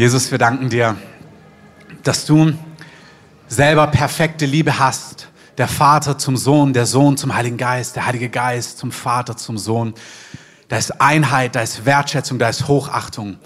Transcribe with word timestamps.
Jesus, 0.00 0.30
wir 0.30 0.38
danken 0.38 0.70
dir, 0.70 0.96
dass 2.04 2.24
du 2.24 2.54
selber 3.48 3.86
perfekte 3.88 4.46
Liebe 4.46 4.78
hast. 4.78 5.28
Der 5.58 5.68
Vater 5.68 6.16
zum 6.16 6.38
Sohn, 6.38 6.72
der 6.72 6.86
Sohn 6.86 7.18
zum 7.18 7.34
Heiligen 7.34 7.58
Geist, 7.58 7.96
der 7.96 8.06
Heilige 8.06 8.30
Geist 8.30 8.78
zum 8.78 8.92
Vater, 8.92 9.36
zum 9.36 9.58
Sohn. 9.58 9.92
Da 10.68 10.78
ist 10.78 11.02
Einheit, 11.02 11.54
da 11.54 11.60
ist 11.60 11.84
Wertschätzung, 11.84 12.38
da 12.38 12.48
ist 12.48 12.66
Hochachtung. 12.66 13.36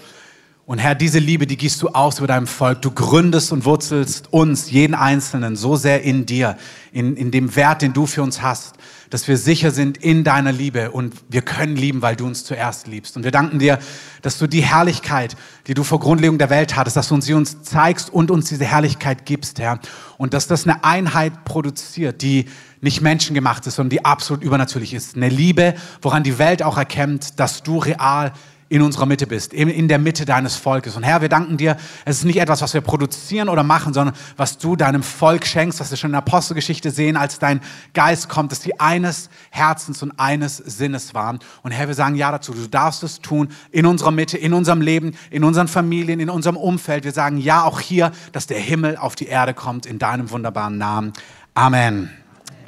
Und 0.65 0.79
Herr, 0.79 0.95
diese 0.95 1.19
Liebe, 1.19 1.49
die 1.49 1.57
gießt 1.57 1.83
du 1.83 1.89
aus 1.89 2.19
über 2.19 2.29
deinem 2.29 2.47
Volk. 2.47 2.83
Du 2.83 2.93
gründest 2.93 3.51
und 3.51 3.65
wurzelst 3.65 4.33
uns, 4.33 4.71
jeden 4.71 4.95
Einzelnen, 4.95 5.57
so 5.57 5.75
sehr 5.75 6.05
in 6.05 6.25
dir, 6.25 6.57
in, 6.93 7.17
in 7.17 7.33
dem 7.33 7.57
Wert, 7.57 7.83
den 7.83 7.93
du 7.93 8.07
für 8.07 8.23
uns 8.23 8.43
hast, 8.43 8.77
dass 9.15 9.29
wir 9.29 9.39
sicher 9.39 9.71
sind 9.71 9.97
in 9.97 10.25
deiner 10.25 10.51
Liebe 10.51 10.91
und 10.91 11.15
wir 11.29 11.43
können 11.43 11.77
lieben, 11.77 12.03
weil 12.03 12.17
du 12.17 12.27
uns 12.27 12.43
zuerst 12.43 12.89
liebst. 12.89 13.17
Und 13.17 13.23
wir 13.23 13.31
danken 13.31 13.61
dir, 13.61 13.79
dass 14.23 14.39
du 14.39 14.49
die 14.49 14.63
Herrlichkeit, 14.63 15.37
die 15.69 15.75
du 15.75 15.85
vor 15.85 16.01
Grundlegung 16.01 16.37
der 16.37 16.51
Welt 16.51 16.75
hattest, 16.75 16.97
dass 16.97 17.11
du 17.11 17.21
sie 17.21 17.33
uns 17.33 17.63
zeigst 17.63 18.13
und 18.13 18.33
uns 18.33 18.49
diese 18.49 18.65
Herrlichkeit 18.65 19.25
gibst, 19.25 19.61
Herr. 19.61 19.79
Und 20.19 20.35
dass 20.35 20.49
das 20.49 20.67
eine 20.67 20.83
Einheit 20.83 21.45
produziert, 21.45 22.23
die 22.23 22.47
nicht 22.81 23.03
menschengemacht 23.03 23.65
ist, 23.69 23.77
sondern 23.77 23.91
die 23.91 24.05
absolut 24.05 24.43
übernatürlich 24.43 24.93
ist. 24.93 25.15
Eine 25.15 25.29
Liebe, 25.29 25.77
woran 26.03 26.25
die 26.25 26.39
Welt 26.39 26.65
auch 26.65 26.77
erkennt, 26.77 27.39
dass 27.39 27.63
du 27.63 27.79
real 27.79 28.31
bist 28.31 28.54
in 28.69 28.83
unserer 28.83 29.07
Mitte 29.07 29.27
bist, 29.27 29.53
in 29.53 29.89
der 29.89 29.99
Mitte 29.99 30.25
deines 30.25 30.57
Volkes. 30.57 30.97
Und 30.97 31.03
Herr, 31.03 31.21
wir 31.21 31.29
danken 31.29 31.57
dir, 31.57 31.77
es 32.05 32.19
ist 32.19 32.25
nicht 32.25 32.41
etwas, 32.41 32.63
was 32.63 32.75
wir 32.75 32.81
produzieren 32.81 33.49
oder 33.49 33.63
machen, 33.63 33.93
sondern 33.93 34.15
was 34.37 34.59
du 34.59 34.75
deinem 34.75 35.03
Volk 35.03 35.47
schenkst, 35.47 35.81
was 35.81 35.91
wir 35.91 35.97
schon 35.97 36.09
in 36.09 36.13
der 36.13 36.23
Apostelgeschichte 36.23 36.91
sehen, 36.91 37.17
als 37.17 37.39
dein 37.39 37.61
Geist 37.93 38.29
kommt, 38.29 38.53
dass 38.53 38.61
die 38.61 38.81
eines 38.81 39.29
Herzens 39.51 40.03
und 40.03 40.19
eines 40.19 40.57
Sinnes 40.57 41.15
waren. 41.15 41.39
Und 41.63 41.73
Herr, 41.73 41.89
wir 41.89 41.95
sagen 41.95 42.15
ja 42.15 42.33
dazu, 42.33 42.53
du 42.53 42.67
darfst 42.67 43.03
es 43.03 43.21
tun 43.21 43.49
in 43.71 43.87
unserer 43.87 44.11
Mitte, 44.11 44.39
in 44.39 44.55
unserem 44.55 44.81
Leben, 44.81 45.15
in 45.31 45.45
unseren 45.45 45.69
Familien, 45.69 46.21
in 46.21 46.31
unserem 46.31 46.57
Umfeld. 46.57 47.05
Wir 47.05 47.13
sagen 47.13 47.37
ja 47.37 47.65
auch 47.65 47.81
hier, 47.81 48.13
dass 48.33 48.47
der 48.47 48.59
Himmel 48.59 48.97
auf 48.97 49.15
die 49.15 49.27
Erde 49.27 49.55
kommt 49.55 49.87
in 49.87 49.99
deinem 49.99 50.31
wunderbaren 50.31 50.79
Namen. 50.79 51.13
Amen. 51.55 52.11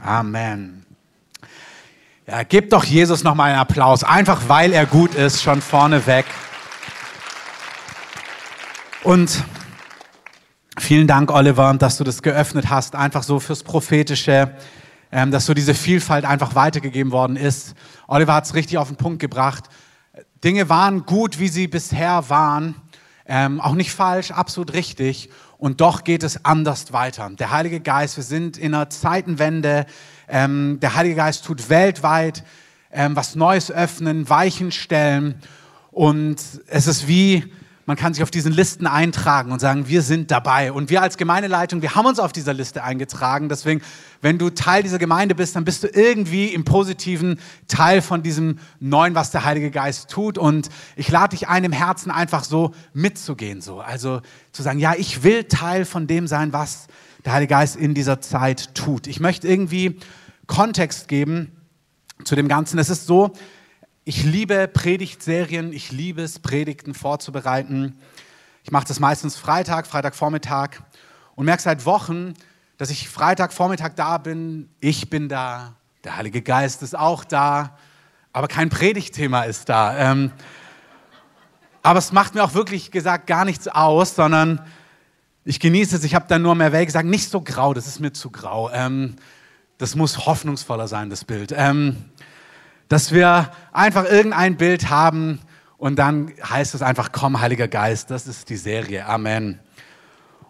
Amen. 0.03 0.76
Ja, 2.29 2.43
gebt 2.43 2.73
doch 2.73 2.83
Jesus 2.83 3.23
noch 3.23 3.37
mal 3.37 3.53
einen 3.53 3.61
Applaus, 3.61 4.03
einfach 4.03 4.49
weil 4.49 4.73
er 4.73 4.85
gut 4.85 5.15
ist, 5.15 5.43
schon 5.43 5.63
vorneweg. 5.63 6.27
Und 9.05 9.45
vielen 10.77 11.07
Dank, 11.07 11.31
Oliver, 11.31 11.73
dass 11.75 11.99
du 11.99 12.03
das 12.03 12.23
geöffnet 12.23 12.69
hast, 12.69 12.97
einfach 12.97 13.23
so 13.23 13.39
fürs 13.39 13.63
Prophetische, 13.63 14.51
ähm, 15.13 15.31
dass 15.31 15.47
so 15.47 15.55
diese 15.55 15.73
Vielfalt 15.73 16.25
einfach 16.25 16.57
weitergegeben 16.57 17.13
worden 17.13 17.37
ist. 17.37 17.77
Oliver 18.09 18.35
hat 18.35 18.47
es 18.47 18.55
richtig 18.55 18.79
auf 18.79 18.89
den 18.89 18.97
Punkt 18.97 19.21
gebracht. 19.21 19.67
Dinge 20.43 20.69
waren 20.69 21.07
gut, 21.07 21.39
wie 21.39 21.47
sie 21.47 21.69
bisher 21.69 22.29
waren, 22.29 22.75
ähm, 23.27 23.61
auch 23.61 23.75
nicht 23.75 23.93
falsch, 23.93 24.33
absolut 24.33 24.73
richtig. 24.73 25.31
Und 25.59 25.81
doch 25.81 26.03
geht 26.03 26.25
es 26.25 26.45
anders 26.45 26.93
weiter. 26.93 27.31
Der 27.39 27.53
Heilige 27.53 27.79
Geist, 27.79 28.17
wir 28.17 28.25
sind 28.25 28.59
in 28.59 28.75
einer 28.75 28.91
Zeitenwende, 28.91 29.87
ähm, 30.29 30.79
der 30.81 30.95
Heilige 30.95 31.17
Geist 31.17 31.45
tut 31.45 31.69
weltweit 31.69 32.45
ähm, 32.97 33.15
was 33.15 33.37
Neues 33.37 33.71
öffnen, 33.71 34.29
Weichen 34.29 34.73
stellen. 34.73 35.37
Und 35.93 36.41
es 36.67 36.87
ist 36.87 37.07
wie, 37.07 37.45
man 37.85 37.97
kann 37.97 38.15
sich 38.15 38.23
auf 38.23 38.31
diesen 38.31 38.53
Listen 38.53 38.87
eintragen 38.87 39.53
und 39.53 39.61
sagen, 39.61 39.87
wir 39.89 40.03
sind 40.03 40.31
dabei. 40.31 40.73
Und 40.73 40.91
wir 40.91 41.03
als 41.03 41.17
Gemeindeleitung, 41.17 41.83
wir 41.83 41.95
haben 41.95 42.07
uns 42.07 42.19
auf 42.19 42.33
dieser 42.33 42.55
Liste 42.55 42.83
eingetragen. 42.83 43.49
Deswegen, 43.49 43.83
wenn 44.23 44.39
du 44.39 44.51
Teil 44.51 44.83
dieser 44.83 44.99
Gemeinde 44.99 45.35
bist, 45.35 45.57
dann 45.57 45.65
bist 45.65 45.85
du 45.85 45.89
irgendwie 45.89 46.47
im 46.49 46.65
positiven 46.65 47.39
Teil 47.69 48.03
von 48.03 48.23
diesem 48.23 48.59
Neuen, 48.81 49.15
was 49.15 49.31
der 49.31 49.45
Heilige 49.45 49.71
Geist 49.71 50.11
tut. 50.11 50.39
Und 50.39 50.69
ich 50.97 51.11
lade 51.11 51.37
dich 51.37 51.49
ein, 51.49 51.65
im 51.65 51.73
Herzen 51.73 52.11
einfach 52.11 52.45
so 52.45 52.75
mitzugehen. 52.93 53.61
So. 53.61 53.81
Also 53.81 54.23
zu 54.53 54.63
sagen, 54.63 54.79
ja, 54.79 54.95
ich 54.97 55.23
will 55.23 55.45
Teil 55.45 55.85
von 55.85 56.07
dem 56.07 56.27
sein, 56.27 56.53
was 56.53 56.89
der 57.27 57.33
Heilige 57.33 57.55
Geist 57.55 57.75
in 57.75 57.93
dieser 57.93 58.21
Zeit 58.21 58.75
tut. 58.75 59.09
Ich 59.09 59.19
möchte 59.19 59.49
irgendwie 59.49 59.99
Kontext 60.47 61.09
geben 61.09 61.51
zu 62.25 62.37
dem 62.37 62.47
Ganzen. 62.47 62.79
Es 62.79 62.89
ist 62.89 63.07
so, 63.07 63.33
ich 64.05 64.23
liebe 64.23 64.69
Predigtserien, 64.69 65.73
ich 65.73 65.91
liebe 65.91 66.23
es, 66.23 66.39
Predigten 66.39 66.95
vorzubereiten. 66.95 67.99
Ich 68.63 68.71
mache 68.71 68.87
das 68.87 69.01
meistens 69.01 69.37
Freitag, 69.37 69.89
Freitagvormittag 69.89 70.79
und 71.35 71.47
merke 71.47 71.63
seit 71.63 71.85
Wochen, 71.85 72.35
dass 72.79 72.91
ich 72.91 73.09
Freitagvormittag 73.09 73.95
da 73.97 74.19
bin, 74.19 74.69
ich 74.79 75.11
bin 75.11 75.29
da, 75.29 75.75
der 76.05 76.17
Heilige 76.17 76.43
Geist 76.43 76.85
ist 76.85 76.97
auch 76.97 77.25
da, 77.25 77.77
aber 78.33 78.47
kein 78.47 78.71
Predigtthema 78.71 79.43
ist 79.43 79.69
da. 79.69 79.99
Ähm, 79.99 80.31
aber 81.83 81.99
es 81.99 82.13
macht 82.13 82.37
mir 82.37 82.45
auch 82.45 82.55
wirklich 82.55 82.93
gesagt 82.93 83.27
gar 83.27 83.45
nichts 83.45 83.67
aus, 83.67 84.15
sondern 84.15 84.61
ich 85.47 85.61
genieße 85.61 85.97
es, 85.97 86.05
ich 86.05 86.15
habe 86.15 86.27
dann 86.29 86.43
nur 86.43 86.57
mehr 86.57 86.73
Welt 86.73 86.87
gesagt, 86.87 87.09
nicht 87.09 87.31
so 87.31 87.41
grau, 87.41 87.73
das 87.73 87.87
ist 87.87 88.01
mir 88.01 88.13
zu 88.13 88.31
grau. 88.31 88.69
Ähm, 88.73 89.15
das 89.79 89.95
muss 89.95 90.27
hoffnungsvoller 90.27 90.89
sein, 90.89 91.09
das 91.09 91.25
Bild. 91.25 91.55
Ähm, 91.57 91.97
dass 92.89 93.13
wir 93.13 93.51
einfach 93.73 94.05
irgendein 94.05 94.57
Bild 94.57 94.91
haben 94.91 95.39
und 95.79 95.99
dann 95.99 96.33
heißt 96.43 96.75
es 96.75 96.83
einfach, 96.83 97.13
komm, 97.13 97.41
Heiliger 97.41 97.69
Geist, 97.69 98.11
das 98.11 98.27
ist 98.27 98.51
die 98.51 98.57
Serie. 98.57 99.07
Amen. 99.07 99.61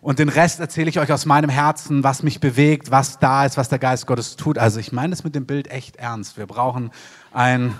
Und 0.00 0.18
den 0.18 0.30
Rest 0.30 0.60
erzähle 0.60 0.88
ich 0.88 0.98
euch 0.98 1.12
aus 1.12 1.26
meinem 1.26 1.50
Herzen, 1.50 2.02
was 2.02 2.22
mich 2.22 2.40
bewegt, 2.40 2.90
was 2.90 3.18
da 3.18 3.44
ist, 3.44 3.56
was 3.56 3.68
der 3.68 3.78
Geist 3.78 4.06
Gottes 4.06 4.36
tut. 4.36 4.56
Also 4.56 4.80
ich 4.80 4.92
meine 4.92 5.12
es 5.12 5.24
mit 5.24 5.34
dem 5.34 5.44
Bild 5.46 5.70
echt 5.70 5.96
ernst. 5.96 6.38
Wir 6.38 6.46
brauchen 6.46 6.90
ein 7.32 7.74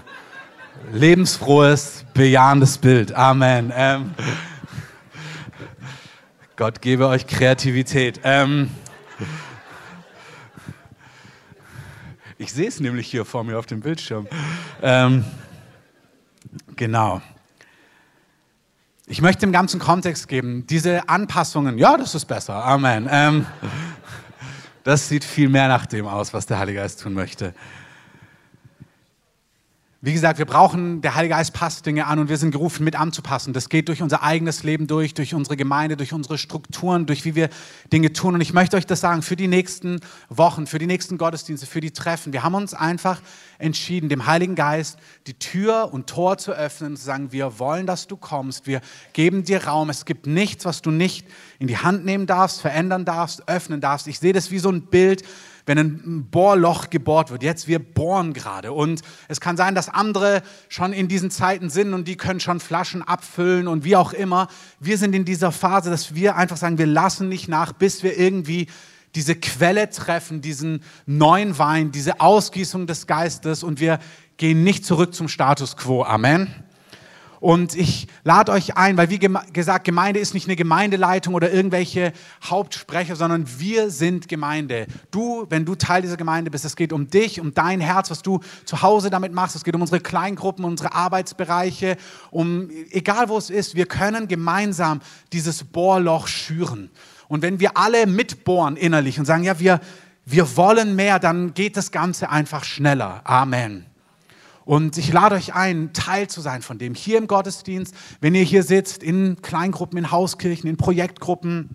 lebensfrohes, 0.93 2.05
bejahendes 2.13 2.79
Bild. 2.79 3.15
Amen. 3.15 3.73
Ähm, 3.75 4.15
Gott 6.57 6.81
gebe 6.81 7.07
euch 7.07 7.27
Kreativität. 7.27 8.21
Ähm, 8.25 8.71
ich 12.39 12.51
sehe 12.51 12.67
es 12.67 12.81
nämlich 12.81 13.09
hier 13.09 13.27
vor 13.27 13.45
mir 13.45 13.59
auf 13.59 13.67
dem 13.67 13.81
Bildschirm. 13.81 14.27
Ähm, 14.81 15.27
genau. 16.75 17.21
Ich 19.07 19.21
möchte 19.21 19.45
im 19.45 19.53
ganzen 19.53 19.79
Kontext 19.79 20.29
geben, 20.29 20.67
diese 20.67 21.11
Anpassungen, 21.11 21.77
ja, 21.77 21.99
das 21.99 22.15
ist 22.15 22.25
besser, 22.25 22.65
Amen. 22.65 23.07
Ähm, 23.11 23.45
das 24.83 25.11
sieht 25.11 25.25
viel 25.25 25.51
mehr 25.51 25.69
nach 25.69 25.85
dem 25.85 26.07
aus, 26.07 26.33
was 26.33 26.47
der 26.47 26.59
Heilige 26.59 26.79
Geist 26.79 27.03
tun 27.03 27.13
möchte. 27.13 27.55
Wie 30.03 30.13
gesagt, 30.13 30.39
wir 30.39 30.45
brauchen, 30.45 31.01
der 31.01 31.15
Heilige 31.15 31.35
Geist 31.35 31.55
passt 31.55 31.87
Dinge 31.87 32.07
an 32.07 32.19
und 32.19 32.29
wir 32.29 32.37
sind 32.37 32.51
gerufen, 32.51 32.85
mit 32.85 33.01
anzupassen. 33.01 33.55
Das 33.55 33.71
geht 33.71 33.89
durch 33.89 34.03
unser 34.03 34.23
eigenes 34.23 34.63
Leben 34.63 34.87
durch, 34.87 35.15
durch 35.15 35.33
unsere 35.33 35.57
Gemeinde, 35.57 35.97
durch 35.97 36.13
unsere 36.13 36.37
Strukturen, 36.37 37.07
durch 37.07 37.25
wie 37.25 37.35
wir 37.35 37.49
Dinge 37.95 38.13
tun. 38.13 38.35
Und 38.35 38.43
ich 38.43 38.53
möchte 38.53 38.77
euch 38.77 38.85
das 38.85 39.01
sagen, 39.01 39.23
für 39.23 39.37
die 39.37 39.49
nächsten 39.49 40.01
Wochen, 40.29 40.67
für 40.67 40.79
die 40.79 40.87
nächsten 40.87 41.17
Gottesdienste, 41.17 41.67
für 41.67 41.81
die 41.81 41.93
Treffen. 41.93 42.35
Wir 42.35 42.43
haben 42.43 42.55
uns 42.55 42.75
einfach 42.75 43.23
entschieden, 43.59 44.11
dem 44.11 44.27
Heiligen 44.27 44.55
Geist 44.55 44.99
die 45.27 45.39
Tür 45.39 45.89
und 45.95 46.09
Tor 46.09 46.37
zu 46.37 46.53
öffnen 46.53 46.91
und 46.91 46.97
zu 46.99 47.05
sagen, 47.05 47.33
wir 47.33 47.59
wollen, 47.59 47.87
dass 47.87 48.07
du 48.07 48.19
kommst. 48.19 48.67
Wir 48.67 48.83
geben 49.15 49.45
dir 49.45 49.65
Raum. 49.65 49.89
Es 49.89 50.05
gibt 50.05 50.27
nichts, 50.27 50.67
was 50.67 50.83
du 50.83 50.91
nicht 50.91 51.27
in 51.59 51.69
die 51.69 51.79
Hand 51.79 52.05
nehmen 52.05 52.27
darfst, 52.27 52.61
verändern 52.61 53.07
darfst, 53.07 53.49
öffnen 53.49 53.81
darfst. 53.81 54.09
Ich 54.09 54.19
sehe 54.19 54.35
das 54.35 54.51
wie 54.51 54.59
so 54.59 54.71
ein 54.71 54.83
Bild, 54.83 55.23
wenn 55.67 55.79
ein 55.79 56.29
Bohrloch 56.31 56.91
gebohrt 56.91 57.31
wird. 57.31 57.43
Jetzt, 57.43 57.69
wir 57.69 57.81
bohren 57.81 58.33
gerade. 58.33 58.73
Und 58.73 59.03
es 59.29 59.41
kann 59.41 59.57
sein, 59.57 59.75
dass 59.75 59.89
andere 59.89 60.43
schon 60.69 60.93
in 60.93 61.09
diesen 61.09 61.31
Zeiten 61.31 61.69
sind 61.69 61.93
und 61.93 62.09
die 62.09 62.17
können 62.17 62.41
schon 62.41 62.61
Flaschen 62.61 63.03
abfüllen 63.03 63.69
und 63.69 63.85
wie 63.85 63.97
auch 63.97 64.13
immer. 64.13 64.49
Wir 64.81 64.97
sind 64.97 65.15
in 65.15 65.25
dieser 65.25 65.53
Phase, 65.53 65.91
dass 65.91 66.15
wir 66.15 66.37
einfach 66.37 66.57
sagen, 66.57 66.79
wir 66.79 66.87
lassen 66.87 67.29
nicht 67.29 67.49
nach, 67.49 67.73
bis 67.73 68.03
wir 68.03 68.17
irgendwie 68.17 68.69
diese 69.17 69.35
Quelle 69.35 69.91
treffen, 69.91 70.41
diesen 70.41 70.83
neuen 71.07 71.59
Wein, 71.59 71.91
diese 71.91 72.21
Ausgießung 72.21 72.87
des 72.87 73.07
Geistes 73.07 73.63
und 73.63 73.81
wir 73.81 73.99
gehen 74.37 74.63
nicht 74.63 74.85
zurück 74.85 75.15
zum 75.15 75.29
Status 75.29 75.77
quo. 75.77 76.05
Amen. 76.05 76.66
Und 77.41 77.75
ich 77.75 78.07
lade 78.25 78.53
euch 78.53 78.77
ein, 78.77 78.97
weil 78.97 79.11
wie 79.11 79.19
gesagt, 79.19 79.85
Gemeinde 79.85 80.21
ist 80.21 80.35
nicht 80.35 80.47
eine 80.47 80.57
Gemeindeleitung 80.57 81.35
oder 81.35 81.53
irgendwelche 81.53 82.13
Hauptsprecher, 82.45 83.17
sondern 83.17 83.47
wir 83.59 83.91
sind 83.91 84.29
Gemeinde. 84.29 84.87
Du, 85.11 85.47
wenn 85.51 85.65
du 85.65 85.75
Teil 85.75 86.03
dieser 86.03 86.17
Gemeinde 86.17 86.51
bist, 86.51 86.65
es 86.65 86.77
geht 86.77 86.93
um 86.93 87.09
dich, 87.09 87.41
um 87.41 87.53
dein 87.53 87.81
Herz, 87.81 88.11
was 88.11 88.23
du 88.23 88.41
zu 88.65 88.83
Hause 88.83 89.11
damit 89.11 89.33
machst. 89.33 89.57
Es 89.57 89.65
geht 89.65 89.75
um 89.75 89.81
unsere 89.83 90.01
Kleingruppen, 90.01 90.65
unsere 90.65 90.95
Arbeitsbereiche, 90.95 91.97
um 92.31 92.71
egal 92.91 93.29
wo 93.29 93.37
es 93.39 93.51
ist, 93.51 93.75
wir 93.75 93.87
können 93.87 94.29
gemeinsam 94.29 95.01
dieses 95.33 95.65
Bohrloch 95.65 96.27
schüren. 96.29 96.91
Und 97.29 97.43
wenn 97.43 97.61
wir 97.61 97.77
alle 97.77 98.07
mitbohren 98.07 98.77
innerlich 98.77 99.19
und 99.19 99.25
sagen, 99.25 99.45
ja, 99.45 99.59
wir, 99.59 99.81
wir 100.25 100.57
wollen 100.57 100.97
mehr, 100.97 101.19
dann 101.19 101.55
geht 101.55 101.77
das 101.77 101.91
Ganze 101.91 102.31
einfach 102.31 102.65
schneller. 102.65 103.21
Amen. 103.25 103.87
Und 104.67 104.99
ich 104.99 105.13
lade 105.13 105.37
euch 105.37 105.55
ein, 105.55 105.93
Teil 105.93 106.27
zu 106.29 106.41
sein 106.41 106.61
von 106.61 106.77
dem. 106.77 106.95
Hier 106.95 107.19
im 107.19 107.29
Gottesdienst, 107.29 107.95
wenn 108.21 108.35
ihr 108.35 108.43
hier 108.43 108.65
sitzt, 108.65 109.01
in 109.01 109.41
Kleingruppen, 109.41 109.97
in 109.97 110.11
Hauskirchen, 110.11 110.69
in 110.69 110.77
Projektgruppen, 110.77 111.71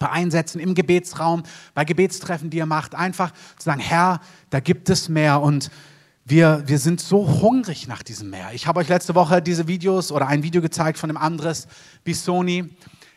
bei 0.00 0.10
Einsätzen, 0.10 0.58
im 0.58 0.74
Gebetsraum, 0.74 1.44
bei 1.72 1.84
Gebetstreffen, 1.84 2.50
die 2.50 2.56
ihr 2.56 2.66
macht, 2.66 2.96
einfach 2.96 3.30
zu 3.30 3.64
sagen, 3.64 3.80
Herr, 3.80 4.20
da 4.50 4.58
gibt 4.58 4.90
es 4.90 5.08
mehr 5.08 5.40
und 5.40 5.70
wir, 6.24 6.64
wir 6.66 6.80
sind 6.80 7.00
so 7.00 7.40
hungrig 7.40 7.86
nach 7.86 8.02
diesem 8.02 8.30
Meer. 8.30 8.50
Ich 8.52 8.66
habe 8.66 8.80
euch 8.80 8.88
letzte 8.88 9.14
Woche 9.14 9.40
diese 9.40 9.68
Videos 9.68 10.10
oder 10.10 10.26
ein 10.26 10.42
Video 10.42 10.60
gezeigt 10.60 10.98
von 10.98 11.10
dem 11.10 11.16
Andres 11.16 11.68
Bisoni. 12.02 12.70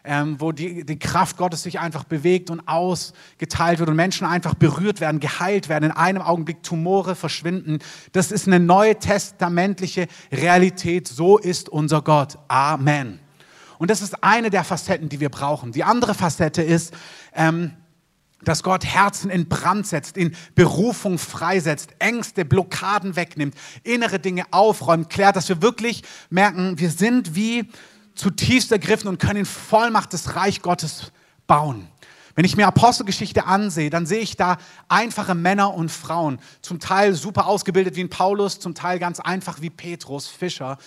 Ähm, 0.06 0.40
wo 0.40 0.52
die, 0.52 0.86
die 0.86 1.00
Kraft 1.00 1.38
Gottes 1.38 1.64
sich 1.64 1.80
einfach 1.80 2.04
bewegt 2.04 2.50
und 2.50 2.68
ausgeteilt 2.68 3.80
wird 3.80 3.90
und 3.90 3.96
Menschen 3.96 4.26
einfach 4.26 4.54
berührt 4.54 5.02
werden, 5.02 5.20
geheilt 5.20 5.70
werden, 5.70 5.86
in 5.86 5.92
einem 5.92 6.22
Augenblick 6.22 6.64
Tumore 6.64 7.16
verschwinden. 7.16 7.80
Das 8.12 8.32
ist 8.32 8.48
eine 8.48 8.60
neue 8.60 8.98
testamentliche 8.98 10.08
Realität. 10.32 11.08
So 11.08 11.38
ist 11.38 11.70
unser 11.70 12.02
Gott. 12.02 12.38
Amen. 12.48 13.20
Und 13.78 13.92
das 13.92 14.02
ist 14.02 14.24
eine 14.24 14.50
der 14.50 14.64
Facetten, 14.64 15.10
die 15.10 15.20
wir 15.20 15.30
brauchen. 15.30 15.72
Die 15.72 15.84
andere 15.84 16.14
Facette 16.14 16.62
ist, 16.62 16.94
ähm, 17.34 17.72
dass 18.44 18.64
Gott 18.64 18.86
Herzen 18.86 19.30
in 19.30 19.50
Brand 19.50 19.88
setzt, 19.88 20.18
in 20.18 20.36
Berufung 20.54 21.18
freisetzt, 21.18 21.96
Ängste, 22.00 22.46
Blockaden 22.46 23.16
wegnimmt, 23.16 23.56
innere 23.84 24.20
Dinge 24.20 24.46
aufräumt, 24.52 25.10
klärt, 25.10 25.36
dass 25.36 25.50
wir 25.50 25.62
wirklich 25.62 26.04
merken, 26.30 26.78
wir 26.78 26.92
sind 26.92 27.36
wie 27.36 27.70
zutiefst 28.16 28.72
ergriffen 28.72 29.08
und 29.08 29.20
können 29.20 29.40
in 29.40 29.46
Vollmacht 29.46 30.14
des 30.14 30.36
Reich 30.36 30.62
Gottes 30.62 31.12
bauen. 31.48 31.88
Wenn 32.36 32.46
ich 32.46 32.58
mir 32.58 32.68
Apostelgeschichte 32.68 33.46
ansehe, 33.46 33.90
dann 33.90 34.06
sehe 34.06 34.20
ich 34.20 34.36
da 34.36 34.58
einfache 34.90 35.36
Männer 35.36 35.74
und 35.74 35.90
Frauen, 35.90 36.40
zum 36.62 36.80
Teil 36.80 37.14
super 37.14 37.48
ausgebildet 37.48 37.96
wie 37.96 38.04
ein 38.04 38.10
Paulus, 38.10 38.60
zum 38.60 38.76
Teil 38.76 39.00
ganz 39.00 39.20
einfach 39.20 39.62
wie 39.62 39.70
Petrus, 39.70 40.28
Fischer. 40.28 40.78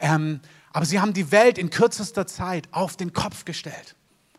Ähm, 0.00 0.40
aber 0.72 0.84
sie 0.84 1.00
haben 1.00 1.12
die 1.12 1.30
Welt 1.32 1.58
in 1.58 1.70
kürzester 1.70 2.26
Zeit 2.26 2.68
auf 2.70 2.96
den 2.96 3.12
Kopf 3.12 3.44
gestellt. 3.44 3.95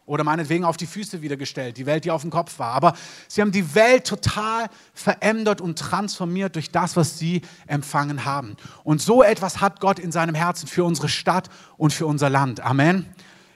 Oder 0.08 0.24
meinetwegen 0.24 0.64
auf 0.64 0.78
die 0.78 0.88
Füße 0.88 1.22
wieder 1.22 1.36
gestellt, 1.36 1.78
die 1.78 1.86
Welt, 1.86 2.06
die 2.06 2.12
auf 2.12 2.22
dem 2.22 2.32
Kopf 2.32 2.60
war. 2.60 2.72
Aber 2.72 2.94
sie 3.28 3.42
haben 3.42 3.52
die 3.52 3.76
Welt 3.76 4.08
total 4.08 4.68
verändert 4.94 5.60
und 5.60 5.78
transformiert 5.78 6.56
durch 6.56 6.72
das, 6.72 6.96
was 6.96 7.20
sie 7.20 7.42
empfangen 7.68 8.24
haben. 8.24 8.56
Und 8.86 9.02
so 9.02 9.22
etwas 9.22 9.60
hat 9.60 9.82
Gott 9.82 10.00
in 10.00 10.14
seinem 10.14 10.34
Herzen 10.34 10.68
für 10.68 10.86
unsere 10.86 11.10
Stadt 11.10 11.50
und 11.76 11.92
für 11.92 12.08
unser 12.08 12.30
Land. 12.30 12.62
Amen. 12.62 13.06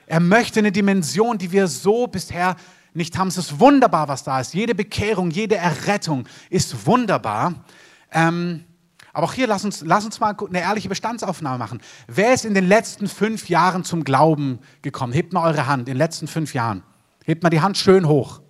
Er 0.08 0.20
möchte 0.20 0.60
eine 0.60 0.74
Dimension, 0.74 1.38
die 1.38 1.54
wir 1.54 1.70
so 1.70 2.06
bisher 2.08 2.58
nicht 2.94 3.18
haben. 3.18 3.30
Es 3.30 3.38
ist 3.38 3.62
wunderbar, 3.62 4.10
was 4.10 4.26
da 4.26 4.42
ist. 4.42 4.54
Jede 4.54 4.76
Bekehrung, 4.76 5.32
jede 5.32 5.56
Errettung 5.56 6.28
ist 6.50 6.86
wunderbar. 6.86 7.64
Ähm, 8.12 8.66
aber 9.14 9.26
auch 9.26 9.34
hier, 9.34 9.48
lass 9.48 9.66
uns, 9.66 9.82
lass 9.82 10.06
uns 10.06 10.20
mal 10.20 10.36
eine 10.48 10.62
ehrliche 10.62 10.88
Bestandsaufnahme 10.88 11.58
machen. 11.58 11.82
Wer 12.08 12.34
ist 12.34 12.46
in 12.46 12.54
den 12.54 12.68
letzten 12.68 13.08
fünf 13.08 13.50
Jahren 13.50 13.84
zum 13.84 14.04
Glauben 14.04 14.60
gekommen? 14.82 15.12
Hebt 15.12 15.34
mal 15.34 15.48
eure 15.48 15.68
Hand 15.68 15.82
in 15.82 15.96
den 15.96 15.98
letzten 15.98 16.28
fünf 16.28 16.54
Jahren. 16.54 16.84
Hebt 17.26 17.44
mal 17.44 17.50
die 17.50 17.62
Hand 17.62 17.78
schön 17.78 18.08
hoch. 18.08 18.42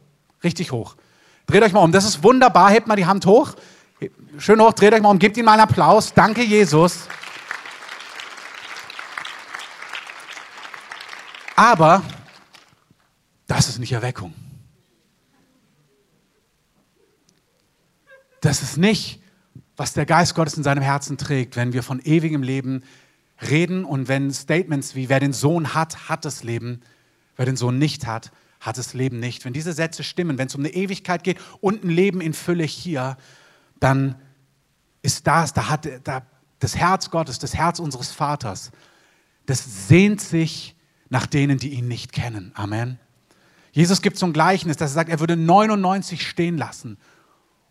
Richtig 0.43 0.71
hoch. 0.71 0.95
Dreht 1.47 1.63
euch 1.63 1.73
mal 1.73 1.81
um. 1.81 1.91
Das 1.91 2.05
ist 2.05 2.23
wunderbar. 2.23 2.69
Hebt 2.69 2.87
mal 2.87 2.95
die 2.95 3.05
Hand 3.05 3.25
hoch. 3.25 3.55
Schön 4.37 4.61
hoch. 4.61 4.73
Dreht 4.73 4.93
euch 4.93 5.01
mal 5.01 5.09
um. 5.09 5.19
Gebt 5.19 5.35
ihm 5.37 5.45
mal 5.45 5.53
einen 5.53 5.61
Applaus. 5.61 6.13
Danke, 6.13 6.43
Jesus. 6.43 7.07
Aber 11.55 12.01
das 13.47 13.67
ist 13.67 13.79
nicht 13.79 13.91
Erweckung. 13.91 14.33
Das 18.41 18.63
ist 18.63 18.77
nicht 18.77 19.20
was 19.81 19.93
der 19.93 20.05
Geist 20.05 20.35
Gottes 20.35 20.53
in 20.53 20.61
seinem 20.61 20.83
Herzen 20.83 21.17
trägt, 21.17 21.55
wenn 21.55 21.73
wir 21.73 21.81
von 21.81 21.99
ewigem 21.99 22.43
Leben 22.43 22.83
reden 23.49 23.83
und 23.83 24.07
wenn 24.07 24.31
Statements 24.31 24.93
wie 24.93 25.09
wer 25.09 25.19
den 25.19 25.33
Sohn 25.33 25.73
hat, 25.73 26.07
hat 26.07 26.23
das 26.23 26.43
Leben, 26.43 26.81
wer 27.35 27.47
den 27.47 27.57
Sohn 27.57 27.79
nicht 27.79 28.05
hat, 28.05 28.31
hat 28.59 28.77
das 28.77 28.93
Leben 28.93 29.19
nicht. 29.19 29.43
Wenn 29.43 29.53
diese 29.53 29.73
Sätze 29.73 30.03
stimmen, 30.03 30.37
wenn 30.37 30.45
es 30.45 30.53
um 30.53 30.61
eine 30.61 30.69
Ewigkeit 30.69 31.23
geht 31.23 31.39
und 31.61 31.83
ein 31.83 31.89
Leben 31.89 32.21
in 32.21 32.35
Fülle 32.35 32.63
hier, 32.63 33.17
dann 33.79 34.21
ist 35.01 35.25
das, 35.25 35.53
da 35.53 35.67
hat 35.67 35.89
da, 36.03 36.27
das 36.59 36.75
Herz 36.75 37.09
Gottes, 37.09 37.39
das 37.39 37.55
Herz 37.55 37.79
unseres 37.79 38.11
Vaters, 38.11 38.69
das 39.47 39.87
sehnt 39.87 40.21
sich 40.21 40.75
nach 41.09 41.25
denen, 41.25 41.57
die 41.57 41.69
ihn 41.69 41.87
nicht 41.87 42.13
kennen. 42.13 42.51
Amen. 42.53 42.99
Jesus 43.71 44.03
gibt 44.03 44.19
so 44.19 44.27
ein 44.27 44.33
Gleichnis, 44.33 44.77
dass 44.77 44.91
er 44.91 44.93
sagt, 44.93 45.09
er 45.09 45.19
würde 45.19 45.37
99 45.37 46.21
stehen 46.21 46.59
lassen, 46.59 46.99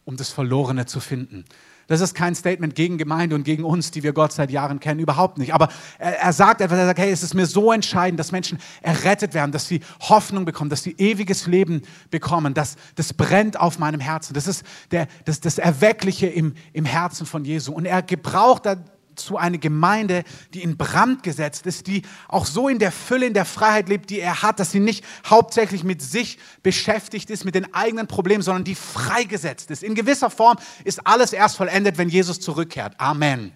um 0.05 0.17
das 0.17 0.31
Verlorene 0.31 0.87
zu 0.87 0.99
finden. 0.99 1.45
Das 1.91 2.01
ist 2.01 2.15
kein 2.15 2.37
Statement 2.37 2.77
gegen 2.77 2.99
Gemeinde 2.99 3.35
und 3.35 3.43
gegen 3.43 3.65
uns, 3.65 3.91
die 3.91 4.05
wir 4.05 4.13
Gott 4.13 4.31
seit 4.33 4.53
Jahren 4.53 4.79
kennen, 4.79 5.01
überhaupt 5.01 5.39
nicht. 5.39 5.53
Aber 5.53 5.69
er, 5.99 6.21
er 6.21 6.33
sagt 6.33 6.61
etwas, 6.61 6.79
er 6.79 6.87
sagt, 6.87 7.01
hey, 7.01 7.11
es 7.11 7.25
ist 7.25 7.35
mir 7.35 7.47
so 7.47 7.73
entscheidend, 7.73 8.21
dass 8.21 8.31
Menschen 8.31 8.59
errettet 8.81 9.35
werden, 9.35 9.51
dass 9.51 9.67
sie 9.67 9.81
Hoffnung 9.99 10.45
bekommen, 10.45 10.71
dass 10.71 10.85
sie 10.85 10.95
ewiges 10.99 11.49
Leben 11.49 11.83
bekommen. 12.13 12.55
Das, 12.55 12.77
das 12.95 13.13
brennt 13.13 13.59
auf 13.59 13.81
meinem 13.81 13.99
Herzen. 13.99 14.35
Das 14.35 14.47
ist 14.47 14.63
der, 14.93 15.09
das, 15.25 15.41
das 15.41 15.59
Erweckliche 15.59 16.29
im, 16.29 16.55
im 16.73 16.85
Herzen 16.85 17.27
von 17.27 17.45
Jesu. 17.45 17.73
Und 17.73 17.87
er 17.87 18.03
gebraucht 18.03 18.67
da 18.67 18.77
zu 19.25 19.37
einer 19.37 19.59
Gemeinde, 19.59 20.25
die 20.55 20.63
in 20.63 20.77
Brand 20.77 21.23
gesetzt 21.23 21.67
ist, 21.67 21.87
die 21.87 22.03
auch 22.29 22.47
so 22.47 22.69
in 22.69 22.79
der 22.79 22.93
Fülle, 22.93 23.27
in 23.27 23.35
der 23.35 23.45
Freiheit 23.45 23.89
lebt, 23.89 24.11
die 24.11 24.21
er 24.21 24.43
hat, 24.43 24.61
dass 24.61 24.71
sie 24.73 24.81
nicht 24.81 25.05
hauptsächlich 25.27 25.85
mit 25.85 26.03
sich 26.03 26.39
beschäftigt 26.63 27.31
ist, 27.31 27.45
mit 27.45 27.55
den 27.55 27.73
eigenen 27.75 28.07
Problemen, 28.07 28.43
sondern 28.43 28.65
die 28.65 28.75
freigesetzt 28.75 29.71
ist. 29.71 29.83
In 29.83 29.95
gewisser 29.95 30.31
Form 30.31 30.57
ist 30.85 31.07
alles 31.07 31.33
erst 31.33 31.57
vollendet, 31.57 31.99
wenn 31.99 32.09
Jesus 32.09 32.41
zurückkehrt. 32.41 32.95
Amen. 32.99 33.53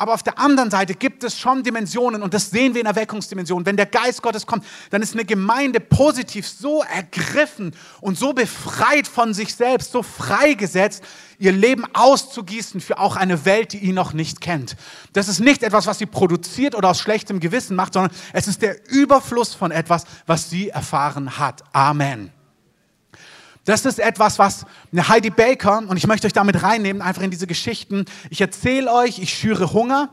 Aber 0.00 0.14
auf 0.14 0.22
der 0.22 0.38
anderen 0.38 0.70
Seite 0.70 0.94
gibt 0.94 1.24
es 1.24 1.38
schon 1.38 1.62
Dimensionen 1.62 2.22
und 2.22 2.32
das 2.32 2.48
sehen 2.48 2.72
wir 2.72 2.80
in 2.80 2.86
Erweckungsdimensionen. 2.86 3.66
Wenn 3.66 3.76
der 3.76 3.84
Geist 3.84 4.22
Gottes 4.22 4.46
kommt, 4.46 4.64
dann 4.88 5.02
ist 5.02 5.12
eine 5.12 5.26
Gemeinde 5.26 5.78
positiv 5.78 6.48
so 6.48 6.82
ergriffen 6.82 7.74
und 8.00 8.18
so 8.18 8.32
befreit 8.32 9.06
von 9.06 9.34
sich 9.34 9.54
selbst, 9.54 9.92
so 9.92 10.02
freigesetzt, 10.02 11.04
ihr 11.38 11.52
Leben 11.52 11.84
auszugießen 11.92 12.80
für 12.80 12.98
auch 12.98 13.16
eine 13.16 13.44
Welt, 13.44 13.74
die 13.74 13.78
ihn 13.80 13.94
noch 13.94 14.14
nicht 14.14 14.40
kennt. 14.40 14.74
Das 15.12 15.28
ist 15.28 15.40
nicht 15.40 15.62
etwas, 15.62 15.86
was 15.86 15.98
sie 15.98 16.06
produziert 16.06 16.74
oder 16.74 16.88
aus 16.88 16.98
schlechtem 16.98 17.38
Gewissen 17.38 17.76
macht, 17.76 17.92
sondern 17.92 18.10
es 18.32 18.48
ist 18.48 18.62
der 18.62 18.90
Überfluss 18.90 19.52
von 19.52 19.70
etwas, 19.70 20.04
was 20.26 20.48
sie 20.48 20.70
erfahren 20.70 21.36
hat. 21.36 21.62
Amen. 21.74 22.32
Das 23.70 23.84
ist 23.84 24.00
etwas, 24.00 24.40
was 24.40 24.66
Heidi 24.92 25.30
Baker, 25.30 25.84
und 25.86 25.96
ich 25.96 26.08
möchte 26.08 26.26
euch 26.26 26.32
damit 26.32 26.60
reinnehmen, 26.60 27.00
einfach 27.00 27.22
in 27.22 27.30
diese 27.30 27.46
Geschichten. 27.46 28.04
Ich 28.28 28.40
erzähle 28.40 28.92
euch, 28.92 29.20
ich 29.20 29.32
schüre 29.32 29.72
Hunger. 29.72 30.10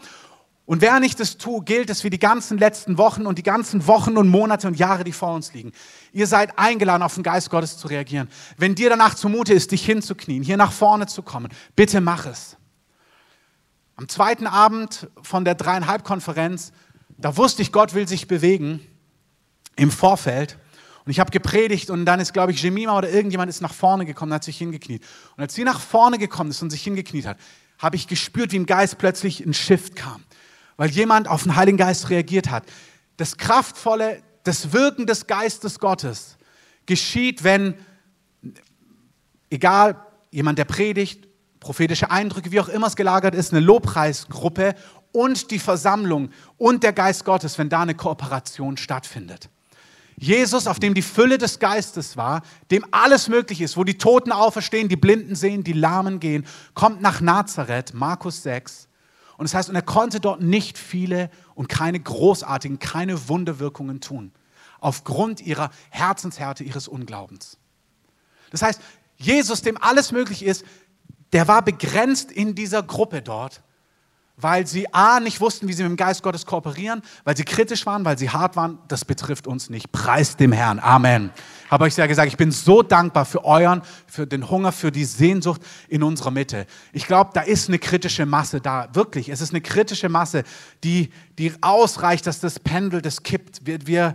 Und 0.68 0.82
während 0.82 1.04
ich 1.04 1.16
das 1.16 1.40
tue, 1.40 1.64
gilt 1.64 1.90
es 1.90 2.04
wie 2.04 2.12
die 2.12 2.20
ganzen 2.20 2.60
letzten 2.60 3.00
Wochen 3.00 3.26
und 3.26 3.40
die 3.40 3.44
ganzen 3.44 3.88
Wochen 3.88 4.16
und 4.16 4.30
Monate 4.30 4.68
und 4.68 4.78
Jahre, 4.78 5.04
die 5.04 5.12
vor 5.12 5.34
uns 5.34 5.56
liegen. 5.56 5.72
Ihr 6.14 6.28
seid 6.28 6.60
eingeladen, 6.60 7.02
auf 7.02 7.16
den 7.16 7.24
Geist 7.24 7.50
Gottes 7.50 7.80
zu 7.80 7.88
reagieren. 7.88 8.30
Wenn 8.58 8.76
dir 8.76 8.92
danach 8.92 9.16
zumute 9.16 9.54
ist, 9.54 9.72
dich 9.72 9.84
hinzuknien, 9.84 10.44
hier 10.44 10.58
nach 10.58 10.72
vorne 10.72 11.08
zu 11.08 11.24
kommen, 11.24 11.52
bitte 11.76 12.00
mach 12.00 12.28
es. 12.28 12.58
Am 13.96 14.08
zweiten 14.08 14.46
Abend 14.46 15.08
von 15.24 15.46
der 15.46 15.56
dreieinhalb 15.56 16.04
Konferenz, 16.04 16.74
da 17.18 17.36
wusste 17.38 17.64
ich, 17.64 17.72
Gott 17.72 17.96
will 17.96 18.08
sich 18.08 18.28
bewegen 18.28 18.82
im 19.76 19.90
Vorfeld. 19.90 20.60
Und 21.08 21.12
ich 21.12 21.22
habe 21.22 21.32
gepredigt 21.32 21.90
und 21.90 22.04
dann 22.04 22.20
ist, 22.20 22.34
glaube 22.34 22.52
ich, 22.52 22.62
Jemima 22.62 22.98
oder 22.98 23.10
irgendjemand 23.10 23.50
ist 23.50 23.62
nach 23.62 23.74
vorne 23.74 24.06
gekommen 24.06 24.34
und 24.34 24.36
hat 24.36 24.44
sich 24.44 24.58
hingekniet. 24.58 25.02
Und 25.38 25.42
als 25.42 25.56
sie 25.56 25.64
nach 25.64 25.80
vorne 25.80 26.18
gekommen 26.18 26.50
ist 26.50 26.62
und 26.62 26.70
sich 26.70 26.84
hingekniet 26.84 27.26
hat, 27.26 27.38
habe 27.80 27.96
ich 27.96 28.10
gespürt, 28.10 28.52
wie 28.52 28.58
im 28.58 28.66
Geist 28.66 28.98
plötzlich 28.98 29.40
ein 29.40 29.54
Shift 29.54 29.96
kam. 29.96 30.26
Weil 30.76 30.90
jemand 30.90 31.30
auf 31.30 31.44
den 31.44 31.56
Heiligen 31.56 31.78
Geist 31.78 32.10
reagiert 32.10 32.50
hat. 32.50 32.66
Das 33.16 33.38
Kraftvolle, 33.38 34.22
das 34.44 34.74
Wirken 34.74 35.06
des 35.06 35.28
Geistes 35.28 35.80
Gottes 35.80 36.38
geschieht, 36.86 37.46
wenn, 37.46 37.76
egal, 39.50 40.06
jemand, 40.32 40.60
der 40.60 40.66
predigt, 40.66 41.26
prophetische 41.62 42.12
Eindrücke, 42.12 42.52
wie 42.52 42.60
auch 42.60 42.68
immer 42.68 42.88
es 42.88 42.98
gelagert 42.98 43.34
ist, 43.34 43.54
eine 43.54 43.62
Lobpreisgruppe 43.62 44.76
und 45.14 45.52
die 45.52 45.60
Versammlung 45.60 46.32
und 46.58 46.84
der 46.84 46.92
Geist 46.92 47.24
Gottes, 47.24 47.58
wenn 47.58 47.70
da 47.70 47.84
eine 47.84 47.96
Kooperation 47.96 48.76
stattfindet. 48.76 49.50
Jesus, 50.20 50.66
auf 50.66 50.80
dem 50.80 50.96
die 50.96 51.04
Fülle 51.04 51.38
des 51.38 51.60
Geistes 51.60 52.18
war, 52.18 52.42
dem 52.72 52.84
alles 52.92 53.30
möglich 53.30 53.62
ist, 53.62 53.78
wo 53.78 53.84
die 53.84 54.00
Toten 54.00 54.32
auferstehen, 54.32 54.90
die 54.90 54.96
Blinden 54.96 55.36
sehen, 55.36 55.64
die 55.64 55.74
Lahmen 55.74 56.20
gehen, 56.20 56.46
kommt 56.74 57.02
nach 57.02 57.22
Nazareth, 57.22 57.94
Markus 57.94 58.42
6. 58.42 58.88
Und 59.38 59.44
das 59.48 59.54
heißt, 59.54 59.70
und 59.70 59.76
er 59.76 59.84
konnte 59.84 60.20
dort 60.20 60.42
nicht 60.42 60.80
viele 60.80 61.30
und 61.54 61.70
keine 61.70 62.00
großartigen, 62.00 62.80
keine 62.80 63.30
Wunderwirkungen 63.30 64.02
tun, 64.02 64.32
aufgrund 64.80 65.42
ihrer 65.42 65.70
Herzenshärte, 65.92 66.64
ihres 66.64 66.88
Unglaubens. 66.88 67.60
Das 68.50 68.64
heißt, 68.64 68.82
Jesus, 69.18 69.62
dem 69.62 69.78
alles 69.78 70.12
möglich 70.12 70.44
ist, 70.44 70.66
der 71.32 71.48
war 71.48 71.62
begrenzt 71.62 72.32
in 72.32 72.56
dieser 72.56 72.82
Gruppe 72.82 73.22
dort 73.22 73.62
weil 74.40 74.68
sie 74.68 74.94
A, 74.94 75.20
nicht 75.20 75.42
wussten, 75.42 75.68
wie 75.68 75.74
sie 75.74 75.82
mit 75.82 75.90
dem 75.90 75.98
Geist 75.98 76.22
Gottes 76.22 76.46
kooperieren, 76.46 77.02
weil 77.24 77.36
sie 77.36 77.44
kritisch 77.44 77.88
waren, 77.88 78.06
weil 78.06 78.20
sie 78.20 78.30
hart 78.30 78.56
waren. 78.56 78.78
Das 78.88 79.04
betrifft 79.04 79.48
uns 79.48 79.72
nicht. 79.72 79.92
Preis 79.92 80.38
dem 80.38 80.52
Herrn. 80.52 80.80
Amen. 80.80 81.32
Habe 81.72 81.86
euch 81.86 81.98
ja 81.98 82.06
gesagt, 82.06 82.28
ich 82.28 82.38
bin 82.38 82.52
so 82.52 82.84
dankbar 82.84 83.26
für 83.26 83.44
euren, 83.44 83.82
für 84.06 84.28
den 84.28 84.48
Hunger, 84.48 84.72
für 84.72 84.92
die 84.92 85.06
Sehnsucht 85.06 85.62
in 85.90 86.04
unserer 86.04 86.30
Mitte. 86.30 86.68
Ich 86.94 87.08
glaube, 87.08 87.32
da 87.34 87.42
ist 87.42 87.68
eine 87.68 87.80
kritische 87.80 88.28
Masse 88.28 88.62
da. 88.62 88.90
Wirklich. 88.94 89.30
Es 89.30 89.42
ist 89.42 89.50
eine 89.50 89.62
kritische 89.62 90.08
Masse, 90.08 90.44
die, 90.84 91.10
die 91.40 91.52
ausreicht, 91.62 92.28
dass 92.28 92.40
das 92.40 92.60
Pendel, 92.60 93.02
das 93.02 93.24
kippt. 93.24 93.66
Wir, 93.66 93.88
wir, 93.88 94.14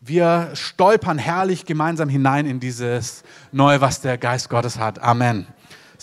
wir 0.00 0.50
stolpern 0.54 1.18
herrlich 1.18 1.66
gemeinsam 1.66 2.08
hinein 2.08 2.46
in 2.46 2.58
dieses 2.58 3.22
Neue, 3.52 3.82
was 3.82 4.00
der 4.00 4.16
Geist 4.16 4.48
Gottes 4.48 4.78
hat. 4.78 4.98
Amen. 5.00 5.46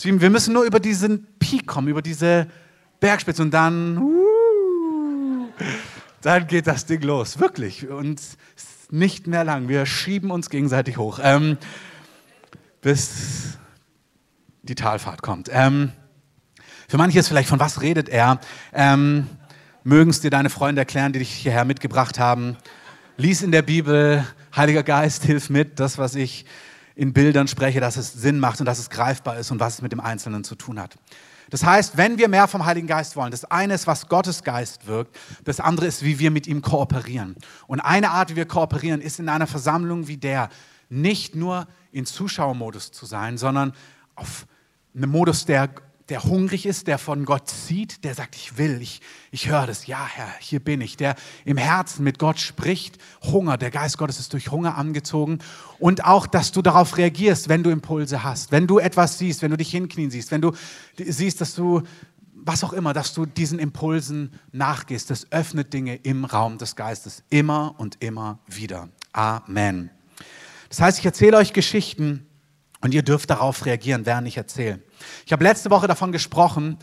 Wir 0.02 0.30
müssen 0.30 0.54
nur 0.54 0.66
über 0.66 0.80
diesen 0.80 1.26
Peak 1.40 1.66
kommen, 1.66 1.88
über 1.88 2.04
diese 2.04 2.48
Bergspitze 3.00 3.42
und 3.42 3.52
dann, 3.52 3.98
uh, 3.98 5.48
dann 6.22 6.48
geht 6.48 6.68
das 6.68 6.86
Ding 6.86 7.02
los, 7.02 7.40
wirklich. 7.40 7.88
Und 7.88 8.22
nicht 8.92 9.28
mehr 9.28 9.44
lang. 9.44 9.68
Wir 9.68 9.86
schieben 9.86 10.32
uns 10.32 10.50
gegenseitig 10.50 10.98
hoch, 10.98 11.20
ähm, 11.22 11.58
bis 12.82 13.58
die 14.64 14.76
Talfahrt 14.76 15.22
kommt. 15.22 15.50
Ähm, 15.52 15.92
für 16.88 16.98
manche 16.98 17.20
ist 17.20 17.28
vielleicht, 17.28 17.50
von 17.50 17.60
was 17.60 17.82
redet 17.82 18.10
er? 18.10 18.40
Ähm, 18.74 19.28
mögen 19.84 20.10
es 20.10 20.22
dir 20.22 20.32
deine 20.32 20.50
Freunde 20.50 20.82
erklären, 20.82 21.14
die 21.14 21.20
dich 21.20 21.32
hierher 21.32 21.66
mitgebracht 21.66 22.20
haben. 22.20 22.58
Lies 23.18 23.42
in 23.42 23.52
der 23.52 23.62
Bibel, 23.62 24.26
Heiliger 24.56 24.84
Geist, 24.84 25.24
hilf 25.24 25.50
mit, 25.50 25.80
das, 25.80 25.98
was 25.98 26.16
ich 26.16 26.46
in 26.96 27.14
Bildern 27.14 27.48
spreche, 27.48 27.80
dass 27.80 27.96
es 27.96 28.14
Sinn 28.14 28.40
macht 28.40 28.60
und 28.60 28.66
dass 28.66 28.80
es 28.80 28.90
greifbar 28.90 29.38
ist 29.38 29.52
und 29.52 29.60
was 29.60 29.76
es 29.76 29.82
mit 29.82 29.92
dem 29.92 30.00
Einzelnen 30.00 30.44
zu 30.44 30.56
tun 30.56 30.80
hat. 30.80 30.98
Das 31.50 31.64
heißt, 31.64 31.98
wenn 31.98 32.18
wir 32.18 32.28
mehr 32.28 32.48
vom 32.48 32.66
Heiligen 32.66 32.88
Geist 32.88 33.16
wollen, 33.16 33.32
das 33.32 33.46
eine 33.46 33.74
ist, 33.74 33.88
was 33.88 34.08
Gottes 34.08 34.44
Geist 34.44 34.88
wirkt, 34.88 35.18
das 35.44 35.60
andere 35.60 35.88
ist, 35.88 36.04
wie 36.04 36.20
wir 36.20 36.32
mit 36.32 36.48
ihm 36.48 36.62
kooperieren. 36.62 37.36
Und 37.68 37.80
eine 37.80 38.12
Art, 38.12 38.32
wie 38.32 38.36
wir 38.36 38.46
kooperieren, 38.46 39.02
ist 39.02 39.20
in 39.20 39.30
einer 39.30 39.48
Versammlung 39.48 40.08
wie 40.08 40.18
der, 40.18 40.50
nicht 40.90 41.36
nur 41.36 41.68
in 41.92 42.06
Zuschauermodus 42.06 42.92
zu 42.92 43.06
sein, 43.06 43.38
sondern 43.38 43.74
auf 44.16 44.46
einem 44.96 45.12
Modus, 45.12 45.46
der 45.46 45.70
der 46.10 46.24
hungrig 46.24 46.66
ist, 46.66 46.88
der 46.88 46.98
von 46.98 47.26
Gott 47.26 47.50
sieht, 47.50 48.04
der 48.04 48.16
sagt, 48.16 48.36
ich 48.36 48.58
will, 48.58 48.82
ich, 48.82 49.02
ich 49.32 49.48
höre 49.48 49.68
das, 49.68 49.86
ja 49.86 50.06
Herr, 50.06 50.28
hier 50.40 50.60
bin 50.60 50.82
ich, 50.82 50.98
der 50.98 51.16
im 51.46 51.58
Herzen 51.58 52.04
mit 52.04 52.18
Gott 52.18 52.40
spricht, 52.40 52.98
Hunger, 53.24 53.58
der 53.58 53.70
Geist 53.70 53.98
Gottes 53.98 54.20
ist 54.20 54.34
durch 54.34 54.52
Hunger 54.52 54.78
angezogen 54.78 55.40
und 55.78 56.06
auch, 56.06 56.26
dass 56.26 56.52
du 56.52 56.62
darauf 56.62 56.98
reagierst, 56.98 57.48
wenn 57.48 57.64
du 57.64 57.70
Impulse 57.70 58.24
hast, 58.24 58.52
wenn 58.52 58.66
du 58.66 58.80
etwas 58.80 59.18
siehst, 59.20 59.42
wenn 59.42 59.52
du 59.52 59.58
dich 59.58 59.70
hinknien 59.70 60.10
siehst, 60.10 60.32
wenn 60.32 60.42
du 60.42 60.54
siehst, 60.98 61.42
dass 61.42 61.54
du, 61.54 61.84
was 62.34 62.64
auch 62.64 62.74
immer, 62.74 62.94
dass 62.94 63.14
du 63.14 63.26
diesen 63.26 63.60
Impulsen 63.60 64.34
nachgehst, 64.52 65.10
das 65.12 65.32
öffnet 65.32 65.74
Dinge 65.74 65.96
im 65.96 66.26
Raum 66.26 66.58
des 66.58 66.76
Geistes, 66.76 67.24
immer 67.30 67.76
und 67.78 68.02
immer 68.02 68.40
wieder. 68.48 68.90
Amen. 69.14 69.92
Das 70.70 70.82
heißt, 70.82 71.00
ich 71.00 71.06
erzähle 71.06 71.38
euch 71.38 71.54
Geschichten, 71.54 72.29
und 72.82 72.94
ihr 72.94 73.04
dürft 73.04 73.30
darauf 73.30 73.66
reagieren, 73.66 74.06
während 74.06 74.28
ich 74.28 74.38
erzähle. 74.38 74.80
Ich 75.26 75.32
habe 75.32 75.44
letzte 75.44 75.70
Woche 75.70 75.88
davon 75.88 76.12
gesprochen, 76.12 76.78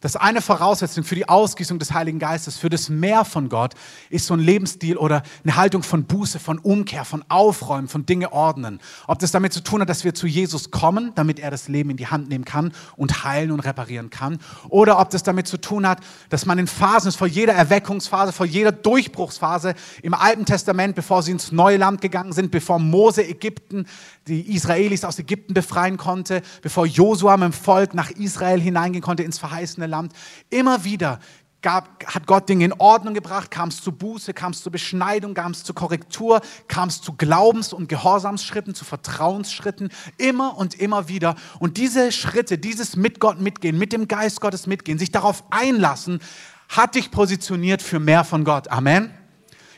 dass 0.00 0.16
eine 0.16 0.40
Voraussetzung 0.40 1.04
für 1.04 1.14
die 1.14 1.28
Ausgießung 1.28 1.78
des 1.78 1.92
Heiligen 1.92 2.18
Geistes, 2.18 2.56
für 2.56 2.70
das 2.70 2.88
Mehr 2.88 3.24
von 3.24 3.48
Gott, 3.48 3.74
ist 4.08 4.26
so 4.26 4.34
ein 4.34 4.40
Lebensstil 4.40 4.96
oder 4.96 5.22
eine 5.44 5.56
Haltung 5.56 5.82
von 5.82 6.04
Buße, 6.04 6.38
von 6.38 6.58
Umkehr, 6.58 7.04
von 7.04 7.22
Aufräumen, 7.28 7.86
von 7.86 8.06
Dinge 8.06 8.32
ordnen. 8.32 8.80
Ob 9.06 9.18
das 9.18 9.30
damit 9.30 9.52
zu 9.52 9.62
tun 9.62 9.82
hat, 9.82 9.90
dass 9.90 10.04
wir 10.04 10.14
zu 10.14 10.26
Jesus 10.26 10.70
kommen, 10.70 11.12
damit 11.14 11.38
er 11.38 11.50
das 11.50 11.68
Leben 11.68 11.90
in 11.90 11.98
die 11.98 12.06
Hand 12.06 12.30
nehmen 12.30 12.46
kann 12.46 12.72
und 12.96 13.24
heilen 13.24 13.50
und 13.50 13.60
reparieren 13.60 14.08
kann. 14.08 14.38
Oder 14.70 14.98
ob 14.98 15.10
das 15.10 15.22
damit 15.22 15.46
zu 15.46 15.58
tun 15.58 15.86
hat, 15.86 16.00
dass 16.30 16.46
man 16.46 16.58
in 16.58 16.66
Phasen, 16.66 17.12
vor 17.12 17.26
jeder 17.26 17.52
Erweckungsphase, 17.52 18.32
vor 18.32 18.46
jeder 18.46 18.72
Durchbruchsphase 18.72 19.74
im 20.02 20.14
Alten 20.14 20.46
Testament, 20.46 20.94
bevor 20.94 21.22
sie 21.22 21.32
ins 21.32 21.52
neue 21.52 21.76
Land 21.76 22.00
gegangen 22.00 22.32
sind, 22.32 22.50
bevor 22.50 22.78
Mose 22.78 23.26
Ägypten, 23.26 23.86
die 24.30 24.54
Israelis 24.54 25.04
aus 25.04 25.18
Ägypten 25.18 25.54
befreien 25.54 25.96
konnte, 25.96 26.42
bevor 26.62 26.86
Josua 26.86 27.36
mit 27.36 27.46
dem 27.46 27.52
Volk 27.52 27.94
nach 27.94 28.10
Israel 28.10 28.60
hineingehen 28.60 29.02
konnte, 29.02 29.22
ins 29.22 29.38
verheißene 29.38 29.86
Land. 29.86 30.12
Immer 30.48 30.84
wieder 30.84 31.20
gab, 31.62 32.04
hat 32.06 32.26
Gott 32.26 32.48
Dinge 32.48 32.64
in 32.64 32.72
Ordnung 32.72 33.14
gebracht, 33.14 33.50
kam 33.50 33.68
es 33.68 33.82
zu 33.82 33.92
Buße, 33.92 34.32
kam 34.34 34.52
es 34.52 34.62
zu 34.62 34.70
Beschneidung, 34.70 35.34
kam 35.34 35.52
es 35.52 35.64
zu 35.64 35.74
Korrektur, 35.74 36.40
kam 36.68 36.88
es 36.88 37.00
zu 37.02 37.12
Glaubens- 37.14 37.72
und 37.72 37.88
Gehorsamsschritten, 37.88 38.74
zu 38.74 38.84
Vertrauensschritten, 38.84 39.90
immer 40.16 40.56
und 40.56 40.74
immer 40.74 41.08
wieder. 41.08 41.34
Und 41.58 41.76
diese 41.76 42.12
Schritte, 42.12 42.58
dieses 42.58 42.96
mit 42.96 43.20
Gott 43.20 43.40
mitgehen, 43.40 43.78
mit 43.78 43.92
dem 43.92 44.08
Geist 44.08 44.40
Gottes 44.40 44.66
mitgehen, 44.66 44.98
sich 44.98 45.12
darauf 45.12 45.44
einlassen, 45.50 46.20
hat 46.68 46.94
dich 46.94 47.10
positioniert 47.10 47.82
für 47.82 47.98
mehr 47.98 48.24
von 48.24 48.44
Gott. 48.44 48.68
Amen. 48.68 49.12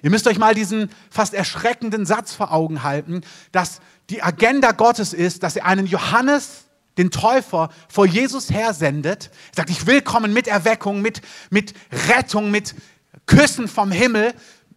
Ihr 0.03 0.11
müsst 0.11 0.27
euch 0.27 0.39
mal 0.39 0.55
diesen 0.55 0.91
fast 1.11 1.33
erschreckenden 1.33 2.07
Satz 2.07 2.35
vor 2.35 2.53
Augen 2.53 2.83
halten, 2.83 3.23
dass 3.53 3.81
die 4.13 4.23
Agenda 4.23 4.73
Gottes 4.73 5.15
ist, 5.15 5.43
dass 5.43 5.57
er 5.57 5.65
einen 5.65 5.87
Johannes 5.87 6.65
den 6.99 7.11
Täufer 7.11 7.71
vor 7.89 8.05
Jesus 8.05 8.51
hersendet, 8.51 9.31
er 9.53 9.57
sagt, 9.57 9.71
ich 9.71 9.87
will 9.87 10.03
kommen 10.03 10.35
mit 10.35 10.47
Erweckung, 10.47 11.01
mit, 11.01 11.23
mit 11.49 11.73
Rettung, 12.11 12.51
mit 12.51 12.75
Küssen 13.25 13.69
vom 13.69 13.91
Himmel, 13.91 14.35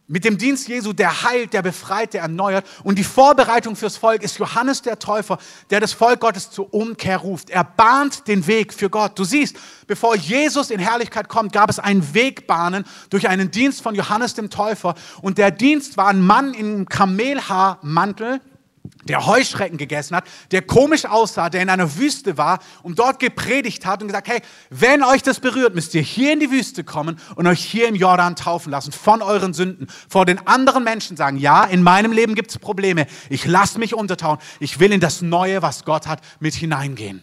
mit 0.08 0.24
dem 0.24 0.38
Dienst 0.38 0.70
Jesu, 0.70 0.94
der 0.94 1.24
heilt, 1.24 1.52
der 1.52 1.64
befreit, 1.64 2.14
der 2.14 2.22
erneuert. 2.22 2.66
Und 2.84 2.98
die 2.98 3.04
Vorbereitung 3.04 3.76
fürs 3.76 3.98
Volk 3.98 4.24
ist 4.24 4.38
Johannes 4.38 4.84
der 4.84 5.00
Täufer, 5.00 5.38
der 5.70 5.82
das 5.82 5.92
Volk 5.92 6.22
Gottes 6.22 6.50
zur 6.50 6.74
Umkehr 6.74 7.18
ruft. 7.18 7.50
Er 7.50 7.66
bahnt 7.66 8.30
den 8.30 8.48
Weg 8.48 8.74
für 8.74 8.90
Gott. 8.90 9.20
Du 9.20 9.26
siehst, 9.26 9.58
bevor 9.88 10.16
Jesus 10.16 10.70
in 10.70 10.80
Herrlichkeit 10.80 11.28
kommt, 11.28 11.52
gab 11.52 11.70
es 11.70 11.80
einen 11.80 12.14
Wegbahnen 12.14 12.86
durch 13.10 13.28
einen 13.28 13.52
Dienst 13.52 13.82
von 13.82 13.96
Johannes 13.96 14.36
dem 14.36 14.50
Täufer. 14.50 14.96
Und 15.22 15.40
der 15.40 15.52
Dienst 15.52 15.98
war 15.98 16.08
ein 16.08 16.22
Mann 16.22 16.54
im 16.54 16.88
Kamelhaarmantel, 16.88 18.40
der 19.06 19.26
Heuschrecken 19.26 19.78
gegessen 19.78 20.16
hat, 20.16 20.26
der 20.52 20.62
komisch 20.62 21.06
aussah, 21.06 21.50
der 21.50 21.62
in 21.62 21.70
einer 21.70 21.98
Wüste 21.98 22.38
war 22.38 22.60
und 22.84 23.00
dort 23.00 23.20
gepredigt 23.20 23.86
hat 23.86 24.02
und 24.02 24.08
gesagt, 24.08 24.28
hey, 24.28 24.42
wenn 24.70 25.04
euch 25.04 25.24
das 25.24 25.40
berührt, 25.40 25.76
müsst 25.76 25.94
ihr 25.96 26.02
hier 26.02 26.34
in 26.34 26.40
die 26.40 26.52
Wüste 26.52 26.84
kommen 26.84 27.20
und 27.36 27.48
euch 27.48 27.64
hier 27.64 27.88
im 27.88 27.96
Jordan 27.96 28.36
taufen 28.36 28.72
lassen, 28.72 28.92
von 28.92 29.22
euren 29.22 29.54
Sünden, 29.54 29.88
vor 30.10 30.26
den 30.26 30.46
anderen 30.48 30.84
Menschen 30.84 31.18
sagen, 31.18 31.38
ja, 31.38 31.64
in 31.64 31.84
meinem 31.84 32.12
Leben 32.12 32.36
gibt 32.36 32.52
es 32.52 32.60
Probleme, 32.60 33.08
ich 33.30 33.46
lasse 33.46 33.80
mich 33.80 33.94
untertauchen, 33.94 34.42
ich 34.60 34.80
will 34.80 34.92
in 34.92 35.00
das 35.00 35.22
Neue, 35.22 35.62
was 35.62 35.86
Gott 35.86 36.08
hat, 36.08 36.22
mit 36.40 36.54
hineingehen. 36.54 37.22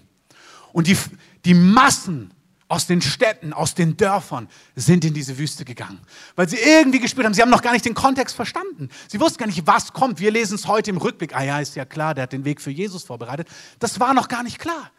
Und 0.73 0.87
die, 0.87 0.97
die 1.45 1.55
Massen 1.55 2.33
aus 2.73 2.87
den 2.87 3.03
Städten, 3.03 3.53
aus 3.53 3.75
den 3.75 3.99
Dörfern 3.99 4.49
sind 4.75 5.05
in 5.05 5.13
diese 5.13 5.37
Wüste 5.37 5.63
gegangen, 5.67 6.01
weil 6.37 6.49
sie 6.49 6.57
irgendwie 6.57 7.01
gespürt 7.01 7.27
haben, 7.27 7.35
sie 7.35 7.43
haben 7.43 7.51
noch 7.51 7.61
gar 7.61 7.75
nicht 7.75 7.85
den 7.85 7.93
Kontext 7.93 8.35
verstanden. 8.35 8.89
Sie 9.09 9.21
wussten 9.21 9.37
gar 9.37 9.47
nicht, 9.47 9.67
was 9.67 9.93
kommt. 9.93 10.21
Wir 10.21 10.31
lesen 10.31 10.55
es 10.55 10.67
heute 10.67 10.89
im 10.89 10.97
Rückblick. 10.97 11.37
Ah 11.37 11.43
ja, 11.43 11.61
ist 11.61 11.77
ja 11.77 11.85
klar, 11.85 12.15
der 12.15 12.23
hat 12.23 12.33
den 12.33 12.47
Weg 12.47 12.63
für 12.63 12.71
Jesus 12.71 13.05
vorbereitet. 13.05 13.47
Das 13.79 14.01
war 14.01 14.15
noch 14.15 14.27
gar 14.27 14.43
nicht 14.43 14.59
klar. 14.59 14.91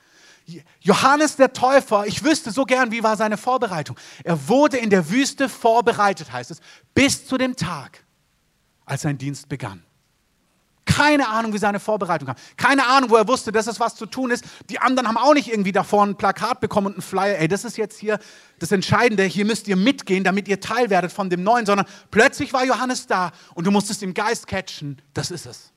Johannes 0.82 1.36
der 1.36 1.52
Täufer, 1.52 2.06
ich 2.06 2.24
wüsste 2.24 2.52
so 2.52 2.64
gern, 2.64 2.92
wie 2.92 3.02
war 3.02 3.18
seine 3.18 3.38
Vorbereitung. 3.38 3.98
Er 4.24 4.48
wurde 4.48 4.78
in 4.78 4.92
der 4.92 5.10
Wüste 5.10 5.50
vorbereitet, 5.50 6.32
heißt 6.32 6.52
es, 6.52 6.60
bis 6.94 7.26
zu 7.26 7.40
dem 7.40 7.56
Tag, 7.56 8.04
als 8.86 9.02
sein 9.02 9.18
Dienst 9.18 9.50
begann. 9.50 9.84
Keine 10.86 11.30
Ahnung, 11.30 11.54
wie 11.54 11.58
seine 11.58 11.80
Vorbereitung 11.80 12.28
kam. 12.28 12.36
Keine 12.58 12.86
Ahnung, 12.86 13.10
wo 13.10 13.16
er 13.16 13.28
wusste, 13.28 13.52
dass 13.52 13.68
es 13.68 13.80
was 13.80 13.96
zu 13.96 14.06
tun 14.06 14.32
ist. 14.32 14.44
Die 14.70 14.80
anderen 14.80 15.08
haben 15.08 15.18
auch 15.18 15.34
nicht 15.34 15.50
irgendwie 15.50 15.72
davor 15.72 16.06
ein 16.06 16.18
Plakat 16.18 16.60
bekommen 16.60 16.88
und 16.88 16.94
einen 16.94 17.02
Flyer. 17.02 17.40
Ey, 17.40 17.48
das 17.48 17.64
ist 17.64 17.78
jetzt 17.78 18.00
hier 18.00 18.20
das 18.60 18.72
Entscheidende. 18.72 19.24
Hier 19.24 19.46
müsst 19.46 19.68
ihr 19.68 19.78
mitgehen, 19.78 20.24
damit 20.24 20.48
ihr 20.48 20.60
Teil 20.60 20.90
werdet 20.90 21.12
von 21.12 21.30
dem 21.30 21.44
Neuen. 21.44 21.66
Sondern 21.66 21.86
plötzlich 22.12 22.52
war 22.52 22.66
Johannes 22.66 23.08
da 23.08 23.32
und 23.54 23.66
du 23.66 23.72
musstest 23.72 24.04
im 24.04 24.14
Geist 24.14 24.48
catchen. 24.48 25.02
Das 25.14 25.32
ist 25.32 25.46
es. 25.46 25.72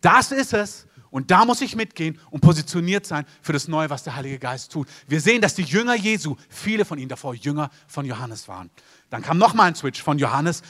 Das 0.00 0.32
ist 0.32 0.54
es. 0.54 0.86
Und 1.10 1.30
da 1.30 1.44
muss 1.44 1.60
ich 1.60 1.74
mitgehen 1.74 2.18
und 2.30 2.40
positioniert 2.40 3.04
sein 3.04 3.26
für 3.42 3.52
das 3.52 3.68
Neue, 3.68 3.90
was 3.90 4.04
der 4.04 4.14
Heilige 4.14 4.38
Geist 4.38 4.72
tut. 4.72 4.88
Wir 5.08 5.20
sehen, 5.20 5.42
dass 5.42 5.56
die 5.56 5.64
Jünger 5.64 5.96
Jesu, 5.96 6.36
viele 6.48 6.84
von 6.84 6.98
ihnen 6.98 7.08
davor 7.08 7.34
Jünger 7.34 7.70
von 7.88 8.06
Johannes 8.06 8.46
waren. 8.46 8.70
Dann 9.10 9.22
kam 9.22 9.36
nochmal 9.36 9.66
ein 9.66 9.74
Switch 9.74 10.00
von 10.00 10.18
Johannes 10.18 10.62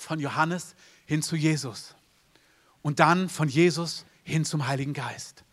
von 0.00 0.20
Johannes 0.20 0.74
hin 1.06 1.22
zu 1.22 1.36
Jesus 1.36 1.94
und 2.82 3.00
dann 3.00 3.28
von 3.28 3.48
Jesus 3.48 4.04
hin 4.22 4.44
zum 4.44 4.66
Heiligen 4.66 4.92
Geist. 4.92 5.44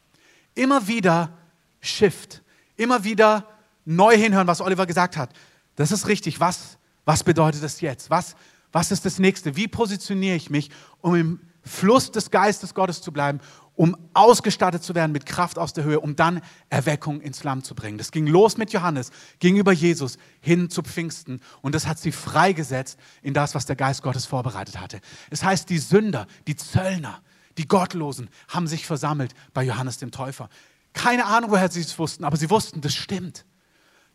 Immer 0.54 0.88
wieder 0.88 1.38
Shift, 1.82 2.42
immer 2.76 3.04
wieder 3.04 3.48
neu 3.86 4.18
hinhören, 4.18 4.48
was 4.48 4.62
Oliver 4.62 4.86
gesagt 4.86 5.18
hat. 5.18 5.32
Das 5.76 5.92
ist 5.92 6.08
richtig. 6.08 6.40
Was, 6.40 6.78
was 7.06 7.24
bedeutet 7.24 7.64
das 7.64 7.82
jetzt? 7.82 8.10
Was, 8.10 8.36
was 8.72 8.92
ist 8.92 9.06
das 9.06 9.20
nächste? 9.20 9.56
Wie 9.56 9.68
positioniere 9.68 10.36
ich 10.36 10.50
mich, 10.50 10.70
um 11.02 11.16
im 11.16 11.40
Fluss 11.64 12.12
des 12.12 12.32
Geistes 12.32 12.74
Gottes 12.74 13.02
zu 13.02 13.12
bleiben 13.12 13.40
um 13.76 13.96
ausgestattet 14.14 14.84
zu 14.84 14.96
werden 14.96 15.12
mit 15.12 15.26
Kraft 15.26 15.60
aus 15.60 15.74
der 15.74 15.84
Höhe, 15.84 16.00
um 16.00 16.16
dann 16.16 16.42
Erweckung 16.70 17.22
ins 17.22 17.44
Land 17.44 17.66
zu 17.66 17.76
bringen. 17.76 17.98
Das 17.98 18.12
ging 18.12 18.28
los 18.28 18.58
mit 18.58 18.72
Johannes, 18.72 19.12
gegenüber 19.40 19.72
Jesus 19.72 20.18
hin 20.42 20.70
zu 20.70 20.82
Pfingsten 20.82 21.42
und 21.62 21.76
das 21.76 21.88
hat 21.88 22.00
sie 22.00 22.12
freigesetzt 22.12 23.00
in 23.22 23.34
das, 23.34 23.56
was 23.56 23.66
der 23.66 23.76
Geist 23.76 24.02
Gottes 24.02 24.26
vorbereitet 24.26 24.80
hatte. 24.80 25.02
Es 25.30 25.44
heißt, 25.44 25.70
die 25.70 25.80
Sünder, 25.80 26.28
die 26.48 26.56
Zöllner, 26.56 27.22
die 27.58 27.68
Gottlosen 27.68 28.30
haben 28.48 28.68
sich 28.68 28.86
versammelt 28.86 29.34
bei 29.54 29.64
Johannes 29.64 29.98
dem 29.98 30.12
Täufer. 30.12 30.50
Keine 30.94 31.26
Ahnung, 31.26 31.52
woher 31.52 31.70
sie 31.70 31.82
es 31.82 31.98
wussten, 32.00 32.24
aber 32.24 32.38
sie 32.38 32.50
wussten, 32.50 32.82
das 32.82 32.96
stimmt. 32.96 33.46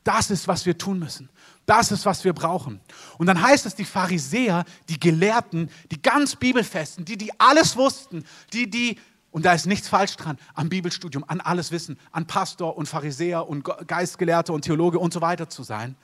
Das 0.03 0.31
ist, 0.31 0.49
was 0.49 0.65
wir 0.65 0.79
tun 0.79 0.99
müssen. 0.99 1.29
Das 1.67 1.93
ist, 1.93 2.07
was 2.07 2.25
wir 2.25 2.33
brauchen. 2.33 2.81
Und 3.19 3.27
dann 3.27 3.41
heißt 3.41 3.67
es, 3.67 3.75
die 3.75 3.85
Pharisäer, 3.85 4.65
die 4.89 4.99
Gelehrten, 4.99 5.71
die 5.91 6.01
ganz 6.01 6.37
Bibelfesten, 6.37 7.05
die, 7.05 7.19
die 7.19 7.39
alles 7.39 7.77
wussten, 7.77 8.25
die, 8.55 8.69
die 8.71 8.99
und 9.31 9.45
da 9.45 9.53
ist 9.53 9.67
nichts 9.67 9.89
falsch 9.89 10.17
dran 10.17 10.39
am 10.55 10.69
Bibelstudium, 10.69 11.25
an 11.27 11.41
alles 11.41 11.71
Wissen, 11.71 11.99
an 12.11 12.27
Pastor 12.27 12.77
und 12.77 12.87
Pharisäer 12.87 13.49
und 13.49 13.65
Geistgelehrter 13.87 14.53
und 14.53 14.63
Theologe 14.63 14.99
und 14.99 15.13
so 15.13 15.21
weiter 15.21 15.49
zu 15.49 15.63
sein. 15.63 15.97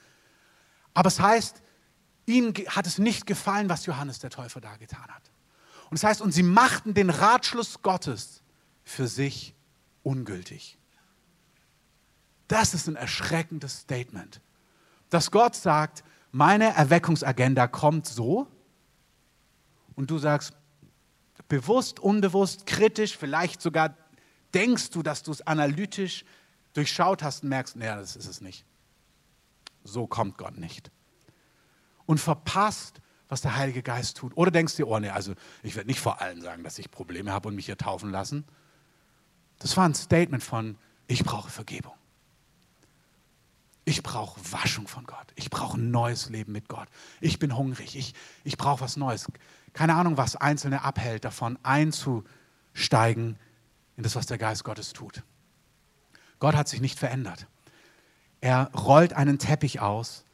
Aber 0.95 1.09
es 1.09 1.19
heißt, 1.19 1.63
ihnen 2.27 2.55
hat 2.69 2.87
es 2.87 2.99
nicht 2.99 3.27
gefallen, 3.27 3.69
was 3.69 3.87
Johannes 3.87 4.21
der 4.21 4.31
Täufer 4.31 4.61
da 4.61 4.77
getan 4.77 5.09
hat. 5.09 5.31
Und 5.91 5.97
es 5.97 6.05
heißt, 6.05 6.21
und 6.21 6.33
sie 6.33 6.43
machten 6.43 6.95
den 6.95 7.11
Ratschluss 7.11 7.83
Gottes 7.83 8.43
für 8.85 9.07
sich 9.07 9.55
ungültig. 10.03 10.79
Das 12.49 12.75
ist 12.75 12.87
ein 12.87 12.97
erschreckendes 12.97 13.81
Statement. 13.81 14.41
Dass 15.11 15.31
Gott 15.31 15.57
sagt, 15.57 16.05
meine 16.31 16.75
Erweckungsagenda 16.75 17.67
kommt 17.67 18.07
so 18.07 18.47
und 19.97 20.11
du 20.11 20.19
sagst, 20.19 20.53
bewusst, 21.49 22.01
unbewusst, 22.01 22.67
kritisch, 22.67 23.17
vielleicht 23.17 23.61
sogar 23.63 23.97
denkst 24.55 24.91
du, 24.91 25.03
dass 25.03 25.23
du 25.23 25.33
es 25.33 25.47
analytisch 25.47 26.25
durchschaut 26.73 27.23
hast 27.23 27.43
und 27.43 27.51
merkst, 27.51 27.77
naja, 27.77 27.97
das 27.97 28.17
ist 28.17 28.27
es 28.27 28.41
nicht. 28.41 28.65
So 29.85 30.07
kommt 30.07 30.39
Gott 30.39 30.59
nicht. 30.59 30.91
Und 32.07 32.19
verpasst, 32.19 33.01
was 33.29 33.41
der 33.41 33.57
Heilige 33.57 33.83
Geist 33.83 34.17
tut. 34.17 34.37
Oder 34.37 34.51
denkst 34.51 34.77
du, 34.77 34.87
oh 34.87 34.99
nee, 34.99 35.09
also 35.09 35.35
ich 35.63 35.75
werde 35.75 35.89
nicht 35.89 36.01
vor 36.01 36.21
allen 36.21 36.41
sagen, 36.41 36.63
dass 36.63 36.79
ich 36.79 36.91
Probleme 36.91 37.33
habe 37.33 37.49
und 37.49 37.55
mich 37.55 37.67
hier 37.67 37.77
taufen 37.77 38.11
lassen. 38.11 38.45
Das 39.59 39.77
war 39.77 39.89
ein 39.89 39.95
Statement 39.95 40.43
von, 40.43 40.79
ich 41.07 41.25
brauche 41.25 41.51
Vergebung. 41.51 41.95
Ich 43.85 44.03
brauche 44.03 44.41
Waschung 44.53 44.89
von 44.89 45.05
Gott. 45.05 45.33
Ich 45.37 45.49
brauche 45.49 45.79
ein 45.79 45.93
neues 45.93 46.29
Leben 46.29 46.53
mit 46.53 46.69
Gott. 46.69 46.89
Ich 47.21 47.39
bin 47.39 47.57
hungrig. 47.57 47.97
Ich, 47.97 48.15
ich 48.43 48.57
brauche 48.57 48.81
was 48.81 48.97
Neues. 48.97 49.27
Keine 49.77 49.95
Ahnung, 49.95 50.17
was 50.17 50.37
Einzelne 50.37 50.85
abhält, 50.85 51.27
davon 51.27 51.59
einzusteigen 51.63 53.39
in 53.99 54.03
das, 54.03 54.17
was 54.17 54.25
der 54.25 54.39
Geist 54.39 54.65
Gottes 54.65 54.95
tut. 54.95 55.23
Gott 56.39 56.55
hat 56.55 56.67
sich 56.67 56.81
nicht 56.81 56.99
verändert. 56.99 57.47
Er 58.41 58.71
rollt 58.73 59.13
einen 59.13 59.39
Teppich 59.39 59.81
aus, 59.81 60.25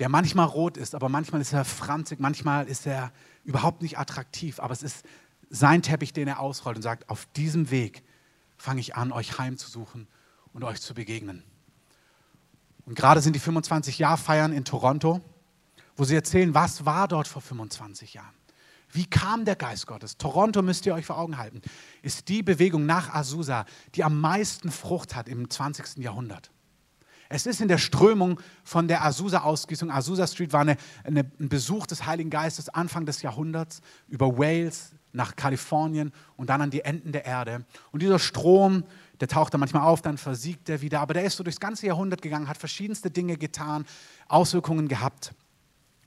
der 0.00 0.08
manchmal 0.08 0.46
rot 0.46 0.76
ist, 0.76 0.96
aber 0.96 1.08
manchmal 1.08 1.40
ist 1.40 1.52
er 1.52 1.64
franzig, 1.64 2.18
manchmal 2.18 2.66
ist 2.66 2.84
er 2.84 3.12
überhaupt 3.44 3.80
nicht 3.80 3.96
attraktiv. 3.96 4.58
Aber 4.58 4.72
es 4.72 4.82
ist 4.82 5.06
sein 5.50 5.80
Teppich, 5.80 6.12
den 6.12 6.26
er 6.26 6.40
ausrollt 6.40 6.74
und 6.74 6.82
sagt, 6.82 7.08
auf 7.08 7.26
diesem 7.36 7.70
Weg 7.70 8.02
fange 8.56 8.80
ich 8.80 8.96
an, 8.96 9.12
euch 9.12 9.38
heimzusuchen 9.38 10.08
und 10.52 10.64
euch 10.64 10.80
zu 10.80 10.94
begegnen. 10.94 11.44
Und 12.86 12.96
gerade 12.96 13.20
sind 13.20 13.36
die 13.36 13.40
25-Jahr-Feiern 13.40 14.52
in 14.52 14.64
Toronto, 14.64 15.20
wo 15.94 16.02
sie 16.02 16.16
erzählen, 16.16 16.54
was 16.54 16.84
war 16.84 17.06
dort 17.06 17.28
vor 17.28 17.40
25 17.40 18.14
Jahren. 18.14 18.34
Wie 18.94 19.06
kam 19.06 19.44
der 19.44 19.56
Geist 19.56 19.88
Gottes? 19.88 20.18
Toronto 20.18 20.62
müsst 20.62 20.86
ihr 20.86 20.94
euch 20.94 21.04
vor 21.04 21.18
Augen 21.18 21.36
halten, 21.36 21.60
ist 22.02 22.28
die 22.28 22.44
Bewegung 22.44 22.86
nach 22.86 23.12
Azusa, 23.12 23.66
die 23.96 24.04
am 24.04 24.20
meisten 24.20 24.70
Frucht 24.70 25.16
hat 25.16 25.28
im 25.28 25.50
20. 25.50 25.98
Jahrhundert. 25.98 26.52
Es 27.28 27.44
ist 27.46 27.60
in 27.60 27.66
der 27.66 27.78
Strömung 27.78 28.38
von 28.62 28.86
der 28.86 29.04
Azusa-Ausgießung. 29.04 29.90
Azusa 29.90 30.28
Street 30.28 30.52
war 30.52 30.60
eine, 30.60 30.76
eine, 31.02 31.28
ein 31.40 31.48
Besuch 31.48 31.88
des 31.88 32.06
Heiligen 32.06 32.30
Geistes 32.30 32.68
Anfang 32.68 33.04
des 33.04 33.22
Jahrhunderts 33.22 33.80
über 34.06 34.38
Wales 34.38 34.92
nach 35.12 35.34
Kalifornien 35.34 36.12
und 36.36 36.48
dann 36.48 36.62
an 36.62 36.70
die 36.70 36.82
Enden 36.82 37.10
der 37.10 37.24
Erde. 37.24 37.64
Und 37.90 38.00
dieser 38.00 38.20
Strom, 38.20 38.84
der 39.18 39.26
taucht 39.26 39.54
dann 39.54 39.60
manchmal 39.60 39.82
auf, 39.82 40.02
dann 40.02 40.18
versiegt 40.18 40.68
er 40.68 40.82
wieder. 40.82 41.00
Aber 41.00 41.14
der 41.14 41.24
ist 41.24 41.36
so 41.36 41.42
durchs 41.42 41.58
ganze 41.58 41.88
Jahrhundert 41.88 42.22
gegangen, 42.22 42.46
hat 42.46 42.58
verschiedenste 42.58 43.10
Dinge 43.10 43.36
getan, 43.36 43.86
Auswirkungen 44.28 44.86
gehabt. 44.86 45.34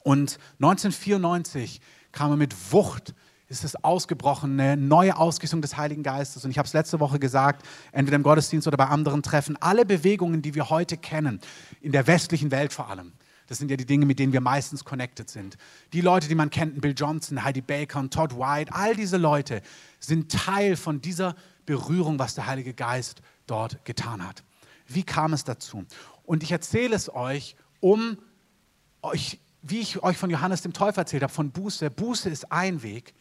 Und 0.03 0.39
1994 0.61 1.81
kam 2.11 2.31
er 2.31 2.37
mit 2.37 2.55
Wucht, 2.71 3.13
ist 3.49 3.63
es 3.63 3.81
ausgebrochen, 3.83 4.59
eine 4.59 4.75
neue 4.75 5.15
Ausgießung 5.15 5.61
des 5.61 5.77
Heiligen 5.77 6.03
Geistes. 6.03 6.43
Und 6.43 6.51
ich 6.51 6.57
habe 6.57 6.67
es 6.67 6.73
letzte 6.73 6.99
Woche 6.99 7.19
gesagt, 7.19 7.65
entweder 7.91 8.17
im 8.17 8.23
Gottesdienst 8.23 8.67
oder 8.67 8.77
bei 8.77 8.87
anderen 8.87 9.23
Treffen, 9.23 9.55
alle 9.61 9.85
Bewegungen, 9.85 10.41
die 10.41 10.53
wir 10.53 10.69
heute 10.69 10.97
kennen, 10.97 11.39
in 11.81 11.91
der 11.91 12.07
westlichen 12.07 12.51
Welt 12.51 12.73
vor 12.73 12.89
allem, 12.89 13.13
das 13.47 13.59
sind 13.59 13.71
ja 13.71 13.77
die 13.77 13.85
Dinge, 13.85 14.05
mit 14.05 14.19
denen 14.19 14.33
wir 14.33 14.41
meistens 14.41 14.83
connected 14.83 15.29
sind. 15.29 15.57
Die 15.93 16.01
Leute, 16.01 16.27
die 16.27 16.35
man 16.35 16.49
kennt, 16.49 16.81
Bill 16.81 16.93
Johnson, 16.95 17.43
Heidi 17.43 17.61
Baker 17.61 17.99
und 17.99 18.13
Todd 18.13 18.37
White, 18.37 18.73
all 18.73 18.95
diese 18.95 19.15
Leute 19.15 19.61
sind 20.01 20.29
Teil 20.31 20.75
von 20.75 20.99
dieser 20.99 21.33
Berührung, 21.65 22.19
was 22.19 22.35
der 22.35 22.45
Heilige 22.45 22.73
Geist 22.73 23.21
dort 23.45 23.83
getan 23.85 24.27
hat. 24.27 24.43
Wie 24.85 25.03
kam 25.03 25.31
es 25.31 25.45
dazu? 25.45 25.85
Und 26.23 26.43
ich 26.43 26.51
erzähle 26.51 26.95
es 26.95 27.13
euch, 27.13 27.55
um 27.79 28.17
euch 29.01 29.39
wie 29.69 29.79
ich 29.79 30.03
euch 30.03 30.17
von 30.17 30.29
Johannes 30.29 30.61
dem 30.61 30.73
Täufer 30.73 31.01
erzählt 31.01 31.23
habe, 31.23 31.33
von 31.33 31.51
Buße. 31.51 31.89
Buße 31.89 32.29
ist 32.29 32.51
ein 32.51 32.83
Weg, 32.83 33.13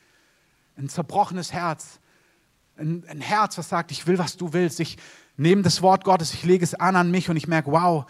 ein 0.76 0.88
zerbrochenes 0.88 1.52
Herz, 1.52 2.00
ein, 2.76 3.04
ein, 3.09 3.20
Herz, 3.20 3.56
was 3.59 3.68
sagt, 3.68 3.90
ich 3.90 4.06
will, 4.06 4.18
was 4.18 4.37
du 4.37 4.52
willst. 4.52 4.80
Ich 4.80 4.98
nehme 5.37 5.62
das 5.62 5.82
Wort 5.82 6.04
Gottes, 6.04 6.35
ich 6.35 6.44
lege 6.44 6.64
es 6.64 6.74
an 6.74 6.96
an 6.96 7.11
mich 7.11 7.28
und 7.30 7.37
ich 7.37 7.48
merke, 7.48 7.72
wow, 7.72 8.04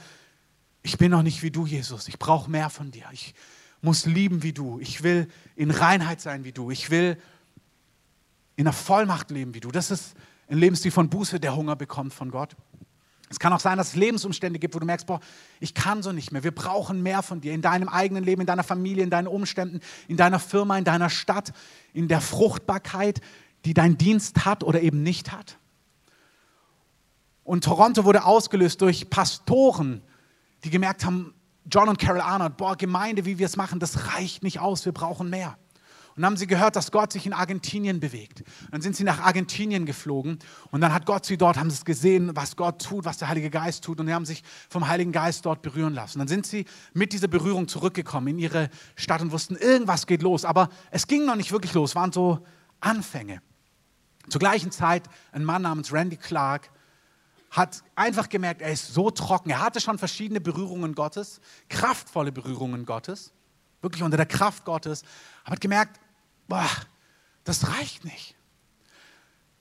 ich 0.82 0.98
bin 0.98 1.10
noch 1.10 1.22
nicht 1.22 1.42
wie 1.42 1.50
du, 1.50 1.66
Jesus. 1.66 2.08
Ich 2.08 2.18
brauche 2.18 2.50
mehr 2.50 2.70
von 2.70 2.90
dir. 2.90 3.06
Ich 3.12 3.34
muss 3.80 4.06
lieben 4.06 4.42
wie 4.42 4.52
du. 4.52 4.78
Ich 4.80 5.02
will 5.02 5.28
in 5.54 5.70
Reinheit 5.70 6.20
sein 6.20 6.44
wie 6.44 6.52
du. 6.52 6.70
Ich 6.70 6.90
will 6.90 7.20
in 8.56 8.64
der 8.64 8.72
Vollmacht 8.72 9.30
leben 9.30 9.54
wie 9.54 9.60
du. 9.60 9.70
Das 9.70 9.90
ist 9.90 10.14
ein 10.48 10.58
Lebensstil 10.58 10.90
von 10.90 11.10
Buße, 11.10 11.40
der 11.40 11.56
Hunger 11.56 11.76
bekommt 11.76 12.14
von 12.14 12.30
Gott. 12.30 12.56
Es 13.28 13.40
kann 13.40 13.52
auch 13.52 13.60
sein, 13.60 13.76
dass 13.76 13.88
es 13.88 13.96
Lebensumstände 13.96 14.58
gibt, 14.58 14.74
wo 14.74 14.78
du 14.78 14.86
merkst, 14.86 15.06
boah, 15.06 15.20
ich 15.58 15.74
kann 15.74 16.02
so 16.02 16.12
nicht 16.12 16.30
mehr. 16.30 16.44
Wir 16.44 16.54
brauchen 16.54 17.02
mehr 17.02 17.22
von 17.22 17.40
dir 17.40 17.52
in 17.52 17.62
deinem 17.62 17.88
eigenen 17.88 18.22
Leben, 18.22 18.42
in 18.42 18.46
deiner 18.46 18.62
Familie, 18.62 19.02
in 19.02 19.10
deinen 19.10 19.26
Umständen, 19.26 19.80
in 20.06 20.16
deiner 20.16 20.38
Firma, 20.38 20.78
in 20.78 20.84
deiner 20.84 21.10
Stadt, 21.10 21.52
in 21.92 22.06
der 22.06 22.20
Fruchtbarkeit, 22.20 23.20
die 23.64 23.74
dein 23.74 23.98
Dienst 23.98 24.44
hat 24.44 24.62
oder 24.62 24.80
eben 24.80 25.02
nicht 25.02 25.32
hat. 25.32 25.58
Und 27.42 27.64
Toronto 27.64 28.04
wurde 28.04 28.24
ausgelöst 28.24 28.80
durch 28.80 29.10
Pastoren, 29.10 30.02
die 30.64 30.70
gemerkt 30.70 31.04
haben, 31.04 31.34
John 31.70 31.88
und 31.88 31.98
Carol 31.98 32.20
Arnold, 32.20 32.56
boah, 32.56 32.76
Gemeinde, 32.76 33.24
wie 33.24 33.38
wir 33.38 33.46
es 33.46 33.56
machen, 33.56 33.80
das 33.80 34.14
reicht 34.14 34.44
nicht 34.44 34.60
aus, 34.60 34.84
wir 34.84 34.92
brauchen 34.92 35.30
mehr. 35.30 35.58
Und 36.16 36.22
dann 36.22 36.30
haben 36.30 36.36
sie 36.38 36.46
gehört, 36.46 36.76
dass 36.76 36.90
Gott 36.90 37.12
sich 37.12 37.26
in 37.26 37.34
Argentinien 37.34 38.00
bewegt. 38.00 38.42
Dann 38.70 38.80
sind 38.80 38.96
sie 38.96 39.04
nach 39.04 39.20
Argentinien 39.20 39.84
geflogen 39.84 40.38
und 40.70 40.80
dann 40.80 40.94
hat 40.94 41.04
Gott 41.04 41.26
sie 41.26 41.36
dort, 41.36 41.58
haben 41.58 41.68
sie 41.68 41.84
gesehen, 41.84 42.34
was 42.34 42.56
Gott 42.56 42.82
tut, 42.82 43.04
was 43.04 43.18
der 43.18 43.28
Heilige 43.28 43.50
Geist 43.50 43.84
tut 43.84 44.00
und 44.00 44.06
sie 44.06 44.14
haben 44.14 44.24
sich 44.24 44.42
vom 44.70 44.88
Heiligen 44.88 45.12
Geist 45.12 45.44
dort 45.44 45.60
berühren 45.60 45.92
lassen. 45.92 46.18
Dann 46.18 46.28
sind 46.28 46.46
sie 46.46 46.64
mit 46.94 47.12
dieser 47.12 47.28
Berührung 47.28 47.68
zurückgekommen 47.68 48.28
in 48.28 48.38
ihre 48.38 48.70
Stadt 48.94 49.20
und 49.20 49.30
wussten, 49.30 49.56
irgendwas 49.56 50.06
geht 50.06 50.22
los. 50.22 50.46
Aber 50.46 50.70
es 50.90 51.06
ging 51.06 51.26
noch 51.26 51.36
nicht 51.36 51.52
wirklich 51.52 51.74
los, 51.74 51.90
es 51.90 51.96
waren 51.96 52.12
so 52.12 52.40
Anfänge. 52.80 53.42
Zur 54.30 54.38
gleichen 54.38 54.70
Zeit 54.70 55.02
ein 55.32 55.44
Mann 55.44 55.62
namens 55.62 55.92
Randy 55.92 56.16
Clark 56.16 56.70
hat 57.50 57.84
einfach 57.94 58.30
gemerkt, 58.30 58.62
er 58.62 58.72
ist 58.72 58.94
so 58.94 59.10
trocken. 59.10 59.50
Er 59.50 59.60
hatte 59.60 59.82
schon 59.82 59.98
verschiedene 59.98 60.40
Berührungen 60.40 60.94
Gottes, 60.94 61.42
kraftvolle 61.68 62.32
Berührungen 62.32 62.86
Gottes, 62.86 63.34
wirklich 63.82 64.02
unter 64.02 64.16
der 64.16 64.26
Kraft 64.26 64.64
Gottes, 64.64 65.04
aber 65.44 65.52
hat 65.52 65.60
gemerkt, 65.60 66.00
boah, 66.48 66.68
das 67.44 67.68
reicht 67.68 68.04
nicht. 68.04 68.36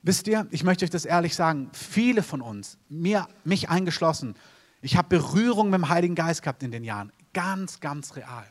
Wisst 0.02 0.28
ihr, 0.28 0.46
ich 0.50 0.62
möchte 0.62 0.84
euch 0.84 0.90
das 0.90 1.04
ehrlich 1.04 1.34
sagen, 1.34 1.70
viele 1.72 2.22
von 2.22 2.40
uns, 2.40 2.78
mir, 2.88 3.28
mich 3.44 3.68
eingeschlossen, 3.68 4.36
ich 4.80 4.96
habe 4.96 5.08
Berührung 5.08 5.70
mit 5.70 5.80
dem 5.80 5.88
Heiligen 5.88 6.14
Geist 6.14 6.42
gehabt 6.42 6.62
in 6.62 6.70
den 6.70 6.84
Jahren, 6.84 7.12
ganz, 7.32 7.80
ganz 7.80 8.14
real. 8.14 8.46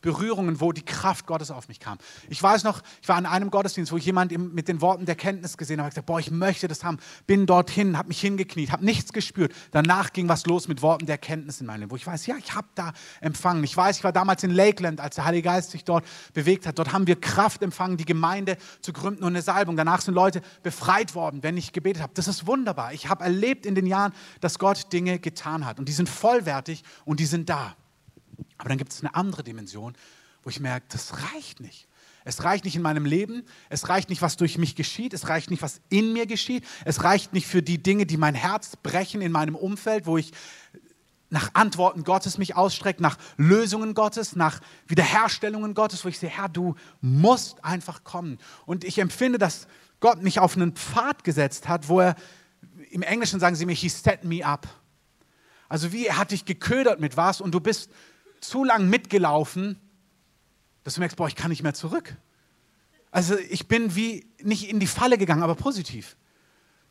Berührungen, 0.00 0.60
wo 0.60 0.72
die 0.72 0.84
Kraft 0.84 1.26
Gottes 1.26 1.50
auf 1.50 1.68
mich 1.68 1.80
kam. 1.80 1.98
Ich 2.28 2.42
weiß 2.42 2.64
noch, 2.64 2.82
ich 3.02 3.08
war 3.08 3.18
in 3.18 3.26
einem 3.26 3.50
Gottesdienst, 3.50 3.92
wo 3.92 3.96
ich 3.96 4.04
jemanden 4.04 4.54
mit 4.54 4.68
den 4.68 4.80
Worten 4.80 5.06
der 5.06 5.16
Kenntnis 5.16 5.56
gesehen 5.56 5.80
habe. 5.80 5.88
Ich 5.88 5.94
gesagt, 5.94 6.06
boah, 6.06 6.18
ich 6.18 6.30
möchte 6.30 6.68
das 6.68 6.84
haben. 6.84 6.98
Bin 7.26 7.46
dorthin, 7.46 7.98
habe 7.98 8.08
mich 8.08 8.20
hingekniet, 8.20 8.72
habe 8.72 8.84
nichts 8.84 9.12
gespürt. 9.12 9.52
Danach 9.70 10.12
ging 10.12 10.28
was 10.28 10.46
los 10.46 10.68
mit 10.68 10.82
Worten 10.82 11.06
der 11.06 11.18
Kenntnis 11.18 11.60
in 11.60 11.66
meinem 11.66 11.80
Leben, 11.80 11.90
wo 11.90 11.96
ich 11.96 12.06
weiß, 12.06 12.26
ja, 12.26 12.36
ich 12.36 12.54
habe 12.54 12.68
da 12.74 12.92
empfangen. 13.20 13.62
Ich 13.64 13.76
weiß, 13.76 13.98
ich 13.98 14.04
war 14.04 14.12
damals 14.12 14.42
in 14.42 14.50
Lakeland, 14.50 15.00
als 15.00 15.16
der 15.16 15.24
Heilige 15.24 15.48
Geist 15.48 15.70
sich 15.70 15.84
dort 15.84 16.04
bewegt 16.32 16.66
hat. 16.66 16.78
Dort 16.78 16.92
haben 16.92 17.06
wir 17.06 17.20
Kraft 17.20 17.62
empfangen, 17.62 17.96
die 17.96 18.04
Gemeinde 18.04 18.56
zu 18.80 18.92
gründen 18.92 19.24
und 19.24 19.30
eine 19.30 19.42
Salbung. 19.42 19.76
Danach 19.76 20.00
sind 20.00 20.14
Leute 20.14 20.40
befreit 20.62 21.14
worden, 21.14 21.42
wenn 21.42 21.56
ich 21.56 21.72
gebetet 21.72 22.02
habe. 22.02 22.12
Das 22.14 22.28
ist 22.28 22.46
wunderbar. 22.46 22.92
Ich 22.92 23.08
habe 23.08 23.24
erlebt 23.24 23.66
in 23.66 23.74
den 23.74 23.86
Jahren, 23.86 24.12
dass 24.40 24.58
Gott 24.58 24.92
Dinge 24.92 25.18
getan 25.18 25.66
hat. 25.66 25.78
Und 25.78 25.88
die 25.88 25.92
sind 25.92 26.08
vollwertig 26.08 26.84
und 27.04 27.20
die 27.20 27.26
sind 27.26 27.48
da. 27.48 27.76
Aber 28.60 28.68
dann 28.68 28.78
gibt 28.78 28.92
es 28.92 29.00
eine 29.00 29.14
andere 29.14 29.42
Dimension, 29.42 29.94
wo 30.42 30.50
ich 30.50 30.60
merke, 30.60 30.84
das 30.90 31.14
reicht 31.32 31.60
nicht. 31.60 31.88
Es 32.26 32.44
reicht 32.44 32.66
nicht 32.66 32.76
in 32.76 32.82
meinem 32.82 33.06
Leben, 33.06 33.46
es 33.70 33.88
reicht 33.88 34.10
nicht, 34.10 34.20
was 34.20 34.36
durch 34.36 34.58
mich 34.58 34.76
geschieht, 34.76 35.14
es 35.14 35.30
reicht 35.30 35.50
nicht, 35.50 35.62
was 35.62 35.80
in 35.88 36.12
mir 36.12 36.26
geschieht, 36.26 36.66
es 36.84 37.02
reicht 37.02 37.32
nicht 37.32 37.46
für 37.46 37.62
die 37.62 37.82
Dinge, 37.82 38.04
die 38.04 38.18
mein 38.18 38.34
Herz 38.34 38.76
brechen 38.76 39.22
in 39.22 39.32
meinem 39.32 39.54
Umfeld, 39.54 40.04
wo 40.04 40.18
ich 40.18 40.32
nach 41.30 41.54
Antworten 41.54 42.04
Gottes 42.04 42.36
mich 42.36 42.54
ausstrecke, 42.54 43.02
nach 43.02 43.16
Lösungen 43.38 43.94
Gottes, 43.94 44.36
nach 44.36 44.60
Wiederherstellungen 44.88 45.72
Gottes, 45.72 46.04
wo 46.04 46.10
ich 46.10 46.18
sehe, 46.18 46.28
Herr, 46.28 46.50
du 46.50 46.74
musst 47.00 47.64
einfach 47.64 48.04
kommen. 48.04 48.36
Und 48.66 48.84
ich 48.84 48.98
empfinde, 48.98 49.38
dass 49.38 49.68
Gott 50.00 50.22
mich 50.22 50.38
auf 50.38 50.56
einen 50.56 50.72
Pfad 50.72 51.24
gesetzt 51.24 51.66
hat, 51.66 51.88
wo 51.88 52.00
er, 52.00 52.16
im 52.90 53.00
Englischen 53.00 53.40
sagen 53.40 53.56
sie 53.56 53.64
mir, 53.64 53.74
he 53.74 53.88
set 53.88 54.24
me 54.24 54.44
up. 54.44 54.68
Also 55.70 55.92
wie 55.92 56.06
er 56.06 56.18
hat 56.18 56.32
dich 56.32 56.44
geködert 56.44 57.00
mit 57.00 57.16
was 57.16 57.40
und 57.40 57.52
du 57.52 57.60
bist 57.60 57.90
zu 58.40 58.64
lang 58.64 58.88
mitgelaufen, 58.88 59.78
dass 60.82 60.94
du 60.94 61.00
merkst, 61.00 61.16
boah, 61.16 61.28
ich 61.28 61.36
kann 61.36 61.50
nicht 61.50 61.62
mehr 61.62 61.74
zurück. 61.74 62.16
Also 63.10 63.36
ich 63.36 63.68
bin 63.68 63.94
wie 63.94 64.26
nicht 64.42 64.68
in 64.68 64.80
die 64.80 64.86
Falle 64.86 65.18
gegangen, 65.18 65.42
aber 65.42 65.54
positiv. 65.54 66.16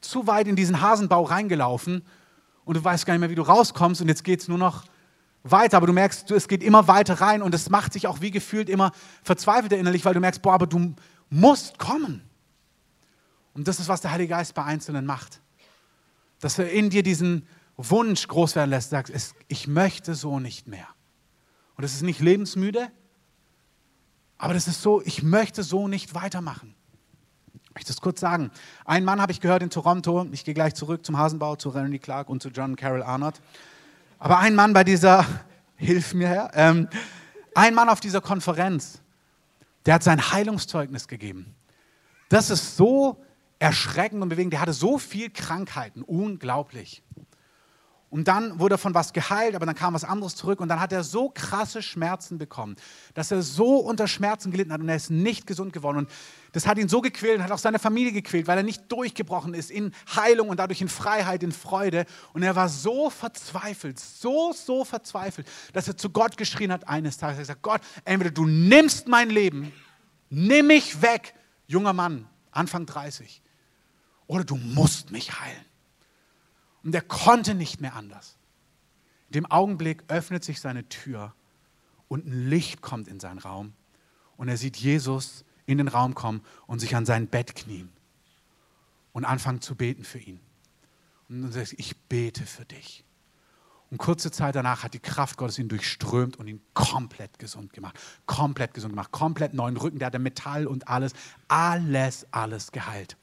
Zu 0.01 0.27
weit 0.27 0.47
in 0.47 0.55
diesen 0.55 0.81
Hasenbau 0.81 1.23
reingelaufen 1.23 2.03
und 2.65 2.77
du 2.77 2.83
weißt 2.83 3.05
gar 3.05 3.13
nicht 3.13 3.21
mehr, 3.21 3.29
wie 3.29 3.35
du 3.35 3.41
rauskommst 3.41 4.01
und 4.01 4.07
jetzt 4.07 4.23
geht 4.23 4.41
es 4.41 4.47
nur 4.47 4.57
noch 4.57 4.85
weiter, 5.43 5.77
aber 5.77 5.87
du 5.87 5.93
merkst, 5.93 6.29
es 6.31 6.47
geht 6.47 6.63
immer 6.63 6.87
weiter 6.87 7.21
rein 7.21 7.41
und 7.41 7.53
es 7.55 7.69
macht 7.69 7.93
sich 7.93 8.07
auch 8.07 8.21
wie 8.21 8.31
gefühlt 8.31 8.69
immer 8.69 8.91
verzweifelter 9.23 9.77
innerlich, 9.77 10.03
weil 10.05 10.13
du 10.13 10.19
merkst, 10.19 10.41
boah, 10.41 10.53
aber 10.53 10.67
du 10.67 10.93
musst 11.29 11.79
kommen. 11.79 12.21
Und 13.53 13.67
das 13.67 13.79
ist, 13.79 13.87
was 13.87 14.01
der 14.01 14.11
Heilige 14.11 14.31
Geist 14.31 14.53
bei 14.53 14.63
Einzelnen 14.63 15.05
macht. 15.05 15.41
Dass 16.39 16.59
er 16.59 16.71
in 16.71 16.89
dir 16.89 17.03
diesen 17.03 17.47
Wunsch 17.75 18.27
groß 18.27 18.55
werden 18.55 18.69
lässt, 18.69 18.91
sagst, 18.91 19.35
ich 19.47 19.67
möchte 19.67 20.15
so 20.15 20.39
nicht 20.39 20.67
mehr. 20.67 20.87
Und 21.79 21.85
es 21.85 21.93
ist 21.93 22.01
nicht 22.01 22.19
lebensmüde, 22.19 22.91
aber 24.37 24.53
das 24.53 24.67
ist 24.67 24.81
so, 24.81 25.01
ich 25.01 25.23
möchte 25.23 25.63
so 25.63 25.87
nicht 25.87 26.13
weitermachen. 26.13 26.75
Ich 27.77 27.85
das 27.85 28.01
kurz 28.01 28.19
sagen. 28.19 28.51
Einen 28.83 29.05
Mann 29.05 29.21
habe 29.21 29.31
ich 29.31 29.39
gehört 29.39 29.63
in 29.63 29.69
Toronto, 29.69 30.27
ich 30.33 30.43
gehe 30.43 30.53
gleich 30.53 30.75
zurück 30.75 31.05
zum 31.05 31.17
Hasenbau, 31.17 31.55
zu 31.55 31.69
Randy 31.69 31.97
Clark 31.97 32.27
und 32.27 32.43
zu 32.43 32.49
John 32.49 32.75
Carroll 32.75 33.01
Arnott. 33.01 33.35
Aber 34.17 34.39
ein 34.39 34.55
Mann 34.55 34.73
bei 34.73 34.83
dieser, 34.83 35.25
hilf 35.77 36.13
mir 36.13 36.27
her, 36.27 36.51
ähm, 36.53 36.89
ein 37.55 37.73
Mann 37.73 37.87
auf 37.87 38.01
dieser 38.01 38.19
Konferenz, 38.19 38.99
der 39.85 39.93
hat 39.93 40.03
sein 40.03 40.33
Heilungszeugnis 40.33 41.07
gegeben. 41.07 41.55
Das 42.27 42.49
ist 42.49 42.75
so 42.75 43.23
erschreckend 43.57 44.21
und 44.21 44.27
bewegend. 44.27 44.51
Der 44.51 44.59
hatte 44.59 44.73
so 44.73 44.97
viel 44.97 45.29
Krankheiten, 45.29 46.01
unglaublich. 46.01 47.03
Und 48.09 48.27
dann 48.27 48.57
wurde 48.57 48.75
er 48.75 48.77
von 48.79 48.95
was 48.95 49.13
geheilt, 49.13 49.55
aber 49.55 49.67
dann 49.67 49.75
kam 49.75 49.93
was 49.93 50.03
anderes 50.03 50.35
zurück 50.35 50.61
und 50.61 50.67
dann 50.67 50.79
hat 50.79 50.91
er 50.91 51.03
so 51.03 51.29
krasse 51.29 51.83
Schmerzen 51.83 52.39
bekommen, 52.39 52.75
dass 53.13 53.29
er 53.29 53.43
so 53.43 53.77
unter 53.77 54.07
Schmerzen 54.07 54.49
gelitten 54.49 54.73
hat 54.73 54.81
und 54.81 54.89
er 54.89 54.95
ist 54.95 55.11
nicht 55.11 55.45
gesund 55.45 55.73
geworden. 55.73 55.97
Und 55.99 56.09
das 56.53 56.65
hat 56.65 56.79
ihn 56.79 56.89
so 56.89 57.01
gequält 57.01 57.37
und 57.37 57.43
hat 57.43 57.51
auch 57.51 57.59
seine 57.59 57.77
Familie 57.77 58.11
gequält, 58.11 58.47
weil 58.47 58.57
er 58.57 58.63
nicht 58.63 58.91
durchgebrochen 58.91 59.53
ist 59.53 59.69
in 59.69 59.93
Heilung 60.15 60.49
und 60.49 60.57
dadurch 60.57 60.81
in 60.81 60.89
Freiheit, 60.89 61.43
in 61.43 61.51
Freude. 61.51 62.05
Und 62.33 62.41
er 62.41 62.55
war 62.55 62.67
so 62.67 63.11
verzweifelt, 63.11 63.99
so, 63.99 64.53
so 64.53 64.83
verzweifelt, 64.83 65.47
dass 65.73 65.87
er 65.87 65.95
zu 65.95 66.09
Gott 66.09 66.35
geschrien 66.35 66.71
hat 66.71 66.87
eines 66.87 67.17
Tages. 67.17 67.37
Er 67.37 67.41
hat 67.41 67.43
gesagt, 67.43 67.61
Gott, 67.61 67.81
entweder 68.05 68.31
du 68.31 68.47
nimmst 68.47 69.07
mein 69.07 69.29
Leben, 69.29 69.71
nimm 70.31 70.65
mich 70.65 71.03
weg, 71.03 71.35
junger 71.67 71.93
Mann, 71.93 72.27
Anfang 72.49 72.87
30, 72.87 73.43
oder 74.25 74.43
du 74.43 74.55
musst 74.55 75.11
mich 75.11 75.39
heilen. 75.39 75.68
Und 76.83 76.95
er 76.95 77.01
konnte 77.01 77.55
nicht 77.55 77.81
mehr 77.81 77.95
anders. 77.95 78.37
In 79.27 79.33
dem 79.33 79.45
Augenblick 79.45 80.03
öffnet 80.07 80.43
sich 80.43 80.59
seine 80.59 80.87
Tür 80.89 81.33
und 82.07 82.25
ein 82.25 82.49
Licht 82.49 82.81
kommt 82.81 83.07
in 83.07 83.19
seinen 83.19 83.39
Raum. 83.39 83.73
Und 84.37 84.47
er 84.47 84.57
sieht 84.57 84.77
Jesus 84.77 85.43
in 85.65 85.77
den 85.77 85.87
Raum 85.87 86.15
kommen 86.15 86.41
und 86.65 86.79
sich 86.79 86.95
an 86.95 87.05
sein 87.05 87.27
Bett 87.27 87.55
knien 87.55 87.89
und 89.13 89.25
anfangen 89.25 89.61
zu 89.61 89.75
beten 89.75 90.03
für 90.03 90.19
ihn. 90.19 90.39
Und 91.27 91.43
dann 91.43 91.51
sagt, 91.51 91.75
ich 91.77 91.95
bete 91.95 92.45
für 92.45 92.65
dich. 92.65 93.03
Und 93.91 93.97
kurze 93.97 94.31
Zeit 94.31 94.55
danach 94.55 94.83
hat 94.83 94.93
die 94.93 94.99
Kraft 94.99 95.37
Gottes 95.37 95.57
ihn 95.57 95.67
durchströmt 95.67 96.37
und 96.37 96.47
ihn 96.47 96.61
komplett 96.73 97.39
gesund 97.39 97.73
gemacht. 97.73 97.99
Komplett 98.27 98.73
gesund 98.73 98.93
gemacht. 98.93 99.11
Komplett 99.11 99.53
neuen 99.53 99.77
Rücken. 99.77 99.97
Der 99.99 100.07
hatte 100.07 100.19
Metall 100.19 100.67
und 100.67 100.87
alles. 100.87 101.13
Alles, 101.47 102.27
alles 102.31 102.71
geheilt. 102.71 103.17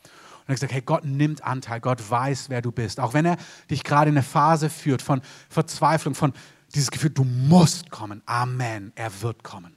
Und 0.47 0.51
er 0.51 0.53
hat 0.53 0.61
gesagt, 0.61 0.73
hey, 0.75 0.83
Gott 0.83 1.05
nimmt 1.05 1.43
Anteil, 1.43 1.81
Gott 1.81 2.09
weiß, 2.09 2.51
wer 2.51 2.63
du 2.63 2.71
bist. 2.71 3.01
Auch 3.01 3.15
wenn 3.15 3.25
er 3.25 3.37
dich 3.69 3.83
gerade 3.83 4.11
in 4.11 4.17
eine 4.17 4.23
Phase 4.23 4.71
führt 4.71 5.03
von 5.03 5.21
Verzweiflung, 5.49 6.15
von 6.15 6.33
dieses 6.73 6.93
Gefühl, 6.93 7.11
du 7.11 7.25
musst 7.25 7.91
kommen. 7.91 8.23
Amen, 8.27 8.93
er 8.95 9.23
wird 9.23 9.43
kommen. 9.43 9.77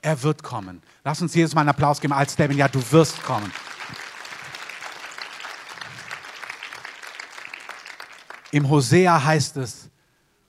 Er 0.00 0.20
wird 0.24 0.42
kommen. 0.42 0.82
Lass 1.04 1.22
uns 1.22 1.34
jedes 1.36 1.54
Mal 1.54 1.60
einen 1.60 1.70
Applaus 1.70 2.00
geben 2.00 2.12
als 2.14 2.34
Devin, 2.34 2.58
ja, 2.58 2.66
du 2.66 2.82
wirst 2.90 3.22
kommen. 3.22 3.52
Im 8.50 8.68
Hosea 8.68 9.22
heißt 9.22 9.56
es, 9.58 9.88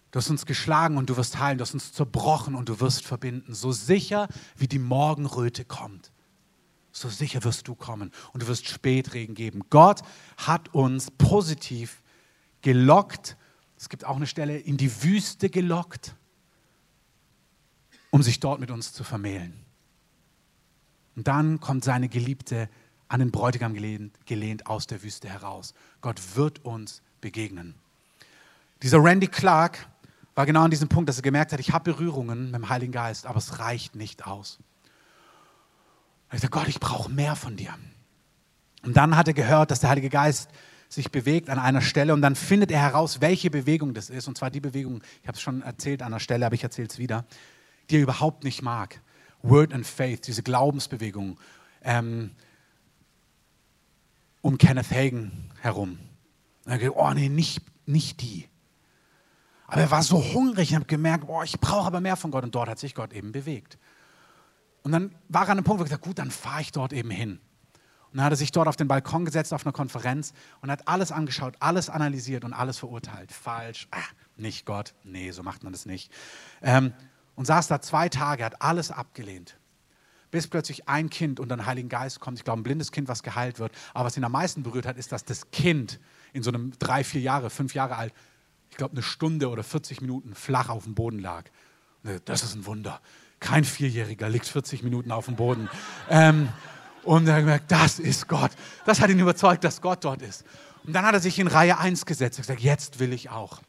du 0.10 0.18
hast 0.18 0.32
uns 0.32 0.48
geschlagen 0.48 0.98
und 0.98 1.12
du 1.12 1.16
wirst 1.16 1.38
heilen, 1.38 1.60
du 1.60 1.62
hast 1.62 1.76
uns 1.76 1.94
zerbrochen 1.94 2.56
und 2.56 2.70
du 2.70 2.80
wirst 2.80 3.06
verbinden, 3.06 3.54
so 3.54 3.72
sicher 3.72 4.28
wie 4.58 4.68
die 4.68 4.80
Morgenröte 4.80 5.64
kommt 5.64 6.13
so 6.94 7.10
sicher 7.10 7.44
wirst 7.44 7.68
du 7.68 7.76
kommen 7.76 8.12
und 8.32 8.44
du 8.44 8.48
wirst 8.48 8.68
Spätregen 8.68 9.36
geben. 9.36 9.64
Gott 9.70 10.02
hat 10.38 10.74
uns 10.74 11.12
positiv 11.12 12.02
gelockt. 12.62 13.36
Es 13.78 13.90
gibt 13.90 14.06
auch 14.06 14.16
eine 14.16 14.28
Stelle 14.28 14.58
in 14.58 14.78
die 14.78 15.04
Wüste 15.04 15.50
gelockt, 15.50 16.16
um 18.12 18.22
sich 18.22 18.40
dort 18.40 18.60
mit 18.60 18.72
uns 18.72 18.94
zu 18.94 19.04
vermählen. 19.04 19.54
Und 21.16 21.28
dann 21.28 21.60
kommt 21.60 21.84
seine 21.84 22.10
Geliebte 22.10 22.70
an 23.08 23.20
den 23.20 23.32
Bräutigam 23.32 23.74
gelehnt, 23.74 24.26
gelehnt 24.26 24.68
aus 24.68 24.88
der 24.88 25.04
Wüste 25.04 25.28
heraus. 25.28 25.74
Gott 26.02 26.36
wird 26.36 26.64
uns 26.64 27.02
begegnen. 27.22 27.76
Dieser 28.82 29.04
Randy 29.04 29.28
Clark 29.28 29.88
war 30.36 30.46
genau 30.46 30.64
an 30.64 30.72
diesem 30.72 30.90
Punkt, 30.90 31.10
dass 31.10 31.18
er 31.18 31.24
gemerkt 31.24 31.54
hat, 31.54 31.60
ich 31.60 31.72
habe 31.72 31.92
Berührungen 31.92 32.46
mit 32.46 32.56
dem 32.56 32.70
Heiligen 32.70 32.92
Geist, 32.92 33.26
aber 33.26 33.38
es 33.38 33.60
reicht 33.60 33.96
nicht 33.96 34.26
aus. 34.26 34.60
Und 36.34 36.38
ich 36.38 36.42
sagte, 36.42 36.58
Gott, 36.58 36.68
ich 36.68 36.80
brauche 36.80 37.12
mehr 37.12 37.36
von 37.36 37.56
dir. 37.58 37.76
Und 38.82 38.98
dann 38.98 39.16
hat 39.16 39.28
er 39.28 39.36
gehört, 39.36 39.70
dass 39.70 39.82
der 39.82 39.92
Heilige 39.92 40.10
Geist 40.10 40.50
sich 40.90 41.12
bewegt 41.12 41.48
an 41.48 41.60
einer 41.60 41.82
Stelle 41.82 42.12
und 42.12 42.24
dann 42.24 42.36
findet 42.36 42.72
er 42.72 42.80
heraus, 42.80 43.22
welche 43.22 43.52
Bewegung 43.52 43.94
das 43.94 44.10
ist. 44.10 44.28
Und 44.28 44.36
zwar 44.36 44.50
die 44.50 44.60
Bewegung, 44.60 45.04
ich 45.22 45.28
habe 45.28 45.36
es 45.36 45.42
schon 45.44 45.62
erzählt 45.62 46.02
an 46.02 46.12
der 46.12 46.18
Stelle, 46.18 46.48
aber 46.48 46.56
ich 46.56 46.64
erzähle 46.64 46.88
es 46.88 46.98
wieder, 46.98 47.24
die 47.92 47.98
er 47.98 48.02
überhaupt 48.02 48.46
nicht 48.46 48.64
mag. 48.64 49.00
Word 49.44 49.74
and 49.74 49.86
Faith, 49.86 50.26
diese 50.26 50.42
Glaubensbewegung 50.42 51.40
ähm, 51.84 52.32
um 54.42 54.58
Kenneth 54.58 54.90
Hagen 54.90 55.52
herum. 55.62 56.00
Und 56.66 56.72
er 56.72 56.80
gesagt, 56.80 56.98
oh 56.98 57.14
nee, 57.14 57.30
nicht, 57.30 57.62
nicht 57.86 58.22
die. 58.22 58.50
Aber 59.68 59.82
er 59.82 59.92
war 59.92 60.02
so 60.02 60.18
hungrig 60.34 60.72
und 60.72 60.80
hat 60.80 60.88
gemerkt, 60.88 61.26
oh, 61.28 61.44
ich 61.44 61.60
brauche 61.60 61.86
aber 61.86 62.02
mehr 62.02 62.16
von 62.16 62.32
Gott. 62.32 62.44
Und 62.44 62.56
dort 62.56 62.70
hat 62.70 62.80
sich 62.80 62.96
Gott 62.96 63.14
eben 63.14 63.32
bewegt. 63.32 63.78
Und 64.84 64.92
dann 64.92 65.16
war 65.30 65.44
er 65.44 65.50
an 65.50 65.58
einem 65.58 65.64
Punkt, 65.64 65.80
wo 65.80 65.84
er 65.84 65.86
gesagt 65.86 66.04
gut, 66.04 66.20
dann 66.20 66.32
fahre 66.32 66.62
ich 66.62 66.72
dort 66.72 66.94
eben 66.94 67.10
hin. 67.10 67.40
Und 68.12 68.18
dann 68.18 68.26
hat 68.26 68.34
er 68.34 68.38
sich 68.38 68.52
dort 68.52 68.68
auf 68.68 68.76
den 68.76 68.88
Balkon 68.88 69.26
gesetzt 69.26 69.54
auf 69.54 69.66
einer 69.66 69.74
Konferenz 69.74 70.34
und 70.62 70.70
hat 70.70 70.88
alles 70.88 71.12
angeschaut, 71.12 71.56
alles 71.60 71.90
analysiert 71.90 72.44
und 72.44 72.54
alles 72.54 72.78
verurteilt. 72.78 73.32
Falsch, 73.32 73.88
ah, 73.90 73.98
nicht 74.38 74.68
Gott, 74.68 74.94
nee, 75.04 75.32
so 75.32 75.42
macht 75.42 75.64
man 75.64 75.74
das 75.74 75.88
nicht. 75.88 76.12
Ähm, 76.62 76.94
und 77.36 77.46
saß 77.46 77.68
da 77.68 77.82
zwei 77.82 78.10
Tage, 78.10 78.46
hat 78.46 78.62
alles 78.62 78.92
abgelehnt. 78.92 79.58
Bis 80.30 80.48
plötzlich 80.48 80.88
ein 80.88 81.10
Kind 81.10 81.40
unter 81.40 81.56
den 81.56 81.66
Heiligen 81.66 81.90
Geist 81.90 82.20
kommt, 82.20 82.38
ich 82.38 82.44
glaube 82.44 82.62
ein 82.62 82.64
blindes 82.64 82.92
Kind, 82.92 83.08
was 83.08 83.24
geheilt 83.24 83.58
wird. 83.58 83.72
Aber 83.96 84.06
was 84.06 84.18
ihn 84.18 84.24
am 84.24 84.32
meisten 84.32 84.62
berührt 84.62 84.86
hat, 84.86 84.98
ist, 84.98 85.12
dass 85.12 85.26
das 85.26 85.50
Kind 85.50 86.00
in 86.34 86.44
so 86.44 86.52
einem 86.52 86.74
drei, 86.78 87.04
vier 87.04 87.22
Jahre, 87.22 87.50
fünf 87.50 87.74
Jahre 87.74 87.96
alt, 87.96 88.14
ich 88.70 88.78
glaube 88.78 88.94
eine 88.94 89.04
Stunde 89.04 89.50
oder 89.50 89.64
40 89.64 90.02
Minuten 90.02 90.36
flach 90.36 90.70
auf 90.70 90.84
dem 90.84 90.94
Boden 90.94 91.20
lag. 91.20 91.46
Das 92.26 92.44
ist 92.44 92.56
ein 92.56 92.66
Wunder. 92.66 93.02
Kein 93.44 93.66
Vierjähriger 93.66 94.30
liegt 94.30 94.48
40 94.48 94.84
Minuten 94.84 95.12
auf 95.12 95.26
dem 95.26 95.36
Boden. 95.36 95.70
Ähm, 96.10 96.50
und 97.04 97.28
er 97.28 97.36
hat 97.36 97.42
gemerkt, 97.42 97.72
das 97.72 98.00
ist 98.00 98.28
Gott. 98.30 98.52
Das 98.86 99.02
hat 99.02 99.10
ihn 99.10 99.20
überzeugt, 99.20 99.64
dass 99.66 99.82
Gott 99.82 100.06
dort 100.06 100.22
ist. 100.22 100.46
Und 100.86 100.94
dann 100.94 101.06
hat 101.06 101.14
er 101.14 101.20
sich 101.20 101.38
in 101.40 101.48
Reihe 101.48 101.78
1 101.78 102.06
gesetzt 102.06 102.40
und 102.40 102.44
gesagt, 102.44 102.62
jetzt 102.62 103.00
will 103.00 103.12
ich 103.12 103.30
auch. 103.30 103.62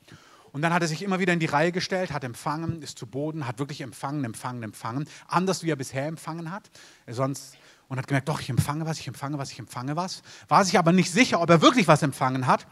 Und 0.53 0.63
dann 0.63 0.73
hat 0.73 0.83
er 0.83 0.89
sich 0.89 1.03
immer 1.03 1.19
wieder 1.19 1.33
in 1.33 1.41
die 1.41 1.47
Reihe 1.47 1.73
gestellt, 1.73 2.13
hat 2.13 2.23
empfangen, 2.23 2.83
ist 2.83 2.97
zu 2.97 3.07
Boden, 3.07 3.49
hat 3.49 3.59
wirklich 3.59 3.81
empfangen, 3.81 4.25
empfangen, 4.25 4.63
empfangen. 4.63 5.09
Anders 5.27 5.65
wie 5.65 5.71
er 5.71 5.77
bisher 5.77 6.07
empfangen 6.07 6.53
hat. 6.53 6.71
Sonst, 7.09 7.57
und 7.89 7.99
hat 7.99 8.07
gemerkt, 8.07 8.29
doch, 8.29 8.41
ich 8.41 8.51
empfange 8.51 8.87
was, 8.87 9.01
ich 9.01 9.09
empfange 9.09 9.39
was, 9.39 9.51
ich 9.51 9.59
empfange 9.59 9.97
was. 9.97 10.23
War 10.47 10.65
sich 10.65 10.79
aber 10.79 10.93
nicht 10.93 11.11
sicher, 11.11 11.41
ob 11.41 11.51
er 11.51 11.61
wirklich 11.61 11.89
was 11.89 12.03
empfangen 12.03 12.47
hat 12.47 12.67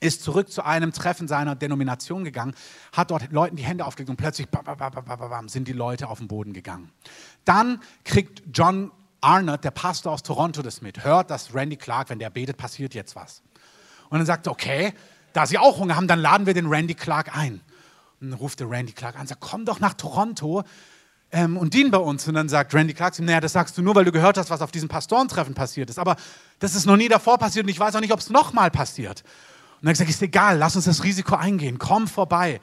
ist 0.00 0.22
zurück 0.22 0.50
zu 0.50 0.64
einem 0.64 0.92
Treffen 0.92 1.28
seiner 1.28 1.54
Denomination 1.54 2.24
gegangen, 2.24 2.54
hat 2.92 3.10
dort 3.10 3.30
Leuten 3.32 3.56
die 3.56 3.62
Hände 3.62 3.84
aufgelegt 3.84 4.10
und 4.10 4.16
plötzlich 4.16 4.48
sind 5.46 5.68
die 5.68 5.72
Leute 5.72 6.08
auf 6.08 6.18
den 6.18 6.28
Boden 6.28 6.52
gegangen. 6.52 6.90
Dann 7.44 7.80
kriegt 8.04 8.42
John 8.52 8.90
Arnott, 9.20 9.64
der 9.64 9.70
Pastor 9.70 10.12
aus 10.12 10.22
Toronto, 10.22 10.62
das 10.62 10.80
mit, 10.80 11.04
hört, 11.04 11.30
dass 11.30 11.54
Randy 11.54 11.76
Clark, 11.76 12.08
wenn 12.08 12.18
der 12.18 12.30
betet, 12.30 12.56
passiert 12.56 12.94
jetzt 12.94 13.14
was. 13.14 13.42
Und 14.08 14.18
dann 14.18 14.26
sagt 14.26 14.46
er, 14.46 14.52
okay, 14.52 14.94
da 15.32 15.46
sie 15.46 15.58
auch 15.58 15.78
Hunger 15.78 15.96
haben, 15.96 16.08
dann 16.08 16.18
laden 16.18 16.46
wir 16.46 16.54
den 16.54 16.66
Randy 16.66 16.94
Clark 16.94 17.36
ein. 17.36 17.60
Und 18.20 18.30
dann 18.30 18.38
ruft 18.38 18.60
der 18.60 18.70
Randy 18.70 18.92
Clark 18.92 19.18
an 19.18 19.26
sagt, 19.26 19.40
komm 19.40 19.64
doch 19.64 19.80
nach 19.80 19.94
Toronto 19.94 20.64
ähm, 21.30 21.56
und 21.56 21.74
dien 21.74 21.90
bei 21.90 21.98
uns. 21.98 22.26
Und 22.26 22.34
dann 22.34 22.48
sagt 22.48 22.74
Randy 22.74 22.94
Clark 22.94 23.14
zu 23.14 23.22
ihm, 23.22 23.26
naja, 23.26 23.40
das 23.40 23.52
sagst 23.52 23.76
du 23.78 23.82
nur, 23.82 23.94
weil 23.94 24.04
du 24.04 24.12
gehört 24.12 24.36
hast, 24.36 24.50
was 24.50 24.62
auf 24.62 24.72
diesem 24.72 24.88
Pastorentreffen 24.88 25.54
passiert 25.54 25.90
ist. 25.90 25.98
Aber 25.98 26.16
das 26.58 26.74
ist 26.74 26.86
noch 26.86 26.96
nie 26.96 27.08
davor 27.08 27.38
passiert 27.38 27.64
und 27.64 27.70
ich 27.70 27.78
weiß 27.78 27.94
auch 27.94 28.00
nicht, 28.00 28.12
ob 28.12 28.20
es 28.20 28.30
nochmal 28.30 28.70
passiert. 28.70 29.22
Und 29.80 29.86
dann 29.86 29.94
gesagt, 29.94 30.10
ist 30.10 30.22
egal, 30.22 30.58
lass 30.58 30.76
uns 30.76 30.84
das 30.84 31.04
Risiko 31.04 31.36
eingehen, 31.36 31.78
komm 31.78 32.06
vorbei. 32.06 32.60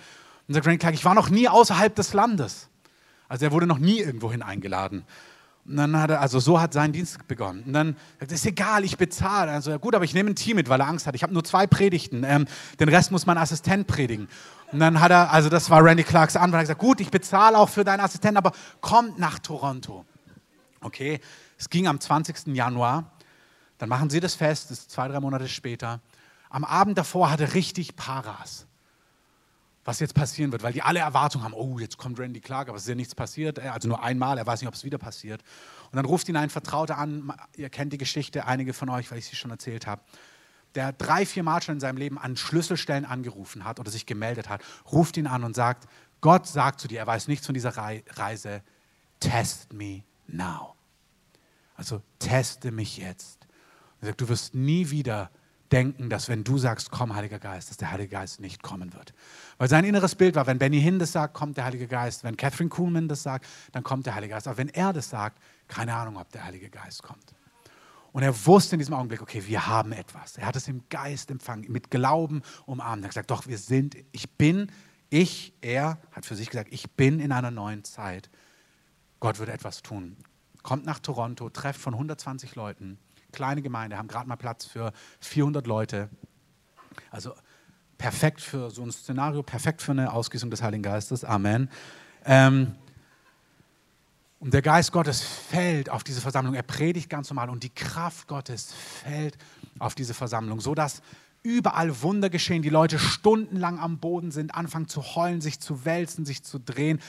Und 0.48 0.54
sagt 0.54 0.68
Randy 0.68 0.78
Clark, 0.78 0.94
ich 0.94 1.04
war 1.04 1.16
noch 1.16 1.30
nie 1.30 1.50
außerhalb 1.50 1.96
des 1.96 2.14
Landes. 2.14 2.70
Also 3.28 3.46
er 3.46 3.52
wurde 3.52 3.66
noch 3.66 3.80
nie 3.80 4.00
irgendwohin 4.00 4.42
eingeladen. 4.42 5.04
Und 5.68 5.76
dann 5.76 6.00
hat 6.00 6.12
er, 6.12 6.22
also 6.22 6.40
so 6.40 6.62
hat 6.62 6.72
sein 6.72 6.94
Dienst 6.94 7.28
begonnen. 7.28 7.64
Und 7.66 7.74
dann 7.74 7.98
sagt 8.20 8.32
er, 8.32 8.36
ist 8.36 8.46
egal, 8.46 8.86
ich 8.86 8.98
bezahle. 8.98 9.52
Also 9.52 9.72
ja, 9.72 9.78
gut, 9.78 9.96
aber 9.96 10.06
ich 10.06 10.14
nehme 10.14 10.30
ein 10.30 10.36
Team 10.36 10.56
mit, 10.56 10.70
weil 10.70 10.80
er 10.80 10.88
Angst 10.88 11.08
hat. 11.08 11.16
Ich 11.16 11.24
habe 11.24 11.34
nur 11.34 11.44
zwei 11.44 11.68
Predigten. 11.68 12.24
Ähm, 12.24 12.46
den 12.80 12.88
Rest 12.88 13.12
muss 13.12 13.26
mein 13.26 13.38
Assistent 13.38 13.88
predigen. 13.88 14.30
Und 14.72 14.80
dann 14.80 15.02
hat 15.02 15.12
er, 15.12 15.32
also 15.32 15.50
das 15.50 15.70
war 15.70 15.84
Randy 15.84 16.04
Clarks 16.04 16.36
Antwort, 16.36 16.54
er 16.54 16.60
hat 16.60 16.64
gesagt, 16.66 16.80
gut, 16.80 17.02
ich 17.02 17.10
bezahle 17.10 17.58
auch 17.58 17.70
für 17.70 17.84
deinen 17.84 18.02
Assistenten, 18.02 18.38
aber 18.38 18.52
kommt 18.80 19.18
nach 19.18 19.40
Toronto. 19.40 20.06
Okay, 20.82 21.20
es 21.58 21.70
ging 21.70 21.88
am 21.88 22.00
20. 22.00 22.56
Januar. 22.56 23.12
Dann 23.78 23.90
machen 23.90 24.10
sie 24.10 24.20
das 24.20 24.36
fest, 24.36 24.72
das 24.72 24.80
ist 24.80 24.92
zwei, 24.92 25.08
drei 25.08 25.20
Monate 25.20 25.48
später. 25.48 26.00
Am 26.50 26.64
Abend 26.64 26.98
davor 26.98 27.30
hatte 27.30 27.54
richtig 27.54 27.96
Paras, 27.96 28.68
was 29.84 30.00
jetzt 30.00 30.14
passieren 30.14 30.52
wird, 30.52 30.64
weil 30.64 30.74
die 30.74 30.82
alle 30.82 31.00
Erwartungen 31.00 31.44
haben, 31.46 31.54
oh, 31.54 31.80
jetzt 31.80 31.98
kommt 31.98 32.20
Randy 32.20 32.42
Clark, 32.42 32.68
aber 32.68 32.78
es 32.78 32.84
ist 32.84 32.90
ja 32.90 32.96
nichts 32.96 33.16
passiert, 33.16 33.60
also 33.60 33.88
nur 33.88 34.04
einmal, 34.04 34.38
er 34.38 34.46
weiß 34.46 34.62
nicht, 34.62 34.68
ob 34.68 34.74
es 34.74 34.84
wieder 34.84 34.98
passiert. 34.98 35.44
Und 35.92 35.96
dann 35.96 36.06
ruft 36.06 36.28
ihn 36.30 36.36
ein 36.36 36.50
Vertrauter 36.50 36.98
an, 36.98 37.34
ihr 37.56 37.70
kennt 37.70 37.94
die 37.94 37.98
Geschichte, 37.98 38.46
einige 38.46 38.74
von 38.74 38.90
euch, 38.90 39.10
weil 39.12 39.18
ich 39.18 39.28
sie 39.28 39.36
schon 39.36 39.52
erzählt 39.52 39.88
habe. 39.88 40.02
der 40.76 40.92
drei, 40.94 41.26
vier 41.26 41.44
Mal 41.44 41.62
schon 41.62 41.76
in 41.76 41.80
seinem 41.80 41.98
Leben 41.98 42.20
an 42.20 42.38
Schlüsselstellen 42.38 43.06
angerufen 43.06 43.64
hat 43.64 43.80
oder 43.80 43.90
sich 43.90 44.06
gemeldet 44.06 44.50
hat, 44.50 44.62
ruft 44.92 45.18
ihn 45.18 45.28
an 45.28 45.44
und 45.44 45.56
sagt, 45.56 45.88
Gott 46.22 46.48
sagt 46.48 46.80
zu 46.80 46.88
dir, 46.88 47.00
er 47.00 47.08
weiß 47.08 47.28
nichts 47.28 47.46
von 47.46 47.54
dieser 47.54 47.76
Reise, 47.78 48.62
test 49.20 49.74
me 49.74 50.04
now. 50.28 50.76
Also 51.76 52.02
teste 52.20 52.72
mich 52.72 52.98
jetzt. 52.98 53.48
Er 54.02 54.08
sagt, 54.08 54.22
du 54.22 54.30
wirst 54.30 54.56
nie 54.56 54.90
wieder 54.90 55.32
denken, 55.72 56.10
dass 56.10 56.30
wenn 56.30 56.44
du 56.44 56.58
sagst, 56.58 56.92
komm, 56.92 57.16
Heiliger 57.16 57.40
Geist, 57.40 57.70
dass 57.70 57.78
der 57.78 57.92
Heilige 57.92 58.10
Geist 58.10 58.40
nicht 58.40 58.64
kommen 58.64 58.94
wird. 58.94 59.14
Weil 59.58 59.70
sein 59.70 59.86
inneres 59.86 60.16
Bild 60.16 60.36
war, 60.36 60.48
wenn 60.48 60.60
Benny 60.60 60.82
Hinn 60.82 61.00
das 61.00 61.12
sagt, 61.12 61.34
kommt 61.34 61.58
der 61.58 61.66
Heilige 61.66 61.88
Geist. 61.88 62.24
Wenn 62.24 62.38
Catherine 62.38 62.70
Kuhlman 62.70 63.08
das 63.08 63.24
sagt, 63.24 63.46
dann 63.72 63.84
kommt 63.84 64.06
der 64.06 64.16
Heilige 64.16 64.34
Geist. 64.34 64.48
Aber 64.48 64.58
wenn 64.58 64.70
er 64.70 64.94
das 64.94 65.10
sagt, 65.10 65.42
keine 65.68 65.94
Ahnung, 65.94 66.18
ob 66.18 66.32
der 66.32 66.46
Heilige 66.46 66.70
Geist 66.70 67.04
kommt. 67.04 67.34
Und 68.14 68.24
er 68.24 68.46
wusste 68.46 68.76
in 68.76 68.80
diesem 68.80 68.94
Augenblick, 68.94 69.22
okay, 69.22 69.44
wir 69.46 69.68
haben 69.68 69.92
etwas. 69.92 70.38
Er 70.38 70.48
hat 70.48 70.56
es 70.56 70.68
im 70.68 70.84
Geist 70.90 71.30
empfangen, 71.30 71.72
mit 71.72 71.92
Glauben 71.92 72.42
umarmt. 72.66 73.04
Er 73.04 73.06
hat 73.06 73.12
gesagt, 73.12 73.32
doch, 73.32 73.48
wir 73.48 73.58
sind, 73.58 73.96
ich 74.12 74.32
bin, 74.38 74.72
ich, 75.10 75.54
er 75.62 76.00
hat 76.12 76.26
für 76.26 76.36
sich 76.36 76.50
gesagt, 76.50 76.70
ich 76.72 76.92
bin 76.92 77.20
in 77.20 77.32
einer 77.32 77.52
neuen 77.52 77.84
Zeit. 77.84 78.30
Gott 79.20 79.40
wird 79.40 79.50
etwas 79.50 79.82
tun. 79.82 80.18
Kommt 80.64 80.86
nach 80.86 81.00
Toronto, 81.00 81.50
trefft 81.50 81.80
von 81.80 81.94
120 81.94 82.56
Leuten 82.56 82.98
kleine 83.38 83.62
Gemeinde, 83.62 84.00
haben 84.00 84.08
gerade 84.08 84.28
mal 84.28 84.36
Platz 84.36 84.66
für 84.66 84.92
400 85.20 85.68
Leute. 85.68 86.10
Also 87.12 87.34
perfekt 88.00 88.42
für 88.42 88.72
so 88.72 88.82
ein 88.82 88.92
Szenario, 88.92 89.44
perfekt 89.44 89.84
für 89.84 89.92
eine 89.92 90.12
Ausgießung 90.12 90.50
des 90.50 90.64
Heiligen 90.64 90.82
Geistes. 90.82 91.24
Amen. 91.24 91.70
Ähm, 92.26 92.74
und 94.40 94.56
der 94.56 94.64
Geist 94.64 94.92
Gottes 94.92 95.22
fällt 95.22 95.92
auf 95.92 96.04
diese 96.04 96.20
Versammlung. 96.20 96.56
Er 96.56 96.64
predigt 96.64 97.12
ganz 97.12 97.30
normal 97.30 97.52
und 97.52 97.62
die 97.62 97.70
Kraft 97.70 98.28
Gottes 98.28 98.74
fällt 98.74 99.38
auf 99.78 99.94
diese 99.94 100.16
Versammlung, 100.16 100.60
sodass 100.60 101.04
überall 101.44 102.02
Wunder 102.02 102.32
geschehen. 102.32 102.64
Die 102.64 102.70
Leute 102.70 102.98
stundenlang 102.98 103.78
am 103.80 104.00
Boden 104.00 104.32
sind, 104.32 104.56
anfangen 104.56 104.88
zu 104.88 105.16
heulen, 105.16 105.42
sich 105.42 105.60
zu 105.60 105.86
wälzen, 105.86 106.26
sich 106.26 106.44
zu 106.44 106.60
drehen 106.60 107.00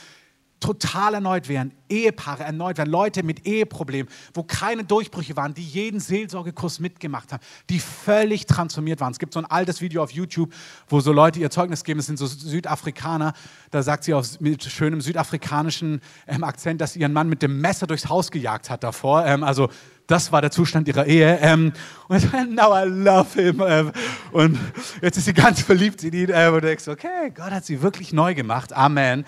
total 0.60 1.14
erneut 1.14 1.48
werden, 1.48 1.72
Ehepaare 1.88 2.42
erneut 2.42 2.78
werden, 2.78 2.90
Leute 2.90 3.22
mit 3.22 3.46
Eheproblemen, 3.46 4.10
wo 4.34 4.42
keine 4.42 4.84
Durchbrüche 4.84 5.36
waren, 5.36 5.54
die 5.54 5.62
jeden 5.62 6.00
Seelsorgekurs 6.00 6.80
mitgemacht 6.80 7.32
haben, 7.32 7.42
die 7.70 7.78
völlig 7.78 8.46
transformiert 8.46 9.00
waren. 9.00 9.12
Es 9.12 9.18
gibt 9.18 9.32
so 9.34 9.40
ein 9.40 9.46
altes 9.46 9.80
Video 9.80 10.02
auf 10.02 10.10
YouTube, 10.10 10.52
wo 10.88 11.00
so 11.00 11.12
Leute 11.12 11.40
ihr 11.40 11.50
Zeugnis 11.50 11.84
geben, 11.84 12.00
es 12.00 12.06
sind 12.06 12.18
so 12.18 12.26
Südafrikaner, 12.26 13.32
da 13.70 13.82
sagt 13.82 14.04
sie 14.04 14.14
auf, 14.14 14.40
mit 14.40 14.64
schönem 14.64 15.00
südafrikanischen 15.00 16.00
ähm, 16.26 16.44
Akzent, 16.44 16.80
dass 16.80 16.94
sie 16.94 17.00
ihren 17.00 17.12
Mann 17.12 17.28
mit 17.28 17.42
dem 17.42 17.60
Messer 17.60 17.86
durchs 17.86 18.08
Haus 18.08 18.30
gejagt 18.30 18.70
hat 18.70 18.82
davor. 18.82 19.24
Ähm, 19.24 19.44
also 19.44 19.68
das 20.08 20.32
war 20.32 20.40
der 20.40 20.50
Zustand 20.50 20.88
ihrer 20.88 21.06
Ehe. 21.06 21.38
Ähm, 21.42 21.72
und 22.08 22.32
now 22.54 22.74
I 22.74 22.88
love 22.88 23.40
him. 23.40 23.62
Ähm, 23.64 23.92
und 24.32 24.58
jetzt 25.02 25.18
ist 25.18 25.26
sie 25.26 25.34
ganz 25.34 25.60
verliebt 25.60 26.02
in 26.02 26.14
ihn. 26.14 26.30
Ähm, 26.32 26.54
und 26.54 26.64
denkst, 26.64 26.88
okay, 26.88 27.30
Gott 27.34 27.50
hat 27.50 27.66
sie 27.66 27.82
wirklich 27.82 28.12
neu 28.12 28.34
gemacht. 28.34 28.72
Amen. 28.72 29.24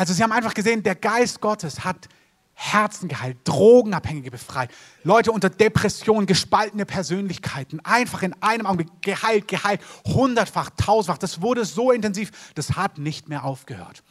Also 0.00 0.14
sie 0.14 0.22
haben 0.22 0.32
einfach 0.32 0.54
gesehen, 0.54 0.82
der 0.82 0.94
Geist 0.94 1.42
Gottes 1.42 1.84
hat 1.84 2.08
Herzen 2.54 3.06
geheilt, 3.06 3.36
Drogenabhängige 3.44 4.30
befreit, 4.30 4.70
Leute 5.04 5.30
unter 5.30 5.50
Depressionen, 5.50 6.24
gespaltene 6.24 6.86
Persönlichkeiten, 6.86 7.80
einfach 7.80 8.22
in 8.22 8.32
einem 8.42 8.64
Augenblick 8.64 8.88
geheilt, 9.02 9.46
geheilt, 9.46 9.82
hundertfach, 10.06 10.70
tausendfach. 10.78 11.18
Das 11.18 11.42
wurde 11.42 11.66
so 11.66 11.92
intensiv, 11.92 12.30
das 12.54 12.76
hat 12.76 12.96
nicht 12.96 13.28
mehr 13.28 13.44
aufgehört. 13.44 14.02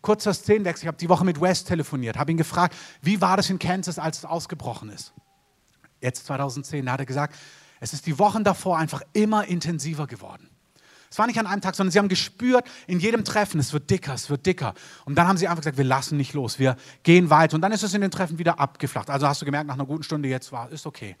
Kurzer 0.00 0.32
Szenenwechsel, 0.32 0.84
ich 0.84 0.88
habe 0.88 0.96
die 0.96 1.10
Woche 1.10 1.26
mit 1.26 1.38
West 1.38 1.68
telefoniert, 1.68 2.16
habe 2.16 2.30
ihn 2.30 2.38
gefragt, 2.38 2.74
wie 3.02 3.20
war 3.20 3.36
das 3.36 3.50
in 3.50 3.58
Kansas, 3.58 3.98
als 3.98 4.16
es 4.16 4.24
ausgebrochen 4.24 4.88
ist? 4.88 5.12
Jetzt 6.00 6.24
2010, 6.28 6.86
da 6.86 6.92
hat 6.92 7.00
er 7.00 7.06
gesagt, 7.06 7.36
es 7.80 7.92
ist 7.92 8.06
die 8.06 8.18
Wochen 8.18 8.42
davor 8.42 8.78
einfach 8.78 9.02
immer 9.12 9.46
intensiver 9.46 10.06
geworden. 10.06 10.48
Es 11.10 11.18
war 11.18 11.26
nicht 11.26 11.38
an 11.38 11.46
einem 11.46 11.60
Tag, 11.60 11.74
sondern 11.74 11.92
sie 11.92 11.98
haben 11.98 12.08
gespürt, 12.08 12.66
in 12.86 13.00
jedem 13.00 13.24
Treffen, 13.24 13.60
es 13.60 13.72
wird 13.72 13.90
dicker, 13.90 14.14
es 14.14 14.30
wird 14.30 14.46
dicker. 14.46 14.74
Und 15.04 15.16
dann 15.16 15.28
haben 15.28 15.36
sie 15.36 15.48
einfach 15.48 15.62
gesagt, 15.62 15.78
wir 15.78 15.84
lassen 15.84 16.16
nicht 16.16 16.34
los, 16.34 16.58
wir 16.58 16.76
gehen 17.02 17.30
weiter. 17.30 17.54
Und 17.54 17.60
dann 17.62 17.72
ist 17.72 17.82
es 17.82 17.94
in 17.94 18.00
den 18.00 18.10
Treffen 18.10 18.38
wieder 18.38 18.60
abgeflacht. 18.60 19.10
Also 19.10 19.26
hast 19.26 19.40
du 19.40 19.44
gemerkt, 19.44 19.66
nach 19.66 19.74
einer 19.74 19.86
guten 19.86 20.02
Stunde 20.02 20.28
jetzt 20.28 20.52
war, 20.52 20.70
ist 20.70 20.86
okay. 20.86 21.16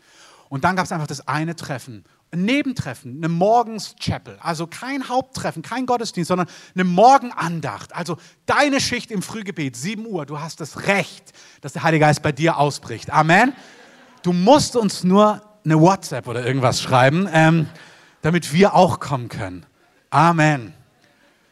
Und 0.48 0.64
dann 0.64 0.76
gab 0.76 0.84
es 0.84 0.92
einfach 0.92 1.06
das 1.06 1.26
eine 1.26 1.56
Treffen, 1.56 2.04
ein 2.32 2.44
Nebentreffen, 2.44 3.16
eine 3.16 3.28
Morgens-Chapel. 3.28 4.38
Also 4.40 4.66
kein 4.66 5.08
Haupttreffen, 5.08 5.62
kein 5.62 5.86
Gottesdienst, 5.86 6.28
sondern 6.28 6.48
eine 6.74 6.84
Morgenandacht. 6.84 7.94
Also 7.94 8.16
deine 8.46 8.80
Schicht 8.80 9.10
im 9.10 9.22
Frühgebet, 9.22 9.76
7 9.76 10.06
Uhr. 10.06 10.26
Du 10.26 10.40
hast 10.40 10.60
das 10.60 10.86
Recht, 10.86 11.32
dass 11.60 11.72
der 11.72 11.82
Heilige 11.82 12.04
Geist 12.04 12.22
bei 12.22 12.32
dir 12.32 12.58
ausbricht. 12.58 13.10
Amen. 13.10 13.52
Du 14.22 14.32
musst 14.32 14.76
uns 14.76 15.04
nur 15.04 15.42
eine 15.64 15.80
WhatsApp 15.80 16.26
oder 16.28 16.44
irgendwas 16.44 16.80
schreiben, 16.80 17.28
ähm, 17.32 17.66
damit 18.22 18.52
wir 18.52 18.74
auch 18.74 19.00
kommen 19.00 19.28
können. 19.28 19.66
Amen. 20.16 20.72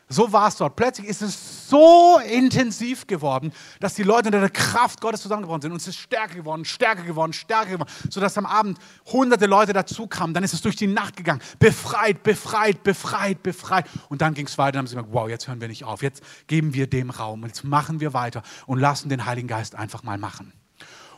So 0.09 0.33
war 0.33 0.49
es 0.49 0.57
dort. 0.57 0.75
Plötzlich 0.75 1.07
ist 1.07 1.21
es 1.21 1.69
so 1.69 2.19
intensiv 2.19 3.07
geworden, 3.07 3.53
dass 3.79 3.93
die 3.93 4.03
Leute 4.03 4.29
unter 4.29 4.41
der 4.41 4.49
Kraft 4.49 5.03
Gottes 5.03 5.21
zusammengebrochen 5.21 5.61
sind. 5.61 5.73
Und 5.73 5.83
es 5.83 5.89
ist 5.89 5.97
stärker 5.97 6.37
geworden, 6.37 6.65
stärker 6.65 7.03
geworden, 7.03 7.35
stärker 7.35 7.73
geworden, 7.73 7.91
sodass 8.09 8.39
am 8.39 8.47
Abend 8.47 8.79
hunderte 9.13 9.45
Leute 9.45 9.75
dazukamen. 9.75 10.33
Dann 10.33 10.45
ist 10.45 10.55
es 10.55 10.63
durch 10.63 10.77
die 10.77 10.87
Nacht 10.87 11.15
gegangen. 11.15 11.43
Befreit, 11.59 12.23
befreit, 12.23 12.83
befreit, 12.83 13.43
befreit. 13.43 13.85
Und 14.09 14.23
dann 14.23 14.33
ging 14.33 14.47
es 14.47 14.57
weiter. 14.57 14.73
Dann 14.73 14.79
haben 14.79 14.87
sie 14.87 14.95
gesagt, 14.95 15.13
wow, 15.13 15.29
jetzt 15.29 15.47
hören 15.47 15.61
wir 15.61 15.69
nicht 15.69 15.85
auf. 15.85 16.03
Jetzt 16.03 16.23
geben 16.47 16.73
wir 16.73 16.87
dem 16.87 17.11
Raum. 17.11 17.45
Jetzt 17.45 17.65
machen 17.65 18.01
wir 18.01 18.15
weiter 18.15 18.43
und 18.65 18.79
lassen 18.79 19.11
den 19.11 19.27
Heiligen 19.27 19.49
Geist 19.49 19.75
einfach 19.75 20.05
mal 20.05 20.17
machen. 20.17 20.55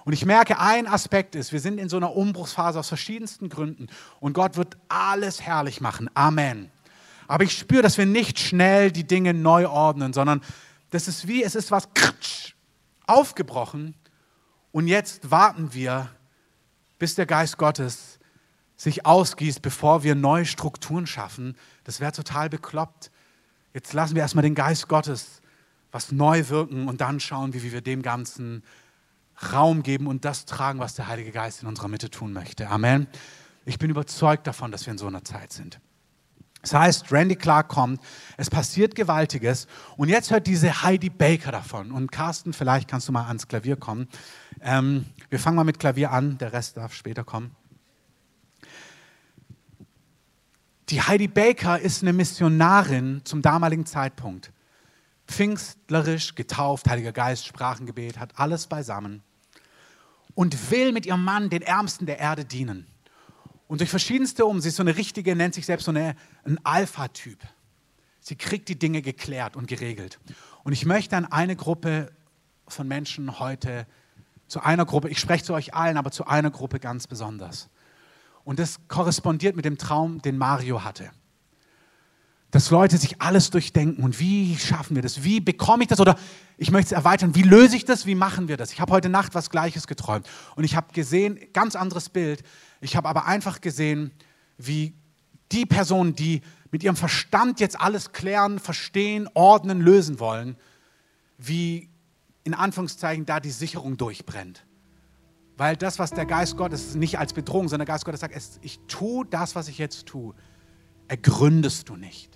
Und 0.05 0.15
ich 0.15 0.25
merke, 0.25 0.59
ein 0.59 0.89
Aspekt 0.89 1.37
ist, 1.37 1.53
wir 1.53 1.61
sind 1.61 1.79
in 1.79 1.89
so 1.89 1.97
einer 1.97 2.17
Umbruchsphase 2.17 2.81
aus 2.81 2.89
verschiedensten 2.89 3.51
Gründen. 3.51 3.87
Und 4.19 4.33
Gott 4.33 4.57
wird 4.57 4.77
alles 4.89 5.43
herrlich 5.43 5.81
machen. 5.81 6.11
Amen. 6.15 6.73
Aber 7.29 7.45
ich 7.45 7.57
spüre, 7.57 7.83
dass 7.83 7.99
wir 7.99 8.07
nicht 8.07 8.39
schnell 8.39 8.91
die 8.91 9.07
Dinge 9.07 9.35
neu 9.35 9.69
ordnen, 9.69 10.13
sondern 10.13 10.41
das 10.91 11.09
ist 11.09 11.27
wie, 11.27 11.43
es 11.43 11.55
ist 11.55 11.71
was 11.71 11.89
aufgebrochen 13.07 13.95
und 14.73 14.89
jetzt 14.89 15.31
warten 15.31 15.73
wir, 15.73 16.11
bis 16.99 17.15
der 17.15 17.27
Geist 17.27 17.59
Gottes 17.59 18.19
sich 18.77 19.07
ausgießt, 19.07 19.63
bevor 19.63 20.03
wir 20.03 20.15
neue 20.15 20.45
Strukturen 20.45 21.07
schaffen. 21.07 21.57
Das 21.85 22.01
wäre 22.01 22.13
total 22.13 22.51
bekloppt. 22.51 23.11
Jetzt 23.73 23.93
lassen 23.93 24.15
wir 24.15 24.23
erstmal 24.23 24.43
den 24.43 24.55
Geist 24.55 24.89
Gottes 24.89 25.41
was 25.93 26.13
neu 26.13 26.49
wirken 26.49 26.89
und 26.89 27.01
dann 27.01 27.21
schauen 27.21 27.55
wir, 27.55 27.63
wie 27.63 27.73
wir 27.73 27.81
dem 27.81 28.03
Ganzen 28.03 28.63
Raum 29.53 29.83
geben 29.83 30.07
und 30.07 30.27
das 30.27 30.45
tragen, 30.45 30.79
was 30.79 30.95
der 30.95 31.09
Heilige 31.09 31.31
Geist 31.31 31.63
in 31.63 31.69
unserer 31.69 31.89
Mitte 31.89 32.11
tun 32.11 32.35
möchte. 32.35 32.69
Amen. 32.69 33.07
Ich 33.65 33.79
bin 33.79 33.89
überzeugt 33.91 34.47
davon, 34.47 34.73
dass 34.73 34.85
wir 34.85 34.93
in 34.93 34.99
so 34.99 35.07
einer 35.07 35.25
Zeit 35.25 35.53
sind. 35.53 35.81
Das 36.67 36.75
heißt, 36.75 37.13
Randy 37.13 37.37
Clark 37.37 37.69
kommt, 37.69 38.01
es 38.37 38.51
passiert 38.51 38.97
Gewaltiges 38.97 39.69
und 39.97 40.09
jetzt 40.09 40.33
hört 40.33 40.49
diese 40.49 40.83
Heidi 40.83 41.11
Baker 41.11 41.53
davon. 41.53 41.93
Und 41.93 42.11
Carsten, 42.11 42.53
vielleicht 42.53 42.89
kannst 42.89 43.07
du 43.07 43.13
mal 43.13 43.29
ans 43.29 43.47
Klavier 43.47 43.77
kommen. 43.77 44.09
Ähm, 44.61 45.07
wir 45.31 45.39
fangen 45.39 45.55
mal 45.55 45.63
mit 45.63 45.79
Klavier 45.79 46.11
an, 46.11 46.39
der 46.39 46.53
Rest 46.53 46.77
darf 46.77 46.93
später 46.93 47.23
kommen. 47.23 47.55
Die 50.89 51.01
Heidi 51.01 51.29
Baker 51.29 51.79
ist 51.79 52.03
eine 52.03 52.13
Missionarin 52.13 53.21
zum 53.23 53.43
damaligen 53.43 53.87
Zeitpunkt. 53.87 54.53
Pfingstlerisch, 55.29 56.35
getauft, 56.35 56.89
Heiliger 56.89 57.13
Geist, 57.13 57.47
Sprachengebet, 57.47 58.19
hat 58.19 58.41
alles 58.41 58.67
beisammen 58.67 59.23
und 60.35 60.73
will 60.73 60.91
mit 60.91 61.07
ihrem 61.07 61.23
Mann 61.23 61.49
den 61.49 61.63
Ärmsten 61.63 62.07
der 62.07 62.19
Erde 62.19 62.45
dienen. 62.45 62.89
Und 63.69 63.81
durch 63.81 63.91
verschiedenste 63.91 64.47
um, 64.47 64.61
sie 64.61 64.69
ist 64.69 64.77
so 64.77 64.83
eine 64.83 64.97
richtige, 64.97 65.35
nennt 65.35 65.55
sich 65.55 65.67
selbst 65.67 65.85
so 65.85 65.91
eine, 65.91 66.15
ein 66.45 66.59
Alpha-Typ. 66.65 67.39
Sie 68.21 68.37
kriegt 68.37 68.69
die 68.69 68.79
Dinge 68.79 69.03
geklärt 69.03 69.57
und 69.57 69.67
geregelt. 69.67 70.19
Und 70.65 70.73
ich 70.73 70.85
möchte 70.85 71.17
an 71.17 71.25
eine 71.27 71.57
Gruppe 71.57 72.13
von 72.69 72.89
Menschen 72.89 73.39
heute, 73.39 73.87
zu 74.49 74.61
einer 74.61 74.85
Gruppe, 74.85 75.09
ich 75.09 75.19
spreche 75.19 75.45
zu 75.45 75.55
euch 75.55 75.75
allen, 75.75 75.97
aber 75.97 76.11
zu 76.11 76.27
einer 76.27 76.51
Gruppe 76.51 76.79
ganz 76.79 77.07
besonders. 77.07 77.69
Und 78.45 78.59
das 78.61 78.79
korrespondiert 78.89 79.57
mit 79.57 79.65
dem 79.65 79.79
Traum, 79.79 80.23
den 80.23 80.39
Mario 80.39 80.85
hatte. 80.85 81.11
Dass 82.51 82.71
Leute 82.71 82.97
sich 82.97 83.21
alles 83.21 83.51
durchdenken 83.51 84.05
und 84.05 84.21
wie 84.21 84.57
schaffen 84.57 84.95
wir 84.95 85.03
das? 85.03 85.25
Wie 85.25 85.41
bekomme 85.41 85.83
ich 85.83 85.89
das? 85.89 86.01
Oder 86.01 86.17
ich 86.57 86.71
möchte 86.71 86.87
es 86.87 86.93
erweitern, 86.93 87.35
wie 87.35 87.43
löse 87.43 87.77
ich 87.77 87.85
das? 87.85 88.07
Wie 88.07 88.15
machen 88.15 88.49
wir 88.49 88.57
das? 88.57 88.73
Ich 88.73 88.81
habe 88.81 88.93
heute 88.93 89.09
Nacht 89.09 89.35
was 89.35 89.51
Gleiches 89.51 89.87
geträumt 89.87 90.29
und 90.55 90.65
ich 90.65 90.77
habe 90.77 90.93
gesehen, 90.93 91.39
ganz 91.53 91.77
anderes 91.77 92.09
Bild, 92.09 92.43
ich 92.81 92.97
habe 92.97 93.09
aber 93.09 93.27
einfach 93.27 93.61
gesehen, 93.61 94.13
wie 94.59 94.95
die 95.53 95.67
Personen, 95.67 96.15
die 96.15 96.41
mit 96.71 96.83
ihrem 96.83 96.97
Verstand 96.97 97.61
jetzt 97.61 97.81
alles 97.81 98.13
klären, 98.13 98.59
verstehen, 98.59 99.29
ordnen, 99.35 99.81
lösen 99.81 100.19
wollen, 100.21 100.57
wie 101.39 101.91
in 102.45 102.55
Anführungszeichen 102.55 103.27
da 103.27 103.41
die 103.41 103.51
Sicherung 103.51 103.97
durchbrennt. 103.97 104.65
Weil 105.57 105.77
das, 105.77 105.99
was 105.99 106.11
der 106.11 106.27
Geist 106.27 106.57
Gottes 106.57 106.95
nicht 106.95 107.19
als 107.19 107.33
Bedrohung, 107.33 107.69
sondern 107.69 107.87
der 107.87 107.95
Geist 107.95 108.05
Gottes 108.05 108.21
sagt, 108.21 108.35
ich 108.61 108.79
tue 108.89 109.25
das, 109.27 109.55
was 109.55 109.69
ich 109.69 109.79
jetzt 109.79 110.07
tue, 110.07 110.35
ergründest 111.09 111.89
du 111.89 111.97
nicht. 111.97 112.36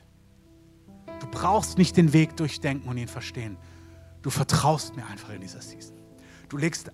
Du 1.21 1.27
brauchst 1.31 1.79
nicht 1.79 1.97
den 1.97 2.13
Weg 2.13 2.37
durchdenken 2.37 2.89
und 2.89 2.97
ihn 2.97 3.09
verstehen. 3.09 3.57
Du 4.23 4.31
vertraust 4.31 4.97
mir 4.97 5.07
einfach 5.07 5.31
in 5.31 5.41
dieser 5.41 5.63
Season. 5.63 5.97
Du 6.49 6.57
legst, 6.57 6.91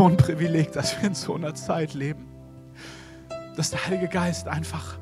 so 0.00 0.08
ein 0.08 0.16
Privileg, 0.16 0.72
dass 0.72 0.98
wir 0.98 1.08
in 1.08 1.14
so 1.14 1.34
einer 1.34 1.54
Zeit 1.54 1.92
leben, 1.92 2.26
dass 3.54 3.68
der 3.68 3.86
Heilige 3.86 4.08
Geist 4.08 4.48
einfach 4.48 4.96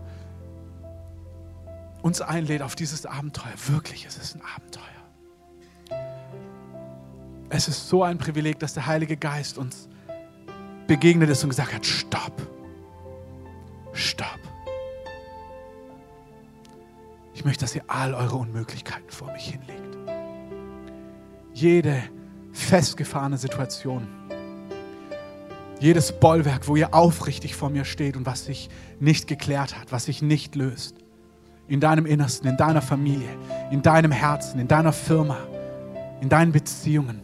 uns 2.02 2.20
einlädt 2.20 2.62
auf 2.62 2.74
dieses 2.74 3.06
Abenteuer. 3.06 3.52
Wirklich, 3.68 4.06
es 4.06 4.16
ist 4.16 4.34
ein 4.34 4.42
Abenteuer. 4.56 4.82
Es 7.48 7.68
ist 7.68 7.88
so 7.88 8.02
ein 8.02 8.18
Privileg, 8.18 8.58
dass 8.58 8.74
der 8.74 8.86
Heilige 8.86 9.16
Geist 9.16 9.56
uns 9.56 9.88
begegnet 10.88 11.30
ist 11.30 11.44
und 11.44 11.50
gesagt 11.50 11.72
hat, 11.72 11.86
stopp, 11.86 12.42
stopp. 13.92 14.40
Ich 17.34 17.44
möchte, 17.44 17.66
dass 17.66 17.76
ihr 17.76 17.84
all 17.86 18.14
eure 18.14 18.34
Unmöglichkeiten 18.34 19.10
vor 19.10 19.30
mich 19.30 19.44
hinlegt. 19.44 19.96
Jede 21.54 22.02
festgefahrene 22.50 23.38
Situation, 23.38 24.17
jedes 25.80 26.12
Bollwerk, 26.12 26.68
wo 26.68 26.76
ihr 26.76 26.94
aufrichtig 26.94 27.54
vor 27.54 27.70
mir 27.70 27.84
steht 27.84 28.16
und 28.16 28.26
was 28.26 28.44
sich 28.44 28.68
nicht 29.00 29.26
geklärt 29.26 29.78
hat, 29.78 29.92
was 29.92 30.04
sich 30.06 30.22
nicht 30.22 30.54
löst, 30.54 30.96
in 31.68 31.80
deinem 31.80 32.06
Innersten, 32.06 32.48
in 32.48 32.56
deiner 32.56 32.82
Familie, 32.82 33.28
in 33.70 33.82
deinem 33.82 34.10
Herzen, 34.10 34.58
in 34.58 34.68
deiner 34.68 34.92
Firma, 34.92 35.38
in 36.20 36.28
deinen 36.28 36.52
Beziehungen, 36.52 37.22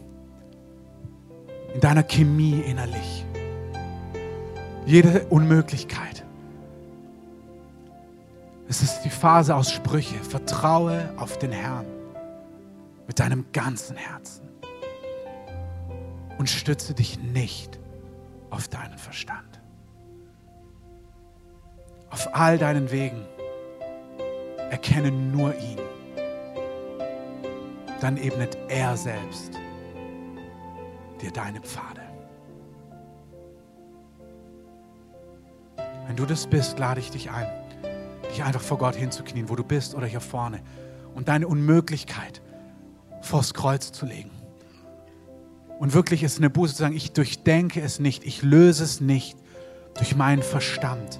in 1.73 1.81
deiner 1.81 2.03
Chemie 2.03 2.61
innerlich. 2.61 3.25
Jede 4.85 5.25
Unmöglichkeit. 5.29 6.23
Es 8.67 8.81
ist 8.81 9.01
die 9.01 9.09
Phase 9.09 9.55
aus 9.55 9.71
Sprüche. 9.71 10.15
Vertraue 10.15 11.09
auf 11.17 11.37
den 11.39 11.51
Herrn 11.51 11.85
mit 13.07 13.19
deinem 13.19 13.45
ganzen 13.51 13.97
Herzen 13.97 14.47
und 16.37 16.49
stütze 16.49 16.93
dich 16.93 17.19
nicht 17.19 17.79
auf 18.55 18.69
deinen 18.69 18.97
Verstand. 18.97 19.59
Auf 22.09 22.33
all 22.33 22.57
deinen 22.57 22.89
Wegen 22.89 23.25
erkenne 24.69 25.11
nur 25.11 25.53
ihn. 25.55 25.79
Dann 27.99 28.17
ebnet 28.17 28.57
er 28.69 28.95
selbst 28.95 29.51
dir 31.21 31.31
deine 31.31 31.59
Pfade. 31.59 32.01
Wenn 36.07 36.15
du 36.15 36.25
das 36.25 36.47
bist, 36.47 36.79
lade 36.79 36.99
ich 36.99 37.11
dich 37.11 37.31
ein, 37.31 37.47
dich 38.29 38.43
einfach 38.43 38.61
vor 38.61 38.77
Gott 38.77 38.95
hinzuknien, 38.95 39.49
wo 39.49 39.55
du 39.55 39.63
bist 39.63 39.95
oder 39.95 40.07
hier 40.07 40.21
vorne 40.21 40.61
und 41.13 41.27
deine 41.27 41.47
Unmöglichkeit 41.47 42.41
vors 43.21 43.53
Kreuz 43.53 43.91
zu 43.91 44.05
legen. 44.05 44.34
Und 45.79 45.93
wirklich 45.93 46.23
ist 46.23 46.37
eine 46.37 46.49
Buße 46.49 46.73
zu 46.73 46.81
sagen, 46.81 46.95
ich 46.95 47.11
durchdenke 47.11 47.81
es 47.81 47.99
nicht, 47.99 48.25
ich 48.25 48.41
löse 48.41 48.83
es 48.83 49.01
nicht 49.01 49.37
durch 49.97 50.15
meinen 50.15 50.41
Verstand. 50.41 51.19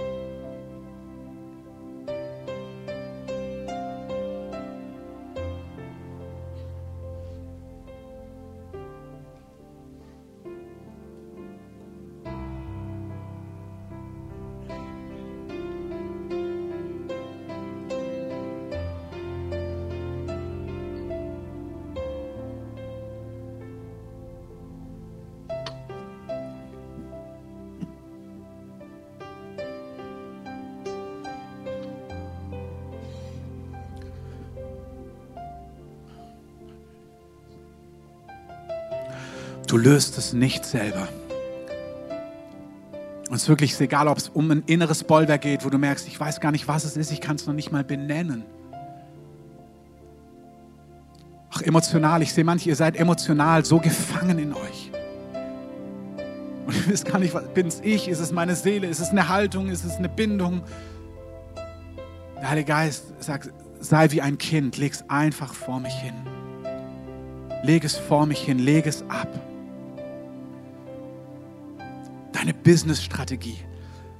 Du 39.75 39.81
löst 39.81 40.17
es 40.17 40.31
nicht 40.31 40.63
selber. 40.63 41.09
Und 43.27 43.35
es 43.35 43.43
ist 43.43 43.49
wirklich 43.49 43.77
egal, 43.81 44.07
ob 44.07 44.17
es 44.17 44.29
um 44.29 44.49
ein 44.49 44.63
inneres 44.67 45.03
Bollwerk 45.03 45.41
geht, 45.41 45.65
wo 45.65 45.69
du 45.69 45.77
merkst, 45.77 46.07
ich 46.07 46.17
weiß 46.17 46.39
gar 46.39 46.53
nicht, 46.53 46.65
was 46.69 46.85
es 46.85 46.95
ist, 46.95 47.11
ich 47.11 47.19
kann 47.19 47.35
es 47.35 47.45
noch 47.45 47.53
nicht 47.53 47.73
mal 47.73 47.83
benennen. 47.83 48.45
Auch 51.53 51.61
emotional, 51.61 52.21
ich 52.21 52.31
sehe 52.31 52.45
manche, 52.45 52.69
ihr 52.69 52.77
seid 52.77 52.95
emotional 52.95 53.65
so 53.65 53.79
gefangen 53.79 54.39
in 54.39 54.53
euch. 54.53 54.91
Und 56.65 56.73
ihr 56.73 56.87
wisst 56.87 57.03
gar 57.03 57.19
nicht, 57.19 57.35
bin 57.53 57.67
es 57.67 57.81
ich, 57.83 58.07
ist 58.07 58.21
es 58.21 58.31
meine 58.31 58.55
Seele, 58.55 58.87
ist 58.87 59.01
es 59.01 59.09
eine 59.09 59.27
Haltung, 59.27 59.67
ist 59.67 59.83
es 59.83 59.97
eine 59.97 60.07
Bindung. 60.07 60.61
Der 62.37 62.49
Heilige 62.49 62.67
Geist 62.69 63.07
sagt, 63.19 63.51
sei 63.81 64.09
wie 64.11 64.21
ein 64.21 64.37
Kind, 64.37 64.77
leg 64.77 64.93
es 64.93 65.03
einfach 65.09 65.53
vor 65.53 65.81
mich 65.81 65.95
hin. 65.95 66.15
Leg 67.63 67.83
es 67.83 67.97
vor 67.97 68.25
mich 68.25 68.39
hin, 68.39 68.57
leg 68.57 68.87
es 68.87 69.03
ab 69.09 69.27
deine 72.45 72.53
Business-Strategie, 72.53 73.57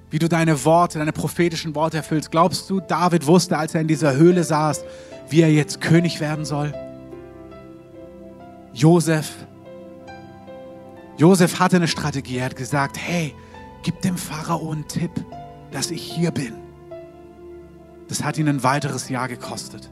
wie 0.10 0.18
du 0.18 0.28
deine 0.28 0.66
Worte, 0.66 0.98
deine 0.98 1.12
prophetischen 1.12 1.76
Worte 1.76 1.98
erfüllst. 1.98 2.32
Glaubst 2.32 2.70
du, 2.70 2.80
David 2.80 3.28
wusste, 3.28 3.58
als 3.58 3.76
er 3.76 3.82
in 3.82 3.88
dieser 3.88 4.16
Höhle 4.16 4.44
saß, 4.44 4.84
wie 5.30 5.42
er 5.42 5.52
jetzt 5.52 5.80
König 5.80 6.20
werden 6.20 6.44
soll? 6.44 6.74
Josef, 8.74 9.32
Josef 11.18 11.60
hatte 11.60 11.76
eine 11.76 11.88
Strategie. 11.88 12.38
Er 12.38 12.46
hat 12.46 12.56
gesagt, 12.56 12.98
hey, 12.98 13.34
gib 13.84 14.02
dem 14.02 14.18
Pharao 14.18 14.72
einen 14.72 14.88
Tipp, 14.88 15.12
dass 15.72 15.92
ich 15.92 16.02
hier 16.02 16.32
bin. 16.32 16.54
Das 18.08 18.24
hat 18.24 18.38
ihn 18.38 18.50
ein 18.50 18.64
weiteres 18.64 19.08
Jahr 19.08 19.28
gekostet. 19.28 19.92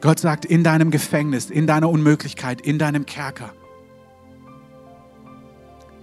Gott 0.00 0.20
sagt, 0.20 0.44
in 0.44 0.62
deinem 0.62 0.90
Gefängnis, 0.90 1.50
in 1.50 1.66
deiner 1.66 1.90
Unmöglichkeit, 1.90 2.60
in 2.60 2.78
deinem 2.78 3.04
Kerker, 3.04 3.52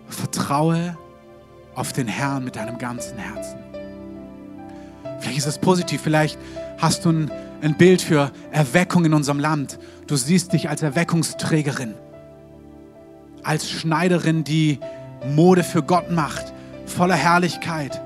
Vertraue 0.08 0.98
auf 1.76 1.94
den 1.94 2.08
Herrn 2.08 2.44
mit 2.44 2.56
deinem 2.56 2.78
ganzen 2.78 3.18
Herzen. 3.18 3.58
Vielleicht 5.20 5.38
ist 5.39 5.48
es 5.48 5.58
positiv, 5.58 6.02
vielleicht 6.02 6.38
hast 6.78 7.06
du 7.06 7.10
ein, 7.10 7.32
ein 7.62 7.76
Bild 7.78 8.02
für 8.02 8.32
Erweckung 8.52 9.06
in 9.06 9.13
unserem 9.13 9.39
Land. 9.39 9.80
Du 10.08 10.15
siehst 10.15 10.54
dich 10.54 10.70
als 10.70 10.84
Erweckungsträgerin, 10.84 11.96
als 13.44 13.70
Schneiderin, 13.70 14.44
die 14.44 14.80
Mode 15.27 15.63
für 15.63 15.82
Gott 15.82 16.12
macht, 16.12 16.54
voller 16.86 17.15
Herrlichkeit 17.15 18.02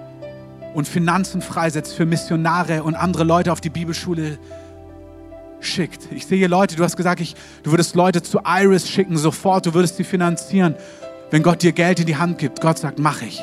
und 0.73 0.87
Finanzen 0.87 1.41
freisetzt 1.41 1.93
für 1.93 2.05
Missionare 2.05 2.83
und 2.83 2.95
andere 2.95 3.23
Leute 3.23 3.51
auf 3.51 3.61
die 3.61 3.69
Bibelschule 3.69 4.37
schickt. 5.59 6.07
Ich 6.11 6.25
sehe 6.25 6.47
Leute, 6.47 6.75
du 6.75 6.83
hast 6.83 6.95
gesagt, 6.95 7.19
ich, 7.19 7.35
du 7.63 7.71
würdest 7.71 7.95
Leute 7.95 8.21
zu 8.21 8.39
Iris 8.45 8.87
schicken, 8.87 9.17
sofort, 9.17 9.65
du 9.65 9.73
würdest 9.73 9.97
sie 9.97 10.03
finanzieren. 10.03 10.75
Wenn 11.31 11.43
Gott 11.43 11.61
dir 11.61 11.73
Geld 11.73 11.99
in 11.99 12.07
die 12.07 12.17
Hand 12.17 12.39
gibt, 12.39 12.61
Gott 12.61 12.79
sagt, 12.79 12.97
mach 12.97 13.21
ich. 13.21 13.41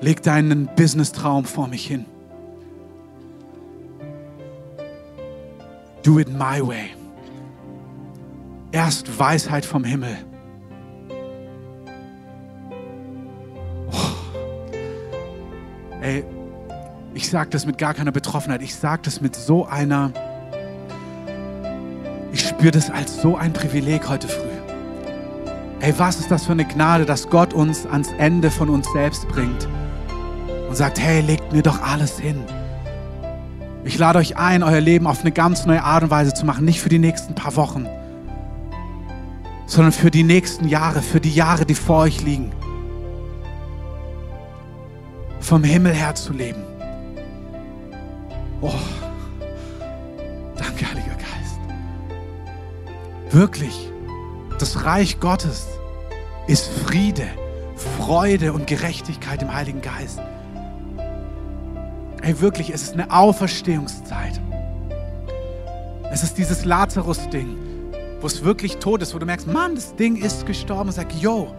Leg 0.00 0.22
deinen 0.22 0.68
Business-Traum 0.76 1.44
vor 1.44 1.66
mich 1.66 1.86
hin. 1.86 2.04
Do 6.02 6.18
it 6.20 6.28
my 6.28 6.60
way. 6.60 6.90
Erst 8.70 9.18
Weisheit 9.18 9.64
vom 9.64 9.82
Himmel. 9.84 10.16
Oh. 13.90 13.96
Ey, 16.02 16.24
ich 17.14 17.30
sage 17.30 17.50
das 17.50 17.66
mit 17.66 17.78
gar 17.78 17.94
keiner 17.94 18.12
Betroffenheit. 18.12 18.62
Ich 18.62 18.74
sage 18.74 19.02
das 19.04 19.20
mit 19.20 19.34
so 19.34 19.64
einer, 19.66 20.12
ich 22.32 22.46
spüre 22.46 22.72
das 22.72 22.90
als 22.90 23.22
so 23.22 23.36
ein 23.36 23.52
Privileg 23.52 24.08
heute 24.08 24.28
früh. 24.28 24.53
Hey, 25.84 25.92
was 25.98 26.18
ist 26.18 26.30
das 26.30 26.46
für 26.46 26.52
eine 26.52 26.64
Gnade, 26.64 27.04
dass 27.04 27.28
Gott 27.28 27.52
uns 27.52 27.84
ans 27.84 28.08
Ende 28.16 28.50
von 28.50 28.70
uns 28.70 28.90
selbst 28.94 29.28
bringt 29.28 29.68
und 30.66 30.74
sagt, 30.74 30.98
hey, 30.98 31.20
legt 31.20 31.52
mir 31.52 31.60
doch 31.60 31.82
alles 31.82 32.18
hin. 32.18 32.42
Ich 33.84 33.98
lade 33.98 34.18
euch 34.18 34.38
ein, 34.38 34.62
euer 34.62 34.80
Leben 34.80 35.06
auf 35.06 35.20
eine 35.20 35.30
ganz 35.30 35.66
neue 35.66 35.82
Art 35.82 36.02
und 36.02 36.08
Weise 36.08 36.32
zu 36.32 36.46
machen, 36.46 36.64
nicht 36.64 36.80
für 36.80 36.88
die 36.88 36.98
nächsten 36.98 37.34
paar 37.34 37.54
Wochen, 37.56 37.86
sondern 39.66 39.92
für 39.92 40.10
die 40.10 40.22
nächsten 40.22 40.68
Jahre, 40.68 41.02
für 41.02 41.20
die 41.20 41.34
Jahre, 41.34 41.66
die 41.66 41.74
vor 41.74 41.98
euch 41.98 42.22
liegen. 42.22 42.50
Vom 45.40 45.64
Himmel 45.64 45.92
her 45.92 46.14
zu 46.14 46.32
leben. 46.32 46.62
Oh, 48.62 48.72
danke, 50.56 50.88
Heiliger 50.88 51.16
Geist. 51.16 51.58
Wirklich, 53.28 53.90
das 54.58 54.86
Reich 54.86 55.20
Gottes 55.20 55.73
ist 56.46 56.66
Friede, 56.66 57.26
Freude 57.98 58.52
und 58.52 58.66
Gerechtigkeit 58.66 59.42
im 59.42 59.52
Heiligen 59.52 59.80
Geist. 59.80 60.20
Ey, 62.22 62.40
wirklich, 62.40 62.70
es 62.70 62.82
ist 62.82 62.94
eine 62.94 63.10
Auferstehungszeit. 63.10 64.40
Es 66.10 66.22
ist 66.22 66.38
dieses 66.38 66.64
Lazarus-Ding, 66.64 67.56
wo 68.20 68.26
es 68.26 68.44
wirklich 68.44 68.76
tot 68.76 69.02
ist, 69.02 69.14
wo 69.14 69.18
du 69.18 69.26
merkst, 69.26 69.46
Mann, 69.46 69.74
das 69.74 69.94
Ding 69.96 70.16
ist 70.16 70.46
gestorben 70.46 70.88
und 70.88 70.94
sag, 70.94 71.12
yo. 71.20 71.54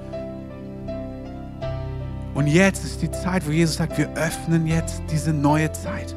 Und 2.33 2.47
jetzt 2.47 2.83
ist 2.83 3.01
die 3.01 3.11
Zeit, 3.11 3.45
wo 3.47 3.51
Jesus 3.51 3.75
sagt, 3.75 3.97
wir 3.97 4.09
öffnen 4.13 4.67
jetzt 4.67 5.01
diese 5.11 5.33
neue 5.33 5.71
Zeit. 5.71 6.15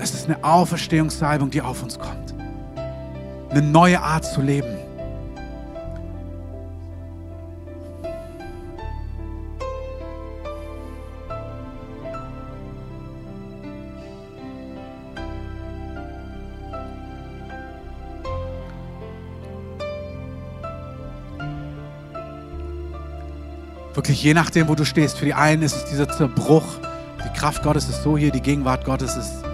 Es 0.00 0.14
ist 0.14 0.26
eine 0.26 0.42
Auferstehungssalbung, 0.42 1.50
die 1.50 1.60
auf 1.60 1.82
uns 1.82 1.98
kommt. 1.98 2.29
Eine 3.50 3.62
neue 3.62 4.00
Art 4.00 4.24
zu 4.24 4.40
leben. 4.40 4.76
Wirklich 23.94 24.22
je 24.22 24.32
nachdem, 24.32 24.68
wo 24.68 24.76
du 24.76 24.84
stehst. 24.84 25.18
Für 25.18 25.24
die 25.24 25.34
einen 25.34 25.62
ist 25.62 25.74
es 25.74 25.84
dieser 25.86 26.08
Zerbruch. 26.08 26.64
Die 27.24 27.38
Kraft 27.38 27.62
Gottes 27.62 27.88
ist 27.88 28.02
so 28.02 28.16
hier, 28.16 28.30
die 28.30 28.40
Gegenwart 28.40 28.84
Gottes 28.84 29.16
ist 29.16 29.44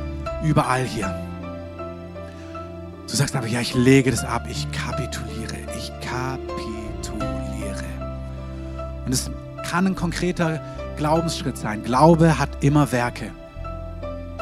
überall 0.45 0.85
hier. 0.85 1.26
Du 3.09 3.15
sagst 3.15 3.37
aber, 3.37 3.47
ja, 3.47 3.61
ich 3.61 3.75
lege 3.75 4.11
das 4.11 4.25
ab, 4.25 4.47
ich 4.51 4.71
kapituliere, 4.73 5.55
ich 5.79 5.93
kapituliere. 6.01 7.85
Und 9.05 9.13
es 9.13 9.31
kann 9.69 9.87
ein 9.87 9.95
konkreter 9.95 10.61
Glaubensschritt 10.97 11.57
sein. 11.57 11.83
Glaube 11.83 12.39
hat 12.39 12.65
immer 12.65 12.91
Werke. 12.91 13.31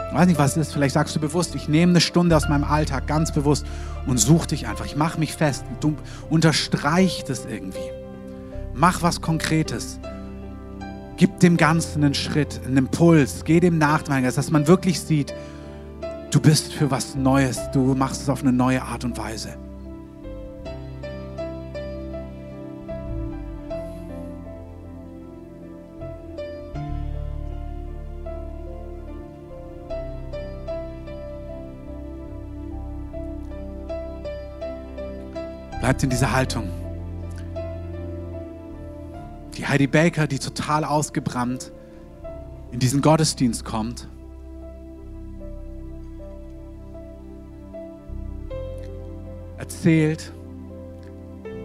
Ich 0.08 0.14
weiß 0.14 0.26
nicht, 0.28 0.38
was 0.38 0.52
es 0.52 0.68
ist. 0.68 0.72
Vielleicht 0.72 0.94
sagst 0.94 1.14
du 1.16 1.20
bewusst, 1.20 1.54
ich 1.54 1.68
nehme 1.68 1.90
eine 1.90 2.00
Stunde 2.00 2.36
aus 2.36 2.48
meinem 2.48 2.64
Alltag 2.64 3.06
ganz 3.06 3.32
bewusst 3.32 3.66
und 4.06 4.18
suche 4.18 4.48
dich 4.48 4.66
einfach. 4.66 4.86
Ich 4.86 4.96
mache 4.96 5.18
mich 5.18 5.34
fest. 5.34 5.64
Du 5.80 5.96
unterstreich 6.30 7.24
das 7.26 7.46
irgendwie. 7.46 7.90
Mach 8.72 9.02
was 9.02 9.20
Konkretes. 9.20 9.98
Gib 11.16 11.40
dem 11.40 11.56
Ganzen 11.56 12.04
einen 12.04 12.14
Schritt, 12.14 12.60
einen 12.64 12.76
Impuls. 12.76 13.44
Geh 13.44 13.60
dem 13.60 13.78
nach, 13.78 14.02
dass 14.02 14.50
man 14.50 14.66
wirklich 14.66 15.00
sieht, 15.00 15.34
du 16.34 16.40
bist 16.40 16.72
für 16.72 16.90
was 16.90 17.14
Neues. 17.14 17.70
Du 17.70 17.94
machst 17.94 18.22
es 18.22 18.28
auf 18.28 18.42
eine 18.42 18.52
neue 18.52 18.82
Art 18.82 19.04
und 19.04 19.16
Weise. 19.16 19.56
Bleibt 35.78 36.02
in 36.02 36.10
dieser 36.10 36.32
Haltung. 36.32 36.68
Die 39.56 39.66
Heidi 39.66 39.86
Baker, 39.86 40.26
die 40.26 40.40
total 40.40 40.84
ausgebrannt 40.84 41.70
in 42.72 42.80
diesen 42.80 43.02
Gottesdienst 43.02 43.64
kommt. 43.64 44.08
Erzählt, 49.64 50.30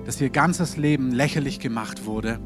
dass 0.05 0.21
ihr 0.21 0.29
ganzes 0.29 0.77
Leben 0.77 1.11
lächerlich 1.11 1.59
gemacht 1.59 2.05
wurde, 2.05 2.39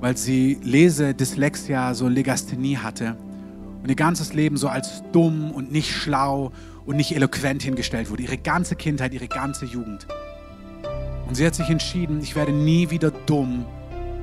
weil 0.00 0.16
sie 0.16 0.58
Lesedyslexia, 0.62 1.92
so 1.92 2.08
Legasthenie 2.08 2.78
hatte 2.78 3.18
und 3.82 3.90
ihr 3.90 3.94
ganzes 3.94 4.32
Leben 4.32 4.56
so 4.56 4.68
als 4.68 5.02
dumm 5.12 5.50
und 5.50 5.72
nicht 5.72 5.90
schlau 5.90 6.52
und 6.86 6.96
nicht 6.96 7.14
eloquent 7.14 7.62
hingestellt 7.62 8.10
wurde. 8.10 8.22
Ihre 8.22 8.38
ganze 8.38 8.76
Kindheit, 8.76 9.12
ihre 9.12 9.28
ganze 9.28 9.66
Jugend. 9.66 10.06
Und 11.28 11.34
sie 11.34 11.44
hat 11.44 11.54
sich 11.54 11.68
entschieden, 11.68 12.22
ich 12.22 12.34
werde 12.34 12.52
nie 12.52 12.88
wieder 12.88 13.10
dumm 13.10 13.66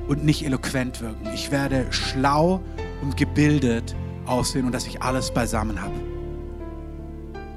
und 0.08 0.24
nicht 0.24 0.44
eloquent 0.44 1.00
wirken. 1.00 1.28
Ich 1.32 1.52
werde 1.52 1.86
schlau 1.92 2.60
und 3.02 3.16
gebildet 3.16 3.94
aussehen 4.26 4.66
und 4.66 4.72
dass 4.72 4.88
ich 4.88 5.00
alles 5.00 5.32
beisammen 5.32 5.80
habe. 5.80 5.94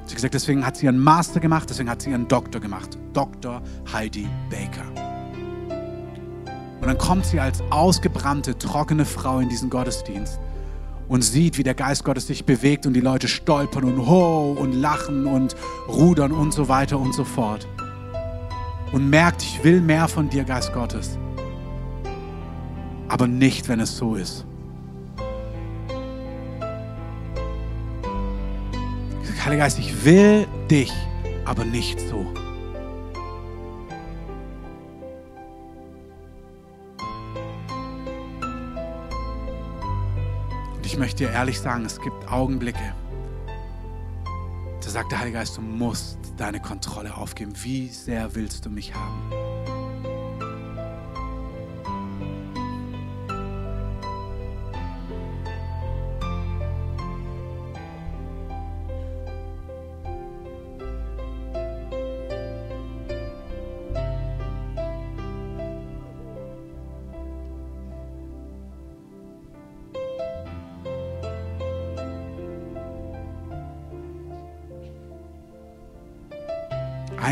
Sie 0.06 0.12
hat 0.12 0.16
gesagt, 0.16 0.34
deswegen 0.34 0.66
hat 0.66 0.78
sie 0.78 0.86
ihren 0.86 0.99
Master 0.99 1.39
gemacht, 1.39 1.70
deswegen 1.70 1.89
hat 1.89 2.01
sie 2.01 2.12
ihren 2.12 2.28
Doktor 2.28 2.60
gemacht. 2.60 2.97
Dr. 3.14 3.62
Heidi 3.91 4.28
Baker. 4.49 4.86
Und 6.82 6.88
dann 6.88 6.97
kommt 6.97 7.26
sie 7.26 7.39
als 7.39 7.62
ausgebrannte, 7.70 8.58
trockene 8.58 9.06
Frau 9.06 9.39
in 9.39 9.47
diesen 9.47 9.70
Gottesdienst 9.70 10.39
und 11.08 11.22
sieht, 11.22 11.58
wie 11.58 11.64
der 11.64 11.76
Geist 11.76 12.04
Gottes 12.04 12.28
sich 12.28 12.45
bewegt 12.45 12.86
und 12.86 12.93
die 12.93 12.99
Leute 12.99 13.28
stolpern 13.28 13.86
und 13.86 14.06
ho 14.08 14.51
und 14.51 14.74
lachen 14.74 15.26
und 15.26 15.56
rudern 15.88 16.32
und 16.32 16.54
so 16.54 16.68
weiter 16.68 16.99
und 16.99 17.14
so 17.14 17.24
fort 17.24 17.68
und 18.93 19.10
merkt, 19.10 19.41
ich 19.41 19.64
will 19.64 19.82
mehr 19.82 20.08
von 20.08 20.30
dir, 20.30 20.43
Geist 20.43 20.72
Gottes. 20.72 21.18
Aber 23.08 23.28
nicht, 23.28 23.68
wenn 23.68 23.80
es 23.80 23.97
so 23.97 24.16
ist. 24.16 24.45
Heiliger 29.46 29.64
Geist, 29.64 29.78
ich 29.78 30.06
will 30.06 30.48
dich, 30.72 30.94
aber 31.44 31.66
nicht 31.66 32.00
so. 32.00 32.20
Und 40.76 40.86
ich 40.86 40.98
möchte 40.98 41.26
dir 41.26 41.34
ehrlich 41.34 41.60
sagen, 41.60 41.84
es 41.84 42.00
gibt 42.00 42.32
Augenblicke, 42.32 42.94
da 44.82 44.89
sagt 44.89 45.12
der 45.12 45.20
Heilige 45.20 45.39
Geist, 45.39 45.58
du 45.58 45.62
musst 45.62 46.20
deine 46.38 46.62
Kontrolle 46.62 47.14
aufgeben. 47.14 47.52
Wie 47.64 47.89
sehr 47.89 48.34
willst 48.36 48.66
du 48.66 48.70
mich 48.70 48.96
haben? 48.96 49.43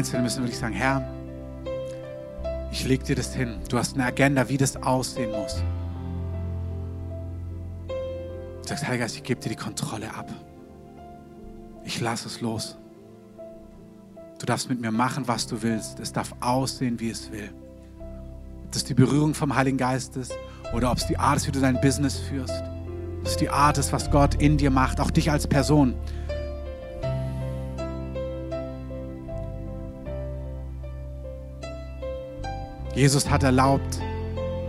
Einzelne 0.01 0.23
müssen 0.23 0.41
wirklich 0.41 0.57
sagen, 0.57 0.73
Herr, 0.73 1.07
ich 2.71 2.87
lege 2.87 3.03
dir 3.03 3.15
das 3.15 3.35
hin. 3.35 3.59
Du 3.69 3.77
hast 3.77 3.93
eine 3.93 4.03
Agenda, 4.03 4.49
wie 4.49 4.57
das 4.57 4.75
aussehen 4.75 5.29
muss. 5.29 5.61
Du 7.87 8.67
sagst, 8.67 8.87
Heiliger 8.87 9.03
Geist, 9.03 9.17
ich 9.17 9.21
gebe 9.21 9.39
dir 9.39 9.49
die 9.49 9.55
Kontrolle 9.55 10.11
ab. 10.11 10.27
Ich 11.85 12.01
lasse 12.01 12.27
es 12.27 12.41
los. 12.41 12.79
Du 14.39 14.47
darfst 14.47 14.69
mit 14.69 14.81
mir 14.81 14.89
machen, 14.89 15.27
was 15.27 15.45
du 15.45 15.61
willst. 15.61 15.99
Es 15.99 16.11
darf 16.11 16.33
aussehen, 16.39 16.99
wie 16.99 17.11
es 17.11 17.31
will. 17.31 17.51
Ob 18.63 18.71
das 18.71 18.83
die 18.83 18.95
Berührung 18.95 19.35
vom 19.35 19.55
Heiligen 19.55 19.77
Geist 19.77 20.17
ist 20.17 20.33
oder 20.73 20.89
ob 20.89 20.97
es 20.97 21.05
die 21.05 21.19
Art 21.19 21.37
ist, 21.37 21.45
wie 21.45 21.51
du 21.51 21.59
dein 21.59 21.79
Business 21.79 22.17
führst. 22.17 22.63
Ob 23.19 23.27
es 23.27 23.37
die 23.37 23.49
Art 23.49 23.77
ist, 23.77 23.93
was 23.93 24.09
Gott 24.09 24.33
in 24.41 24.57
dir 24.57 24.71
macht, 24.71 24.99
auch 24.99 25.11
dich 25.11 25.29
als 25.29 25.45
Person. 25.45 25.93
Jesus 33.01 33.27
hat 33.31 33.41
erlaubt, 33.41 33.99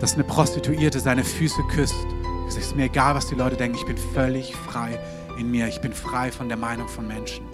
dass 0.01 0.15
eine 0.15 0.25
Prostituierte 0.25 1.01
seine 1.01 1.23
Füße 1.23 1.63
küsst. 1.65 2.07
Es 2.49 2.57
ist 2.57 2.75
mir 2.75 2.87
egal, 2.87 3.15
was 3.15 3.27
die 3.27 3.35
Leute 3.35 3.59
denken. 3.59 3.77
Ich 3.77 3.85
bin 3.85 3.99
völlig 3.99 4.57
frei 4.57 4.99
in 5.39 5.51
mir. 5.51 5.69
Ich 5.69 5.83
bin 5.83 5.93
frei 5.93 6.33
von 6.33 6.49
der 6.49 6.57
Meinung 6.57 6.89
von 6.89 7.07
Menschen. 7.07 7.45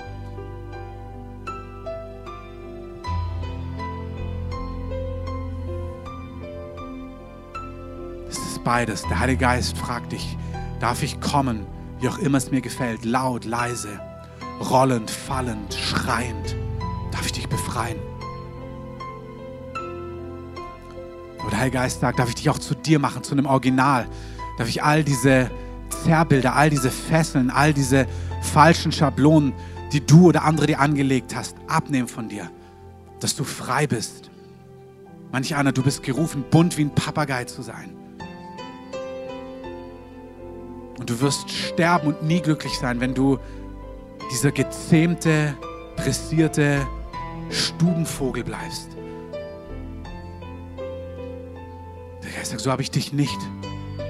Es 8.29 8.39
ist 8.39 8.63
beides. 8.63 9.03
Der 9.09 9.19
Heilige 9.19 9.41
Geist 9.41 9.77
fragt 9.77 10.13
dich, 10.13 10.39
darf 10.79 11.03
ich 11.03 11.21
kommen, 11.21 11.67
wie 11.99 12.09
auch 12.09 12.19
immer 12.19 12.39
es 12.39 12.53
mir 12.53 12.61
gefällt, 12.61 13.05
laut, 13.05 13.45
leise, 13.45 14.01
rollend, 14.61 15.11
fallend, 15.11 15.75
schreiend. 15.75 16.55
Darf 17.11 17.27
ich 17.27 17.33
dich 17.33 17.49
befreien? 17.49 17.99
Der 21.59 21.65
Heilige 21.65 21.79
Geist 21.79 22.01
sagt, 22.01 22.21
darf 22.21 22.29
ich 22.29 22.37
dich 22.37 22.51
auch 22.51 22.59
zu 22.59 22.77
dir 22.77 23.01
machen, 23.01 23.25
zu 23.25 23.33
einem 23.33 23.47
Original? 23.47 24.07
Darf 24.59 24.69
ich 24.69 24.83
all 24.83 25.03
diese 25.03 25.51
Zerrbilder, 26.05 26.55
all 26.55 26.71
diese 26.71 26.91
Fesseln, 26.91 27.51
all 27.51 27.75
diese 27.75 28.07
falschen 28.43 28.93
Schablonen, 28.93 29.53
die 29.93 30.05
du 30.05 30.29
oder 30.29 30.45
andere 30.45 30.69
dir 30.69 30.79
angelegt 30.79 31.35
hast, 31.35 31.57
abnehmen 31.67 32.07
von 32.07 32.29
dir? 32.29 32.49
Dass 33.19 33.35
du 33.35 33.43
frei 33.43 33.89
bist. 33.89 34.31
Manch 35.33 35.57
einer, 35.57 35.73
du 35.73 35.83
bist 35.83 36.05
gerufen, 36.05 36.45
bunt 36.49 36.79
wie 36.79 36.83
ein 36.83 36.95
Papagei 36.95 37.45
zu 37.45 37.63
sein. 37.63 37.91
Und 40.99 41.11
du 41.11 41.21
wirst 41.21 41.51
sterben 41.51 42.09
und 42.09 42.23
nie 42.23 42.41
glücklich 42.41 42.79
sein, 42.79 43.01
wenn 43.01 43.15
du 43.15 43.39
dieser 44.31 44.53
gezähmte, 44.53 45.57
dressierte 45.97 46.87
Stubenvogel 47.51 48.45
bleibst. 48.45 48.98
Geist 52.39 52.53
sagt, 52.53 52.63
so 52.63 52.71
habe 52.71 52.83
ich 52.83 52.91
dich 52.93 53.13
nicht 53.13 53.39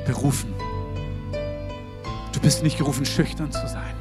berufen. 0.07 0.53
Du 2.33 2.41
bist 2.41 2.62
nicht 2.62 2.76
gerufen, 2.76 3.07
schüchtern 3.07 3.51
zu 3.51 3.66
sein. 3.66 3.95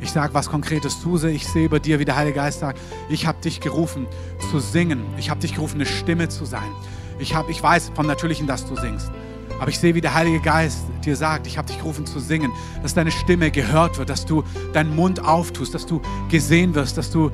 Ich 0.00 0.10
sage 0.10 0.32
was 0.32 0.48
Konkretes 0.48 1.02
zu, 1.02 1.22
ich 1.26 1.46
sehe 1.46 1.68
bei 1.68 1.78
dir, 1.78 1.98
wie 1.98 2.06
der 2.06 2.16
Heilige 2.16 2.36
Geist 2.36 2.60
sagt, 2.60 2.80
ich 3.10 3.26
habe 3.26 3.38
dich 3.42 3.60
gerufen 3.60 4.06
zu 4.50 4.60
singen. 4.60 5.04
Ich 5.18 5.28
habe 5.28 5.40
dich 5.40 5.54
gerufen, 5.54 5.74
eine 5.74 5.84
Stimme 5.84 6.30
zu 6.30 6.46
sein. 6.46 6.70
Ich, 7.18 7.34
hab, 7.34 7.50
ich 7.50 7.62
weiß 7.62 7.92
vom 7.94 8.06
Natürlichen, 8.06 8.46
dass 8.46 8.66
du 8.66 8.74
singst. 8.74 9.10
Aber 9.60 9.68
ich 9.68 9.78
sehe, 9.78 9.94
wie 9.94 10.00
der 10.00 10.14
Heilige 10.14 10.40
Geist 10.40 10.84
dir 11.04 11.16
sagt, 11.16 11.46
ich 11.46 11.58
habe 11.58 11.68
dich 11.68 11.78
gerufen 11.78 12.06
zu 12.06 12.18
singen, 12.18 12.50
dass 12.82 12.94
deine 12.94 13.10
Stimme 13.10 13.50
gehört 13.50 13.98
wird, 13.98 14.08
dass 14.08 14.24
du 14.24 14.42
deinen 14.72 14.96
Mund 14.96 15.22
auftust, 15.22 15.74
dass 15.74 15.84
du 15.84 16.00
gesehen 16.30 16.74
wirst, 16.74 16.96
dass 16.96 17.10
du 17.10 17.30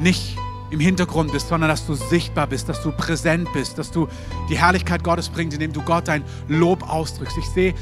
nicht 0.00 0.36
im 0.70 0.80
Hintergrund 0.80 1.32
bist, 1.32 1.48
sondern 1.48 1.70
dass 1.70 1.86
du 1.86 1.94
sichtbar 1.94 2.46
bist, 2.46 2.68
dass 2.68 2.82
du 2.82 2.92
präsent 2.92 3.48
bist, 3.52 3.78
dass 3.78 3.90
du 3.90 4.08
die 4.48 4.58
Herrlichkeit 4.58 5.02
Gottes 5.02 5.28
bringst, 5.28 5.54
indem 5.54 5.72
du 5.72 5.82
Gott 5.82 6.08
dein 6.08 6.24
Lob 6.48 6.88
ausdrückst. 6.88 7.38
Ich 7.38 7.46
sehe, 7.46 7.74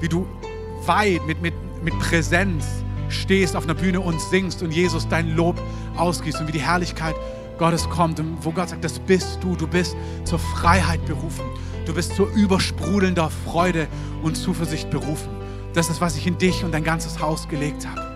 wie 0.00 0.08
du 0.08 0.26
weit 0.86 1.24
mit, 1.26 1.40
mit, 1.40 1.54
mit 1.82 1.98
Präsenz 1.98 2.66
stehst 3.08 3.54
auf 3.54 3.64
einer 3.64 3.74
Bühne 3.74 4.00
und 4.00 4.20
singst 4.20 4.62
und 4.62 4.72
Jesus 4.72 5.06
dein 5.08 5.36
Lob 5.36 5.60
ausgießt 5.96 6.40
und 6.40 6.48
wie 6.48 6.52
die 6.52 6.60
Herrlichkeit 6.60 7.14
Gottes 7.58 7.88
kommt 7.88 8.18
und 8.18 8.38
wo 8.40 8.50
Gott 8.50 8.70
sagt, 8.70 8.84
das 8.84 8.98
bist 8.98 9.38
du, 9.42 9.54
du 9.54 9.66
bist 9.66 9.94
zur 10.24 10.38
Freiheit 10.38 11.04
berufen. 11.06 11.44
Du 11.86 11.94
bist 11.94 12.14
zu 12.14 12.26
übersprudelnder 12.28 13.30
Freude 13.44 13.88
und 14.22 14.36
Zuversicht 14.36 14.90
berufen. 14.90 15.28
Das 15.74 15.90
ist, 15.90 16.00
was 16.00 16.16
ich 16.16 16.26
in 16.26 16.38
dich 16.38 16.64
und 16.64 16.72
dein 16.72 16.84
ganzes 16.84 17.20
Haus 17.20 17.48
gelegt 17.48 17.86
habe. 17.86 18.11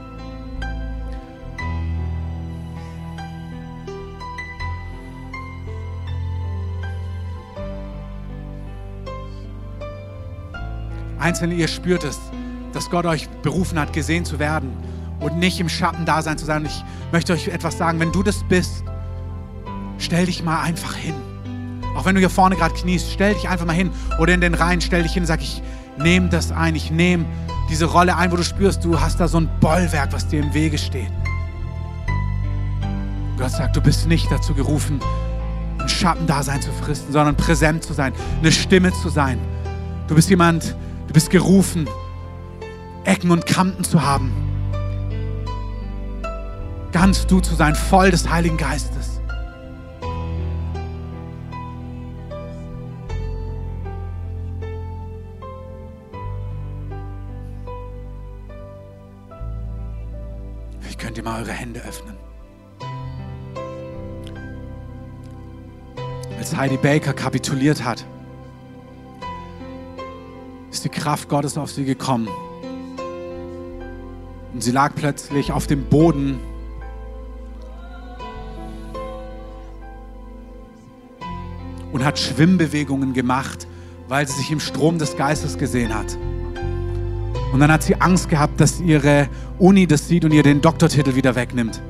Einzelne, 11.27 11.55
ihr 11.55 11.67
spürt 11.67 12.05
es, 12.05 12.21
dass 12.73 12.89
Gott 12.89 13.05
euch 13.05 13.29
berufen 13.43 13.81
hat, 13.81 13.93
gesehen 13.93 14.25
zu 14.25 14.39
werden 14.39 14.71
und 15.19 15.37
nicht 15.39 15.59
im 15.59 15.69
Schatten 15.69 16.07
da 16.07 16.23
sein 16.23 16.39
zu 16.39 16.45
sein. 16.45 16.65
Ich 16.65 16.85
möchte 17.11 17.33
euch 17.33 17.49
etwas 17.49 17.77
sagen, 17.77 17.99
wenn 17.99 18.13
du 18.13 18.23
das 18.23 18.45
bist, 18.45 18.85
stell 19.99 20.27
dich 20.27 20.45
mal 20.45 20.63
einfach 20.63 20.95
hin. 20.95 21.17
Auch 21.97 22.05
wenn 22.05 22.15
du 22.15 22.21
hier 22.21 22.31
vorne 22.31 22.55
gerade 22.55 22.75
kniest, 22.75 23.11
stell 23.11 23.35
dich 23.35 23.49
einfach 23.49 23.67
mal 23.67 23.73
hin 23.73 23.91
oder 24.21 24.35
in 24.35 24.41
den 24.41 24.55
Reihen, 24.55 24.81
stell 24.81 25.03
dich 25.03 25.15
hin 25.15 25.25
und 25.25 25.27
sag, 25.27 25.43
ich 25.43 25.63
nehme 25.99 26.29
das 26.29 26.53
ein, 26.53 26.77
ich 26.77 26.93
nehme 26.93 27.25
diese 27.69 27.87
Rolle 27.87 28.15
ein, 28.15 28.31
wo 28.31 28.37
du 28.37 28.45
spürst, 28.45 28.85
du 28.85 29.01
hast 29.01 29.19
da 29.19 29.27
so 29.27 29.41
ein 29.41 29.51
Bollwerk, 29.59 30.13
was 30.13 30.29
dir 30.29 30.41
im 30.41 30.55
Wege 30.55 30.79
steht. 30.79 31.11
Gott 33.37 33.51
sagt, 33.51 33.75
du 33.75 33.81
bist 33.81 34.07
nicht 34.07 34.31
dazu 34.31 34.55
gerufen, 34.55 35.01
ein 35.81 35.89
Schattendasein 35.89 36.63
zu 36.63 36.71
fristen, 36.71 37.13
sondern 37.13 37.37
präsent 37.37 37.83
zu 37.83 37.95
sein, 37.95 38.13
eine 38.39 38.53
Stimme 38.53 38.93
zu 38.93 39.09
sein. 39.09 39.41
Du 40.07 40.15
bist 40.15 40.31
jemand, 40.31 40.65
du 40.65 40.77
bist 41.17 41.31
gerufen, 41.31 41.89
Ecken 43.05 43.31
und 43.31 43.47
Kanten 43.47 43.85
zu 43.85 44.03
haben. 44.03 44.31
Ganz 46.93 47.27
du 47.27 47.41
zu 47.41 47.55
sein, 47.55 47.75
voll 47.75 48.11
des 48.11 48.29
Heiligen 48.29 48.59
Geistes. 48.59 49.23
mal 61.23 61.41
eure 61.41 61.53
Hände 61.53 61.81
öffnen. 61.81 62.15
Als 66.39 66.55
Heidi 66.55 66.77
Baker 66.77 67.15
kapituliert 67.15 67.83
hat, 67.83 68.05
ist 70.77 70.85
die 70.85 70.91
Kraft 70.91 71.31
Gottes 71.31 71.57
auf 71.57 71.71
sie 71.71 71.87
gekommen. 71.87 72.29
Und 74.53 74.63
sie 74.63 74.73
lag 74.73 74.95
plötzlich 74.95 75.51
auf 75.51 75.67
dem 75.67 75.85
Boden. 75.85 76.39
Und 81.93 82.05
hat 82.05 82.19
Schwimmbewegungen 82.19 83.15
gemacht, 83.15 83.67
weil 84.09 84.29
sie 84.29 84.35
sich 84.35 84.51
im 84.51 84.61
Strom 84.61 84.99
des 84.99 85.17
Geistes 85.17 85.57
gesehen 85.57 85.95
hat. 85.95 86.19
Und 87.55 87.61
dann 87.61 87.73
hat 87.73 87.83
sie 87.83 87.99
Angst 87.99 88.29
gehabt, 88.29 88.61
dass 88.61 88.79
ihre 88.79 89.31
Uni 89.59 89.87
das 89.87 90.09
sieht 90.09 90.27
und 90.27 90.33
ihr 90.33 90.43
den 90.43 90.61
Doktortitel 90.61 91.15
wieder 91.15 91.35
wegnimmt. 91.37 91.81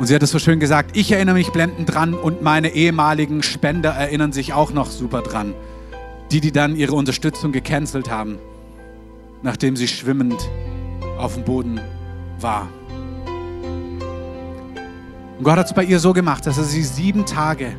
Und 0.00 0.06
sie 0.06 0.16
hat 0.16 0.24
es 0.24 0.32
so 0.32 0.40
schön 0.40 0.58
gesagt, 0.58 0.96
ich 0.96 1.12
erinnere 1.12 1.36
mich 1.36 1.52
blendend 1.52 1.94
dran 1.94 2.14
und 2.14 2.42
meine 2.42 2.70
ehemaligen 2.70 3.44
Spender 3.44 3.90
erinnern 3.90 4.32
sich 4.32 4.52
auch 4.52 4.72
noch 4.72 4.90
super 4.90 5.22
dran. 5.22 5.54
Die, 6.30 6.40
die 6.40 6.52
dann 6.52 6.76
ihre 6.76 6.92
Unterstützung 6.92 7.52
gecancelt 7.52 8.10
haben, 8.10 8.38
nachdem 9.42 9.76
sie 9.76 9.88
schwimmend 9.88 10.36
auf 11.16 11.34
dem 11.34 11.44
Boden 11.44 11.80
war. 12.40 12.68
Und 15.38 15.44
Gott 15.44 15.56
hat 15.56 15.66
es 15.66 15.72
bei 15.72 15.84
ihr 15.84 16.00
so 16.00 16.12
gemacht, 16.12 16.46
dass 16.46 16.58
er 16.58 16.64
sie 16.64 16.82
sieben 16.82 17.24
Tage 17.24 17.76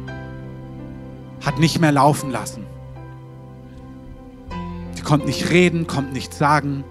hat 1.45 1.59
nicht 1.59 1.79
mehr 1.79 1.91
laufen 1.91 2.31
lassen. 2.31 2.65
Sie 4.95 5.03
konnte 5.03 5.27
nicht 5.27 5.49
reden, 5.49 5.85
konnte 5.85 6.13
nichts 6.13 6.37
sagen. 6.37 6.83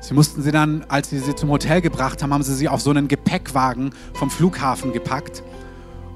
Sie 0.00 0.14
mussten 0.14 0.42
sie 0.42 0.52
dann, 0.52 0.84
als 0.88 1.10
sie 1.10 1.18
sie 1.18 1.34
zum 1.34 1.50
Hotel 1.50 1.80
gebracht 1.80 2.22
haben, 2.22 2.32
haben 2.32 2.42
sie 2.42 2.54
sie 2.54 2.68
auf 2.68 2.80
so 2.80 2.90
einen 2.90 3.08
Gepäckwagen 3.08 3.94
vom 4.12 4.30
Flughafen 4.30 4.92
gepackt 4.92 5.42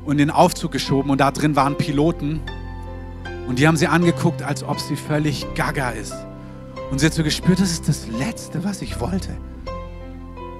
und 0.08 0.12
in 0.12 0.28
den 0.28 0.30
Aufzug 0.30 0.72
geschoben 0.72 1.10
und 1.10 1.20
da 1.20 1.30
drin 1.30 1.54
waren 1.54 1.76
Piloten 1.76 2.40
und 3.46 3.58
die 3.58 3.68
haben 3.68 3.76
sie 3.76 3.88
angeguckt, 3.88 4.42
als 4.42 4.62
ob 4.64 4.80
sie 4.80 4.96
völlig 4.96 5.44
gaga 5.54 5.90
ist. 5.90 6.14
Und 6.90 6.98
sie 6.98 7.06
hat 7.06 7.12
so 7.12 7.22
gespürt, 7.22 7.60
das 7.60 7.72
ist 7.72 7.88
das 7.88 8.06
Letzte, 8.08 8.64
was 8.64 8.80
ich 8.80 9.00
wollte. 9.00 9.36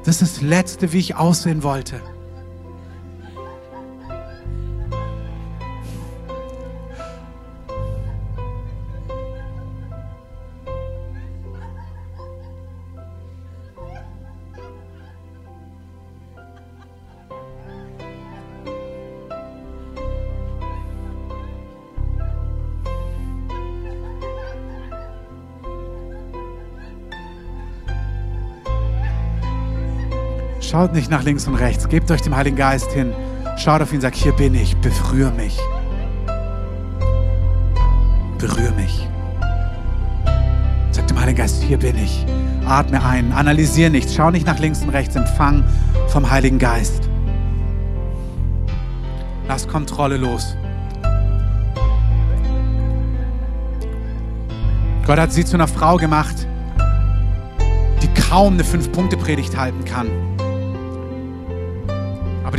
Das 0.04 0.20
ist 0.20 0.36
das 0.36 0.42
Letzte, 0.42 0.92
wie 0.92 0.98
ich 0.98 1.16
aussehen 1.16 1.62
wollte. 1.62 2.02
Schaut 30.68 30.92
nicht 30.92 31.10
nach 31.10 31.22
links 31.22 31.46
und 31.46 31.54
rechts. 31.54 31.88
Gebt 31.88 32.10
euch 32.10 32.20
dem 32.20 32.36
Heiligen 32.36 32.56
Geist 32.56 32.92
hin. 32.92 33.14
Schaut 33.56 33.80
auf 33.80 33.90
ihn 33.90 34.02
sagt, 34.02 34.16
hier 34.16 34.32
bin 34.32 34.54
ich. 34.54 34.76
Berühre 34.76 35.30
mich. 35.30 35.58
Berühre 38.36 38.72
mich. 38.72 39.08
Sagt 40.90 41.08
dem 41.08 41.18
Heiligen 41.18 41.38
Geist, 41.38 41.62
hier 41.62 41.78
bin 41.78 41.96
ich. 41.96 42.26
Atme 42.66 43.02
ein. 43.02 43.32
Analysiere 43.32 43.88
nichts. 43.88 44.14
Schau 44.14 44.30
nicht 44.30 44.46
nach 44.46 44.58
links 44.58 44.82
und 44.82 44.90
rechts. 44.90 45.16
Empfang 45.16 45.64
vom 46.08 46.30
Heiligen 46.30 46.58
Geist. 46.58 47.08
Lass 49.48 49.66
Kontrolle 49.66 50.18
los. 50.18 50.54
Gott 55.06 55.18
hat 55.18 55.32
sie 55.32 55.46
zu 55.46 55.56
einer 55.56 55.68
Frau 55.68 55.96
gemacht, 55.96 56.46
die 58.02 58.20
kaum 58.20 58.52
eine 58.52 58.64
Fünf-Punkte-Predigt 58.64 59.56
halten 59.56 59.86
kann. 59.86 60.08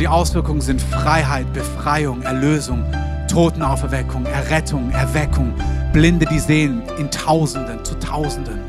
Die 0.00 0.08
Auswirkungen 0.08 0.62
sind 0.62 0.80
Freiheit, 0.80 1.52
Befreiung, 1.52 2.22
Erlösung, 2.22 2.82
Totenauferweckung, 3.30 4.24
Errettung, 4.24 4.90
Erweckung, 4.92 5.52
Blinde, 5.92 6.24
die 6.24 6.38
sehen, 6.38 6.80
in 6.98 7.10
Tausenden, 7.10 7.84
zu 7.84 7.98
Tausenden. 7.98 8.60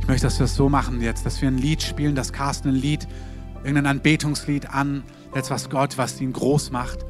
Ich 0.00 0.08
möchte, 0.08 0.26
dass 0.26 0.40
wir 0.40 0.46
es 0.46 0.56
so 0.56 0.68
machen 0.68 1.00
jetzt, 1.00 1.24
dass 1.24 1.40
wir 1.40 1.46
ein 1.46 1.58
Lied 1.58 1.80
spielen, 1.80 2.16
dass 2.16 2.32
Carsten 2.32 2.70
ein 2.70 2.74
Lied, 2.74 3.06
irgendein 3.62 3.86
Anbetungslied 3.86 4.68
an, 4.70 5.04
jetzt 5.32 5.52
was 5.52 5.70
Gott, 5.70 5.96
was 5.96 6.20
ihn 6.20 6.32
groß 6.32 6.72
macht. 6.72 7.06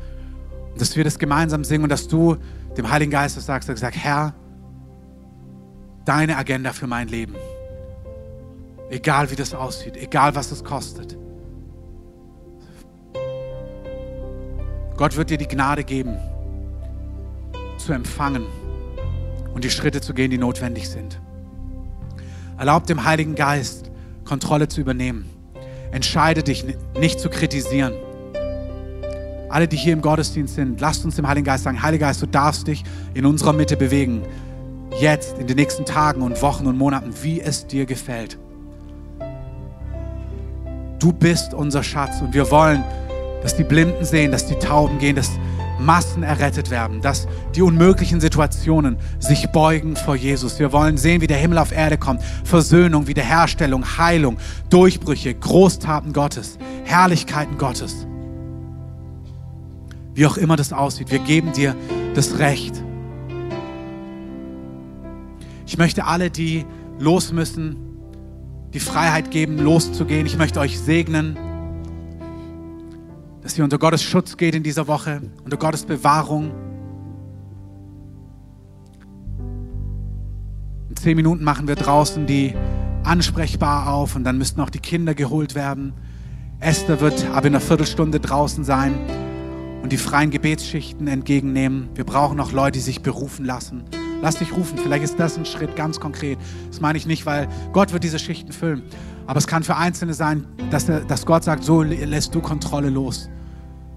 Dass 0.77 0.95
wir 0.95 1.05
das 1.05 1.19
gemeinsam 1.19 1.65
singen 1.65 1.85
und 1.85 1.89
dass 1.89 2.07
du 2.07 2.37
dem 2.77 2.91
Heiligen 2.91 3.11
Geist 3.11 3.37
das 3.37 3.47
sagst, 3.47 3.69
sagst, 3.69 4.05
Herr, 4.05 4.35
deine 6.05 6.37
Agenda 6.37 6.73
für 6.73 6.87
mein 6.87 7.09
Leben. 7.09 7.35
Egal 8.91 9.31
wie 9.31 9.37
das 9.37 9.55
aussieht, 9.55 9.97
egal 9.97 10.35
was 10.35 10.51
es 10.51 10.65
kostet. 10.65 11.17
Gott 14.97 15.17
wird 15.17 15.31
dir 15.31 15.39
die 15.39 15.49
Gnade 15.49 15.85
geben, 15.85 16.19
zu 17.79 17.93
empfangen 17.93 18.45
und 19.55 19.65
die 19.65 19.71
Schritte 19.71 20.01
zu 20.01 20.13
gehen, 20.13 20.31
die 20.31 20.39
notwendig 20.39 20.89
sind. 20.89 21.21
Erlaub 22.59 22.87
dem 22.87 23.05
Heiligen 23.05 23.35
Geist, 23.35 23.91
Kontrolle 24.25 24.69
zu 24.69 24.81
übernehmen. 24.81 25.31
Entscheide 25.93 26.43
dich 26.43 26.65
nicht 26.99 27.19
zu 27.19 27.31
kritisieren. 27.31 27.95
Alle, 29.51 29.67
die 29.67 29.77
hier 29.77 29.93
im 29.93 30.01
Gottesdienst 30.01 30.55
sind, 30.55 30.81
lasst 30.81 31.05
uns 31.05 31.17
dem 31.17 31.27
Heiligen 31.27 31.45
Geist 31.45 31.65
sagen, 31.65 31.83
Heiliger 31.83 32.07
Geist, 32.07 32.23
du 32.23 32.27
darfst 32.27 32.69
dich 32.69 32.85
in 33.15 33.27
unserer 33.27 33.53
Mitte 33.53 33.77
bewegen. 33.77 34.23
Jetzt, 35.01 35.39
in 35.39 35.49
den 35.49 35.57
nächsten 35.57 35.85
Tagen 35.85 36.23
und 36.23 36.41
Wochen 36.41 36.67
und 36.67 36.79
Monaten, 36.79 37.13
wie 37.23 37.41
es 37.41 37.67
dir 37.67 37.85
gefällt. 37.85 38.39
Du 41.01 41.13
bist 41.13 41.53
unser 41.53 41.83
Schatz 41.83 42.21
und 42.21 42.33
wir 42.33 42.51
wollen, 42.51 42.85
dass 43.43 43.57
die 43.57 43.65
Blinden 43.65 44.05
sehen, 44.05 44.31
dass 44.31 44.47
die 44.47 44.55
Tauben 44.55 44.99
gehen, 44.99 45.17
dass 45.17 45.31
Massen 45.81 46.23
errettet 46.23 46.71
werden, 46.71 47.01
dass 47.01 47.27
die 47.57 47.63
unmöglichen 47.63 48.21
Situationen 48.21 48.99
sich 49.19 49.51
beugen 49.51 49.97
vor 49.97 50.15
Jesus. 50.15 50.59
Wir 50.59 50.73
wollen 50.73 50.97
sehen, 50.97 51.23
wie 51.23 51.27
der 51.27 51.39
Himmel 51.39 51.59
auf 51.59 51.73
Erde 51.73 51.99
kommt. 51.99 52.23
Versöhnung, 52.45 53.07
Wiederherstellung, 53.07 53.99
Heilung, 53.99 54.37
Durchbrüche, 54.69 55.35
Großtaten 55.35 56.13
Gottes, 56.13 56.59
Herrlichkeiten 56.85 57.57
Gottes. 57.59 58.07
Wie 60.15 60.27
auch 60.27 60.37
immer 60.37 60.57
das 60.57 60.73
aussieht, 60.73 61.11
wir 61.11 61.21
geben 61.21 61.53
dir 61.53 61.75
das 62.15 62.39
Recht. 62.39 62.83
Ich 65.67 65.79
möchte 65.79 66.05
alle, 66.05 66.31
die 66.31 66.67
los 66.99 67.33
müssen, 67.33 67.77
die 68.75 68.81
Freiheit 68.81 69.31
geben, 69.31 69.59
loszugehen. 69.59 70.27
Ich 70.27 70.37
möchte 70.37 70.61
euch 70.61 70.79
segnen 70.79 71.37
dass 73.43 73.59
ihr 73.59 73.65
unter 73.65 73.79
Gottes 73.79 74.05
Schutz 74.05 74.37
geht 74.37 74.55
in 74.55 74.63
dieser 74.63 74.87
Woche, 74.87 75.23
unter 75.45 75.57
Gottes 75.57 75.85
Bewahrung. 75.85 76.53
In 80.89 80.97
zehn 80.97 81.17
Minuten 81.17 81.43
machen 81.43 81.67
wir 81.67 81.75
draußen 81.75 82.27
die 82.27 82.55
ansprechbar 83.03 83.93
auf 83.93 84.15
und 84.15 84.23
dann 84.23 84.39
müssten 84.39 84.61
auch 84.61 84.71
die 84.71 84.79
Kinder 84.79 85.15
geholt 85.15 85.57
werden. 85.57 85.95
Esther 86.61 87.01
wird 87.01 87.27
ab 87.31 87.45
in 87.45 87.55
einer 87.55 87.61
Viertelstunde 87.61 88.21
draußen 88.21 88.63
sein 88.63 88.95
und 89.83 89.93
die 89.93 89.97
freien 89.97 90.31
Gebetsschichten 90.31 91.09
entgegennehmen. 91.09 91.89
Wir 91.95 92.05
brauchen 92.05 92.37
noch 92.37 92.53
Leute, 92.53 92.79
die 92.79 92.85
sich 92.85 93.03
berufen 93.03 93.45
lassen. 93.45 93.85
Lass 94.23 94.37
dich 94.37 94.55
rufen. 94.55 94.79
Vielleicht 94.79 95.05
ist 95.05 95.19
das 95.19 95.39
ein 95.39 95.47
Schritt 95.47 95.77
ganz 95.77 95.99
konkret. 95.99 96.39
Das 96.69 96.81
meine 96.81 96.99
ich 96.99 97.07
nicht, 97.07 97.25
weil 97.25 97.49
Gott 97.73 97.93
wird 97.93 98.05
diese 98.05 98.19
Schichten 98.19 98.53
füllen. 98.53 98.83
Aber 99.27 99.39
es 99.39 99.47
kann 99.47 99.63
für 99.63 99.77
Einzelne 99.77 100.13
sein, 100.13 100.47
dass, 100.71 100.87
dass 100.87 101.25
Gott 101.25 101.45
sagt, 101.45 101.65
so 101.65 101.83
lässt 101.83 102.35
du 102.35 102.41
Kontrolle 102.41 102.91
los. 102.91 103.31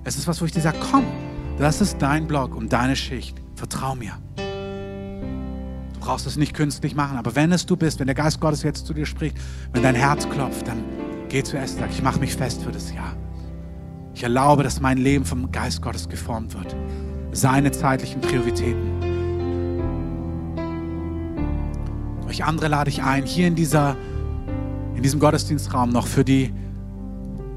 Es 0.03 0.17
ist 0.17 0.27
was, 0.27 0.41
wo 0.41 0.45
ich 0.45 0.51
dir 0.51 0.61
sage, 0.61 0.77
komm, 0.91 1.05
das 1.57 1.81
ist 1.81 1.97
dein 1.99 2.27
Block 2.27 2.55
und 2.55 2.71
deine 2.71 2.95
Schicht. 2.95 3.41
Vertrau 3.55 3.95
mir. 3.95 4.13
Du 4.35 5.99
brauchst 5.99 6.27
es 6.27 6.37
nicht 6.37 6.53
künstlich 6.53 6.95
machen, 6.95 7.17
aber 7.17 7.35
wenn 7.35 7.51
es 7.51 7.65
du 7.65 7.77
bist, 7.77 7.99
wenn 7.99 8.07
der 8.07 8.15
Geist 8.15 8.39
Gottes 8.39 8.63
jetzt 8.63 8.85
zu 8.85 8.93
dir 8.93 9.05
spricht, 9.05 9.37
wenn 9.71 9.83
dein 9.83 9.95
Herz 9.95 10.27
klopft, 10.29 10.67
dann 10.67 10.83
geh 11.29 11.39
und 11.39 11.67
sag, 11.67 11.89
ich 11.89 12.03
mache 12.03 12.19
mich 12.19 12.35
fest 12.35 12.61
für 12.61 12.71
das 12.71 12.93
Jahr. 12.93 13.15
Ich 14.15 14.23
erlaube, 14.23 14.63
dass 14.63 14.79
mein 14.79 14.97
Leben 14.97 15.25
vom 15.25 15.51
Geist 15.51 15.81
Gottes 15.81 16.07
geformt 16.07 16.53
wird. 16.53 16.75
Seine 17.31 17.71
zeitlichen 17.71 18.21
Prioritäten. 18.21 18.91
Euch 22.27 22.43
andere 22.43 22.67
lade 22.67 22.89
ich 22.89 23.03
ein, 23.03 23.25
hier 23.25 23.47
in 23.47 23.55
dieser 23.55 23.95
in 24.95 25.01
diesem 25.01 25.19
Gottesdienstraum 25.19 25.89
noch 25.89 26.07
für 26.07 26.23
die, 26.23 26.53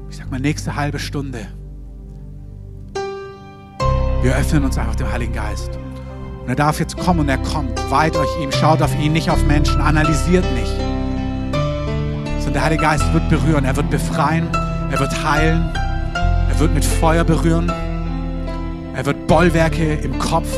ich 0.09 0.17
sag 0.17 0.29
mal, 0.29 0.39
nächste 0.39 0.75
halbe 0.75 0.99
Stunde. 0.99 1.47
Wir 4.21 4.35
öffnen 4.35 4.65
uns 4.65 4.77
einfach 4.77 4.95
dem 4.95 5.09
Heiligen 5.09 5.33
Geist. 5.33 5.69
Und 6.41 6.49
er 6.49 6.55
darf 6.55 6.79
jetzt 6.79 6.97
kommen 6.97 7.21
und 7.21 7.29
er 7.29 7.37
kommt. 7.37 7.79
Weiht 7.89 8.17
euch 8.17 8.27
ihm, 8.41 8.51
schaut 8.51 8.81
auf 8.81 8.93
ihn, 8.99 9.13
nicht 9.13 9.29
auf 9.29 9.45
Menschen, 9.45 9.79
analysiert 9.79 10.45
nicht. 10.55 10.75
Sondern 12.39 12.53
der 12.53 12.63
Heilige 12.65 12.81
Geist 12.81 13.13
wird 13.13 13.29
berühren, 13.29 13.63
er 13.63 13.75
wird 13.75 13.89
befreien, 13.89 14.47
er 14.91 14.99
wird 14.99 15.23
heilen, 15.23 15.69
er 16.57 16.61
wird 16.61 16.73
mit 16.73 16.85
Feuer 16.85 17.23
berühren, 17.23 17.71
er 18.95 19.05
wird 19.05 19.27
Bollwerke 19.27 19.93
im 19.93 20.17
Kopf 20.17 20.49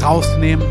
rausnehmen 0.00 0.62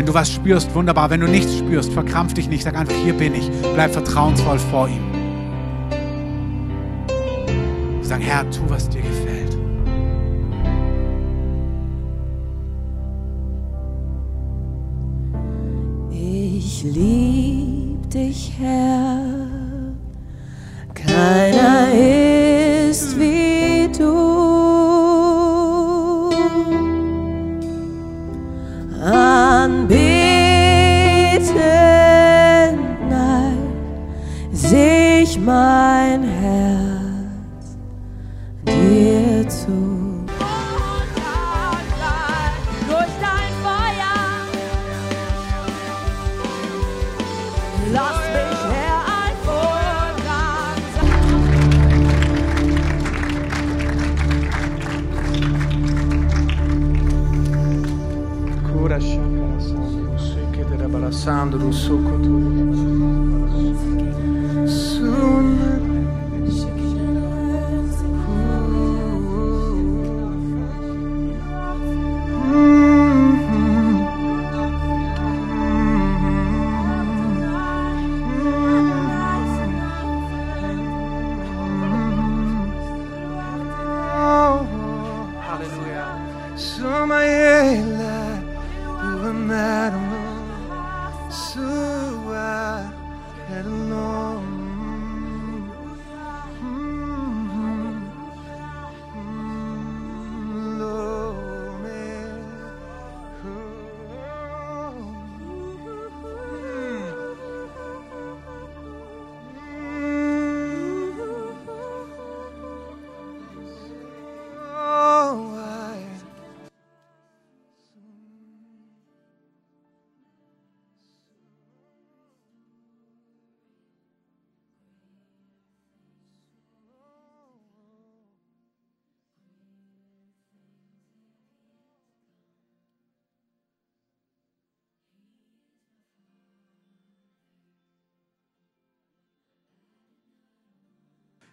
wenn 0.00 0.06
du 0.06 0.14
was 0.14 0.32
spürst, 0.32 0.74
wunderbar. 0.74 1.10
Wenn 1.10 1.20
du 1.20 1.26
nichts 1.26 1.58
spürst, 1.58 1.92
verkrampf 1.92 2.32
dich 2.32 2.48
nicht. 2.48 2.62
Sag 2.62 2.74
einfach, 2.74 2.94
hier 3.04 3.12
bin 3.12 3.34
ich. 3.34 3.50
Bleib 3.74 3.92
vertrauensvoll 3.92 4.58
vor 4.58 4.88
ihm. 4.88 5.02
Sag, 8.00 8.22
Herr, 8.22 8.48
tu, 8.50 8.60
was 8.68 8.88
dir 8.88 9.02
gefällt. 9.02 9.58
Ich 16.10 16.82
lieb 16.82 18.08
dich, 18.08 18.52
Herr. 18.58 19.39
Keiner 21.10 21.92
ist 22.88 23.18
wie 23.18 23.88
du. 23.98 24.30
mein 35.50 35.89
Herz 35.89 35.89
sokun. 61.90 62.19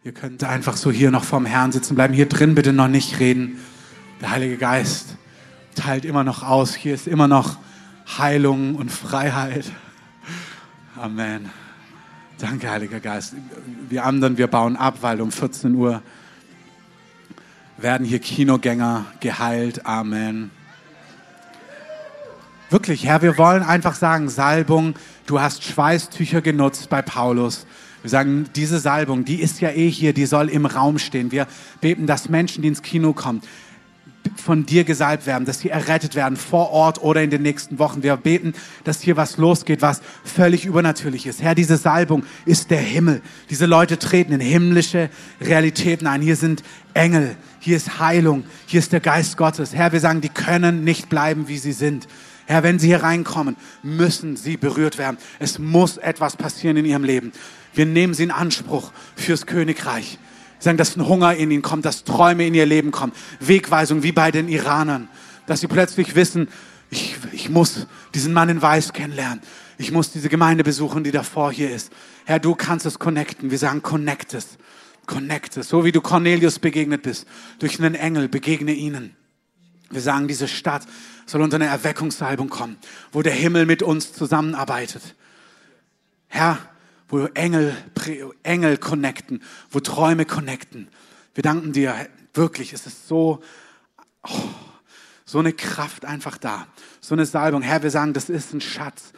Ihr 0.07 0.13
könnt 0.13 0.41
einfach 0.45 0.77
so 0.77 0.89
hier 0.89 1.11
noch 1.11 1.25
vorm 1.25 1.45
Herrn 1.45 1.73
sitzen 1.73 1.95
bleiben. 1.95 2.13
Hier 2.13 2.29
drin 2.29 2.55
bitte 2.55 2.71
noch 2.71 2.87
nicht 2.87 3.19
reden. 3.19 3.59
Der 4.21 4.31
Heilige 4.31 4.55
Geist 4.55 5.17
teilt 5.75 6.05
immer 6.05 6.23
noch 6.23 6.43
aus. 6.43 6.73
Hier 6.73 6.93
ist 6.93 7.09
immer 7.09 7.27
noch 7.27 7.57
Heilung 8.17 8.75
und 8.75 8.89
Freiheit. 8.89 9.65
Amen. 10.95 11.49
Danke, 12.37 12.71
Heiliger 12.71 13.01
Geist. 13.01 13.33
Wir 13.89 14.05
anderen, 14.05 14.37
wir 14.37 14.47
bauen 14.47 14.77
ab, 14.77 14.99
weil 15.01 15.19
um 15.19 15.29
14 15.29 15.75
Uhr 15.75 16.01
werden 17.75 18.07
hier 18.07 18.19
Kinogänger 18.19 19.07
geheilt. 19.19 19.85
Amen. 19.85 20.51
Wirklich, 22.69 23.05
Herr, 23.05 23.21
wir 23.21 23.37
wollen 23.37 23.61
einfach 23.61 23.95
sagen, 23.95 24.29
Salbung, 24.29 24.95
du 25.25 25.41
hast 25.41 25.65
Schweißtücher 25.65 26.41
genutzt 26.41 26.87
bei 26.87 27.01
Paulus. 27.01 27.67
Wir 28.07 28.11
sagen, 28.11 28.45
diese 28.55 28.79
Salbung, 28.79 29.25
die 29.25 29.41
ist 29.41 29.59
ja 29.59 29.69
eh 29.69 29.89
hier, 29.89 30.13
die 30.13 30.25
soll 30.27 30.47
im 30.47 30.65
Raum 30.65 30.97
stehen. 30.97 31.33
Wir 31.33 31.45
beten, 31.81 32.07
dass 32.07 32.29
Menschen, 32.29 32.61
die 32.61 32.69
ins 32.69 32.81
Kino 32.81 33.11
kommen, 33.11 33.41
von 34.37 34.65
dir 34.65 34.85
gesalbt 34.85 35.25
werden, 35.25 35.43
dass 35.43 35.59
sie 35.59 35.69
errettet 35.69 36.15
werden 36.15 36.37
vor 36.37 36.71
Ort 36.71 37.03
oder 37.03 37.21
in 37.21 37.31
den 37.31 37.41
nächsten 37.41 37.79
Wochen. 37.79 38.03
Wir 38.03 38.15
beten, 38.15 38.53
dass 38.85 39.01
hier 39.01 39.17
was 39.17 39.35
losgeht, 39.35 39.81
was 39.81 40.01
völlig 40.23 40.63
übernatürlich 40.63 41.27
ist. 41.27 41.41
Herr, 41.41 41.53
diese 41.53 41.75
Salbung 41.75 42.23
ist 42.45 42.71
der 42.71 42.79
Himmel. 42.79 43.21
Diese 43.49 43.65
Leute 43.65 43.99
treten 43.99 44.31
in 44.31 44.39
himmlische 44.39 45.09
Realitäten 45.41 46.07
ein. 46.07 46.21
Hier 46.21 46.37
sind 46.37 46.63
Engel, 46.93 47.35
hier 47.59 47.75
ist 47.75 47.99
Heilung, 47.99 48.45
hier 48.67 48.79
ist 48.79 48.93
der 48.93 49.01
Geist 49.01 49.35
Gottes. 49.35 49.75
Herr, 49.75 49.91
wir 49.91 49.99
sagen, 49.99 50.21
die 50.21 50.29
können 50.29 50.85
nicht 50.85 51.09
bleiben, 51.09 51.49
wie 51.49 51.57
sie 51.57 51.73
sind. 51.73 52.07
Herr, 52.45 52.63
wenn 52.63 52.79
sie 52.79 52.87
hier 52.87 53.03
reinkommen, 53.03 53.57
müssen 53.83 54.37
sie 54.37 54.55
berührt 54.55 54.97
werden. 54.97 55.17
Es 55.37 55.59
muss 55.59 55.97
etwas 55.97 56.37
passieren 56.37 56.77
in 56.77 56.85
ihrem 56.85 57.03
Leben. 57.03 57.33
Wir 57.77 57.85
nehmen 57.85 58.15
sie 58.15 58.23
in 58.23 58.31
Anspruch 58.31 58.91
fürs 59.15 59.45
Königreich. 59.45 60.17
Wir 60.57 60.63
sagen, 60.63 60.77
dass 60.79 60.97
ein 60.97 61.07
Hunger 61.07 61.35
in 61.35 61.51
ihnen 61.51 61.61
kommt, 61.61 61.85
dass 61.85 62.03
Träume 62.03 62.47
in 62.47 62.55
ihr 62.55 62.65
Leben 62.65 62.89
kommen. 62.89 63.13
Wegweisung 63.39 64.01
wie 64.01 64.11
bei 64.11 64.31
den 64.31 64.49
Iranern. 64.49 65.07
Dass 65.45 65.61
sie 65.61 65.67
plötzlich 65.67 66.15
wissen, 66.15 66.47
ich, 66.89 67.15
ich 67.31 67.49
muss 67.49 67.85
diesen 68.15 68.33
Mann 68.33 68.49
in 68.49 68.63
Weiß 68.63 68.93
kennenlernen. 68.93 69.41
Ich 69.77 69.91
muss 69.91 70.11
diese 70.11 70.27
Gemeinde 70.27 70.63
besuchen, 70.63 71.03
die 71.03 71.11
davor 71.11 71.51
hier 71.51 71.69
ist. 71.69 71.91
Herr, 72.25 72.39
du 72.39 72.55
kannst 72.55 72.87
es 72.87 72.97
connecten. 72.97 73.51
Wir 73.51 73.59
sagen, 73.59 73.83
connect 73.83 74.33
es. 74.33 74.57
Connect 75.05 75.57
es. 75.57 75.69
So 75.69 75.85
wie 75.85 75.91
du 75.91 76.01
Cornelius 76.01 76.57
begegnet 76.57 77.03
bist. 77.03 77.27
Durch 77.59 77.79
einen 77.79 77.93
Engel 77.93 78.27
begegne 78.27 78.73
ihnen. 78.73 79.15
Wir 79.91 80.01
sagen, 80.01 80.27
diese 80.27 80.47
Stadt 80.47 80.81
soll 81.27 81.43
unter 81.43 81.57
eine 81.57 81.67
Erweckungssalbung 81.67 82.49
kommen, 82.49 82.77
wo 83.11 83.21
der 83.21 83.33
Himmel 83.33 83.67
mit 83.67 83.83
uns 83.83 84.13
zusammenarbeitet. 84.13 85.13
Herr, 86.27 86.57
wo 87.07 87.25
Engel, 87.27 87.75
Engel 88.43 88.77
connecten, 88.77 89.41
wo 89.69 89.79
Träume 89.79 90.25
connecten. 90.25 90.89
Wir 91.33 91.43
danken 91.43 91.73
dir, 91.73 91.95
wirklich, 92.33 92.73
es 92.73 92.85
ist 92.85 93.07
so, 93.07 93.41
oh, 94.23 94.49
so 95.25 95.39
eine 95.39 95.53
Kraft 95.53 96.05
einfach 96.05 96.37
da, 96.37 96.67
so 97.01 97.15
eine 97.15 97.25
Salbung. 97.25 97.61
Herr, 97.61 97.83
wir 97.83 97.91
sagen, 97.91 98.13
das 98.13 98.29
ist 98.29 98.53
ein 98.53 98.61
Schatz. 98.61 99.13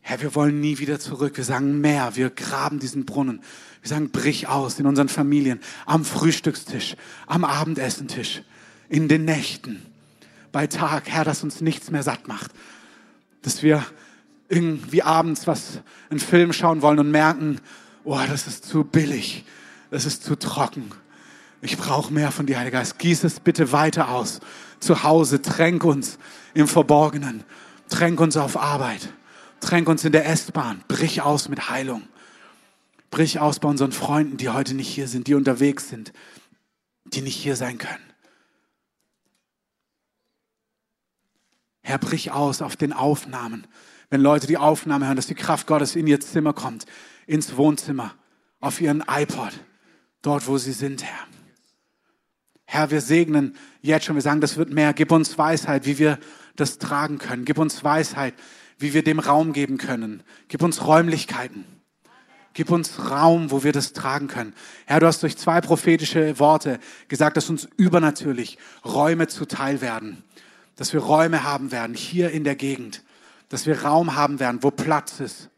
Herr, 0.00 0.20
wir 0.20 0.34
wollen 0.34 0.60
nie 0.60 0.78
wieder 0.78 1.00
zurück. 1.00 1.36
Wir 1.36 1.44
sagen 1.44 1.80
mehr. 1.80 2.14
Wir 2.14 2.30
graben 2.30 2.78
diesen 2.78 3.06
Brunnen. 3.06 3.42
Wir 3.82 3.88
sagen, 3.88 4.10
brich 4.10 4.46
aus 4.46 4.78
in 4.78 4.86
unseren 4.86 5.08
Familien, 5.08 5.60
am 5.84 6.04
Frühstückstisch, 6.04 6.94
am 7.26 7.44
Abendessentisch, 7.44 8.42
in 8.88 9.08
den 9.08 9.24
Nächten 9.24 9.84
bei 10.52 10.66
Tag, 10.66 11.08
Herr, 11.08 11.24
dass 11.24 11.42
uns 11.42 11.60
nichts 11.60 11.90
mehr 11.90 12.02
satt 12.02 12.28
macht. 12.28 12.50
Dass 13.42 13.62
wir 13.62 13.84
irgendwie 14.48 15.02
abends 15.02 15.46
was, 15.46 15.80
einen 16.10 16.20
Film 16.20 16.52
schauen 16.52 16.82
wollen 16.82 16.98
und 16.98 17.10
merken, 17.10 17.60
oh, 18.04 18.20
das 18.28 18.46
ist 18.46 18.64
zu 18.64 18.84
billig, 18.84 19.44
das 19.90 20.06
ist 20.06 20.22
zu 20.22 20.36
trocken. 20.36 20.90
Ich 21.62 21.76
brauche 21.76 22.12
mehr 22.12 22.30
von 22.30 22.46
dir, 22.46 22.58
Heiliger 22.58 22.78
Geist. 22.78 22.98
Gieß 22.98 23.24
es 23.24 23.40
bitte 23.40 23.72
weiter 23.72 24.10
aus. 24.10 24.40
Zu 24.78 25.02
Hause, 25.02 25.42
tränk 25.42 25.84
uns 25.84 26.18
im 26.54 26.68
Verborgenen. 26.68 27.44
Tränk 27.88 28.20
uns 28.20 28.36
auf 28.36 28.56
Arbeit. 28.56 29.08
Tränk 29.60 29.88
uns 29.88 30.04
in 30.04 30.12
der 30.12 30.26
S-Bahn. 30.26 30.84
Brich 30.86 31.22
aus 31.22 31.48
mit 31.48 31.70
Heilung. 31.70 32.02
Brich 33.10 33.40
aus 33.40 33.58
bei 33.58 33.68
unseren 33.68 33.92
Freunden, 33.92 34.36
die 34.36 34.50
heute 34.50 34.74
nicht 34.74 34.88
hier 34.88 35.08
sind, 35.08 35.26
die 35.26 35.34
unterwegs 35.34 35.88
sind, 35.88 36.12
die 37.04 37.22
nicht 37.22 37.36
hier 37.36 37.56
sein 37.56 37.78
können. 37.78 38.04
Herr, 41.82 41.98
brich 41.98 42.32
aus 42.32 42.62
auf 42.62 42.76
den 42.76 42.92
Aufnahmen. 42.92 43.66
Wenn 44.10 44.20
Leute 44.20 44.46
die 44.46 44.56
Aufnahme 44.56 45.06
hören, 45.06 45.16
dass 45.16 45.26
die 45.26 45.34
Kraft 45.34 45.66
Gottes 45.66 45.96
in 45.96 46.06
ihr 46.06 46.20
Zimmer 46.20 46.52
kommt, 46.52 46.86
ins 47.26 47.56
Wohnzimmer, 47.56 48.14
auf 48.60 48.80
ihren 48.80 49.02
iPod, 49.08 49.52
dort, 50.22 50.46
wo 50.46 50.58
sie 50.58 50.72
sind, 50.72 51.04
Herr. 51.04 51.26
Herr, 52.64 52.90
wir 52.90 53.00
segnen 53.00 53.56
jetzt 53.80 54.06
schon, 54.06 54.16
wir 54.16 54.22
sagen, 54.22 54.40
das 54.40 54.56
wird 54.56 54.70
mehr. 54.70 54.92
Gib 54.92 55.12
uns 55.12 55.38
Weisheit, 55.38 55.86
wie 55.86 55.98
wir 55.98 56.18
das 56.56 56.78
tragen 56.78 57.18
können. 57.18 57.44
Gib 57.44 57.58
uns 57.58 57.84
Weisheit, 57.84 58.34
wie 58.78 58.92
wir 58.92 59.04
dem 59.04 59.20
Raum 59.20 59.52
geben 59.52 59.78
können. 59.78 60.22
Gib 60.48 60.62
uns 60.62 60.84
Räumlichkeiten. 60.84 61.64
Gib 62.54 62.70
uns 62.70 63.10
Raum, 63.10 63.50
wo 63.50 63.62
wir 63.62 63.72
das 63.72 63.92
tragen 63.92 64.26
können. 64.28 64.54
Herr, 64.86 64.98
du 64.98 65.06
hast 65.06 65.22
durch 65.22 65.36
zwei 65.36 65.60
prophetische 65.60 66.38
Worte 66.38 66.80
gesagt, 67.08 67.36
dass 67.36 67.50
uns 67.50 67.68
übernatürlich 67.76 68.58
Räume 68.84 69.28
zuteil 69.28 69.80
werden 69.80 70.24
dass 70.76 70.92
wir 70.92 71.00
Räume 71.00 71.42
haben 71.42 71.72
werden 71.72 71.94
hier 71.94 72.30
in 72.30 72.44
der 72.44 72.54
Gegend, 72.54 73.02
dass 73.48 73.66
wir 73.66 73.82
Raum 73.82 74.16
haben 74.16 74.40
werden, 74.40 74.62
wo 74.62 74.70
Platz 74.70 75.20
ist. 75.20 75.50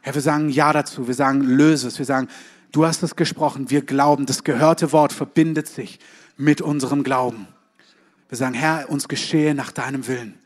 Herr, 0.00 0.14
wir 0.14 0.22
sagen 0.22 0.48
Ja 0.48 0.72
dazu, 0.72 1.06
wir 1.06 1.14
sagen 1.14 1.42
Löse 1.42 1.88
es, 1.88 1.98
wir 1.98 2.06
sagen, 2.06 2.28
du 2.72 2.86
hast 2.86 3.02
es 3.02 3.16
gesprochen, 3.16 3.70
wir 3.70 3.82
glauben, 3.82 4.26
das 4.26 4.44
gehörte 4.44 4.92
Wort 4.92 5.12
verbindet 5.12 5.68
sich 5.68 5.98
mit 6.36 6.60
unserem 6.60 7.02
Glauben. 7.02 7.48
Wir 8.28 8.38
sagen, 8.38 8.54
Herr, 8.54 8.90
uns 8.90 9.08
geschehe 9.08 9.54
nach 9.54 9.72
deinem 9.72 10.06
Willen. 10.06 10.38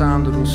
Sandro 0.00 0.46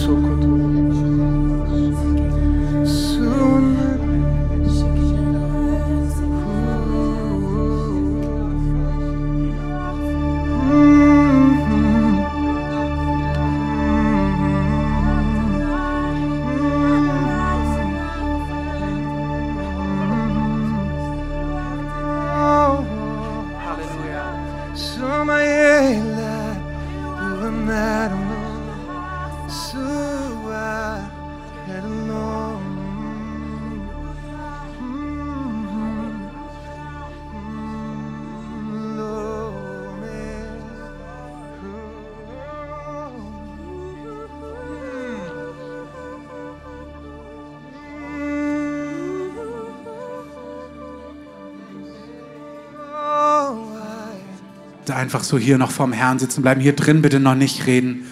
Einfach 54.95 55.25
so 55.25 55.37
hier 55.37 55.57
noch 55.57 55.71
vorm 55.71 55.91
Herrn 55.91 56.19
sitzen 56.19 56.41
bleiben. 56.41 56.61
Hier 56.61 56.73
drin 56.73 57.01
bitte 57.01 57.19
noch 57.19 57.35
nicht 57.35 57.67
reden. 57.67 58.05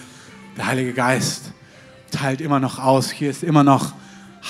Der 0.58 0.66
Heilige 0.66 0.92
Geist 0.92 1.52
teilt 2.10 2.42
immer 2.42 2.60
noch 2.60 2.78
aus. 2.78 3.10
Hier 3.10 3.30
ist 3.30 3.42
immer 3.42 3.64
noch 3.64 3.94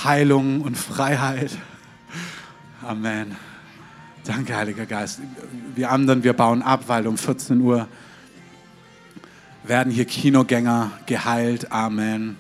Heilung 0.03 0.61
und 0.61 0.77
Freiheit. 0.77 1.53
Amen. 2.83 3.37
Danke, 4.25 4.57
Heiliger 4.57 4.85
Geist. 4.85 5.21
Wir 5.77 5.93
anderen, 5.93 6.25
wir 6.25 6.33
bauen 6.33 6.63
ab, 6.63 6.83
weil 6.89 7.07
um 7.07 7.17
14 7.17 7.61
Uhr 7.61 7.87
werden 9.63 9.93
hier 9.93 10.05
Kinogänger 10.05 10.91
geheilt. 11.07 11.71
Amen. 11.71 12.37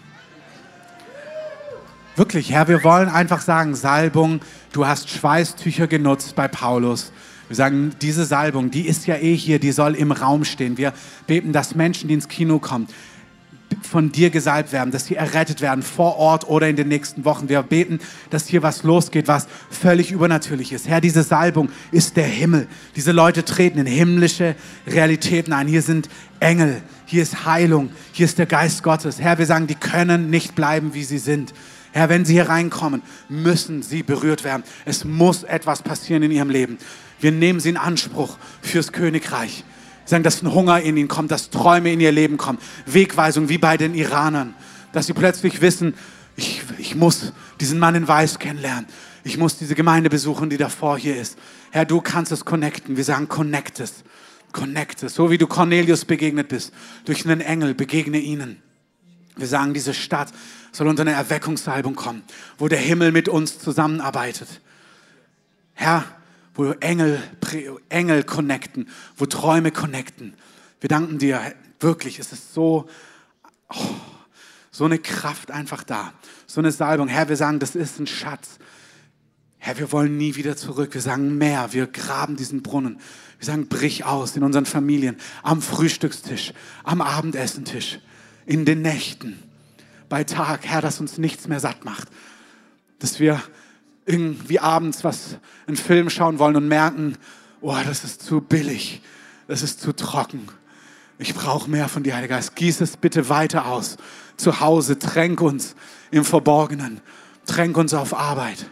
Wirklich, 2.17 2.51
Herr, 2.51 2.67
wir 2.67 2.83
wollen 2.83 3.09
einfach 3.09 3.43
sagen, 3.43 3.77
Salbung, 3.77 4.41
du 4.73 4.89
hast 4.89 5.09
Schweißtücher 5.09 5.87
genutzt 5.87 6.35
bei 6.35 6.49
Paulus. 6.49 7.13
Wir 7.49 7.57
sagen, 7.57 7.93
diese 8.01 8.25
Salbung, 8.25 8.71
die 8.71 8.87
ist 8.87 9.07
ja 9.07 9.17
eh 9.17 9.37
hier, 9.37 9.59
die 9.59 9.73
soll 9.73 9.95
im 9.95 10.13
Raum 10.13 10.45
stehen. 10.45 10.79
Wir 10.79 10.93
beten, 11.27 11.53
dass 11.53 11.75
Menschen, 11.75 12.09
die 12.09 12.15
ins 12.15 12.29
Kino 12.29 12.59
kommen, 12.59 12.89
von 13.83 14.13
dir 14.13 14.31
gesalbt 14.31 14.73
werden, 14.73 14.91
dass 14.91 15.07
sie 15.07 15.17
errettet 15.17 15.61
werden 15.61 15.83
vor 15.83 16.17
Ort 16.17 16.49
oder 16.49 16.69
in 16.69 16.77
den 16.77 16.89
nächsten 16.89 17.25
Wochen. 17.25 17.49
Wir 17.49 17.63
beten, 17.63 18.01
dass 18.31 18.47
hier 18.47 18.63
was 18.63 18.83
losgeht, 18.83 19.29
was 19.29 19.47
völlig 19.71 20.11
übernatürlich 20.11 20.73
ist. 20.73 20.89
Herr, 20.89 21.01
diese 21.01 21.23
Salbung 21.23 21.69
ist 21.91 22.17
der 22.17 22.27
Himmel. 22.27 22.67
Diese 22.97 23.13
Leute 23.13 23.45
treten 23.45 23.79
in 23.79 23.87
himmlische 23.87 24.55
Realitäten 24.87 25.53
ein. 25.53 25.69
Hier 25.69 25.83
sind 25.83 26.09
Engel, 26.41 26.83
hier 27.07 27.23
ist 27.23 27.45
Heilung, 27.45 27.91
hier 28.13 28.25
ist 28.27 28.39
der 28.39 28.47
Geist 28.47 28.83
Gottes. 28.83 29.21
Herr, 29.21 29.39
wir 29.39 29.47
sagen, 29.47 29.67
die 29.67 29.75
können 29.75 30.31
nicht 30.31 30.55
bleiben, 30.55 30.95
wie 30.95 31.05
sie 31.05 31.19
sind. 31.19 31.53
Herr, 31.93 32.09
wenn 32.09 32.25
sie 32.25 32.35
hier 32.35 32.49
reinkommen, 32.49 33.03
müssen 33.29 33.83
sie 33.83 34.03
berührt 34.03 34.43
werden. 34.43 34.65
Es 34.85 35.05
muss 35.05 35.45
etwas 35.45 35.83
passieren 35.83 36.25
in 36.25 36.33
ihrem 36.33 36.51
Leben. 36.51 36.79
Wir 37.25 37.33
nehmen 37.33 37.59
sie 37.59 37.70
in 37.70 37.79
Anspruch 37.79 38.37
fürs 38.61 38.93
Königreich. 38.93 39.64
Wir 40.03 40.09
sagen, 40.11 40.25
dass 40.25 40.43
ein 40.43 40.53
Hunger 40.53 40.83
in 40.83 40.99
ihnen 40.99 41.09
kommt, 41.09 41.31
dass 41.31 41.49
Träume 41.49 41.91
in 41.91 41.99
ihr 41.99 42.12
Leben 42.12 42.37
kommen. 42.37 42.59
Wegweisung 42.85 43.49
wie 43.49 43.57
bei 43.57 43.79
den 43.79 43.95
Iranern. 43.95 44.55
Dass 44.93 45.07
sie 45.07 45.14
plötzlich 45.14 45.62
wissen, 45.62 45.95
ich, 46.37 46.61
ich 46.77 46.95
muss 46.97 47.33
diesen 47.61 47.79
Mann 47.79 47.95
in 47.95 48.07
Weiß 48.07 48.39
kennenlernen. 48.39 48.85
Ich 49.25 49.39
muss 49.39 49.57
diese 49.57 49.75
Gemeinde 49.75 50.11
besuchen, 50.11 50.51
die 50.51 50.59
davor 50.59 50.99
hier 50.99 51.16
ist. 51.16 51.39
Herr, 51.70 51.87
du 51.87 52.03
kannst 52.03 52.31
es 52.31 52.45
connecten. 52.45 52.99
Wir 52.99 53.05
sagen, 53.05 53.27
connect 53.27 53.81
es. 53.81 54.05
Connect 54.53 55.03
es. 55.03 55.14
So 55.14 55.31
wie 55.31 55.39
du 55.39 55.47
Cornelius 55.47 56.05
begegnet 56.05 56.49
bist. 56.49 56.75
Durch 57.07 57.25
einen 57.25 57.41
Engel 57.41 57.72
begegne 57.72 58.18
ihnen. 58.18 58.61
Wir 59.37 59.47
sagen, 59.47 59.72
diese 59.72 59.95
Stadt 59.95 60.29
soll 60.72 60.89
unter 60.89 61.01
eine 61.01 61.12
Erweckungsalbum 61.12 61.97
kommen, 61.97 62.22
wo 62.59 62.68
der 62.68 62.81
Himmel 62.81 63.12
mit 63.12 63.31
uns 63.31 63.59
zusammenarbeitet. 63.59 64.61
Herr, 65.72 66.05
wo 66.55 66.71
Engel, 66.73 67.23
Engel 67.89 68.23
connecten, 68.23 68.89
wo 69.17 69.27
Träume 69.27 69.73
connecten. 69.73 70.35
Wir 70.81 70.89
danken 70.89 71.19
dir, 71.19 71.55
wirklich, 71.81 72.19
es 72.19 72.33
ist 72.33 72.55
so, 72.55 72.89
oh, 73.69 73.95
so 74.71 74.85
eine 74.85 74.99
Kraft 74.99 75.51
einfach 75.51 75.85
da, 75.85 76.13
so 76.47 76.61
eine 76.61 76.73
Salbung. 76.73 77.09
Herr, 77.09 77.29
wir 77.29 77.37
sagen, 77.37 77.59
das 77.59 77.75
ist 77.75 77.99
ein 77.99 78.07
Schatz. 78.07 78.59
Herr, 79.59 79.79
wir 79.79 79.93
wollen 79.93 80.17
nie 80.17 80.37
wieder 80.37 80.57
zurück. 80.57 80.95
Wir 80.95 81.01
sagen 81.01 81.39
mehr, 81.39 81.73
wir 81.73 81.87
graben 81.87 82.37
diesen 82.37 82.63
Brunnen. 82.63 83.01
Wir 83.39 83.47
sagen, 83.47 83.69
brich 83.69 84.05
aus 84.05 84.37
in 84.37 84.43
unseren 84.43 84.67
Familien, 84.67 85.17
am 85.43 85.63
Frühstückstisch, 85.63 86.53
am 86.83 87.01
Abendessentisch, 87.01 87.99
in 88.47 88.65
den 88.65 88.83
Nächten, 88.83 89.43
bei 90.09 90.25
Tag, 90.25 90.67
Herr, 90.67 90.83
dass 90.83 91.01
uns 91.01 91.19
nichts 91.19 91.49
mehr 91.49 91.61
satt 91.61 91.85
macht. 91.85 92.09
Dass 92.99 93.21
wir 93.21 93.43
irgendwie 94.07 94.61
abends 94.61 95.05
was, 95.05 95.39
einen 95.67 95.77
Film 95.77 96.11
schauen 96.11 96.39
wollen 96.39 96.57
und 96.57 96.69
merken, 96.69 97.17
oh, 97.61 97.77
das 97.85 98.05
ist 98.05 98.23
zu 98.23 98.41
billig, 98.41 99.03
das 99.49 99.63
ist 99.63 99.81
zu 99.81 99.93
trocken. 99.93 100.49
Ich 101.19 101.35
brauche 101.35 101.71
mehr 101.71 101.89
von 101.89 102.03
dir, 102.03 102.17
Heiliger 102.17 102.37
Geist. 102.37 102.57
Gieß 102.57 102.81
es 102.81 102.97
bitte 102.97 103.29
weiter 103.29 103.67
aus. 103.67 103.97
Zu 104.37 104.61
Hause, 104.61 104.99
tränk 104.99 105.41
uns 105.41 105.77
im 106.11 106.25
Verborgenen, 106.25 107.01
tränk 107.47 107.77
uns 107.77 107.95
auf 107.95 108.15
Arbeit, 108.15 108.67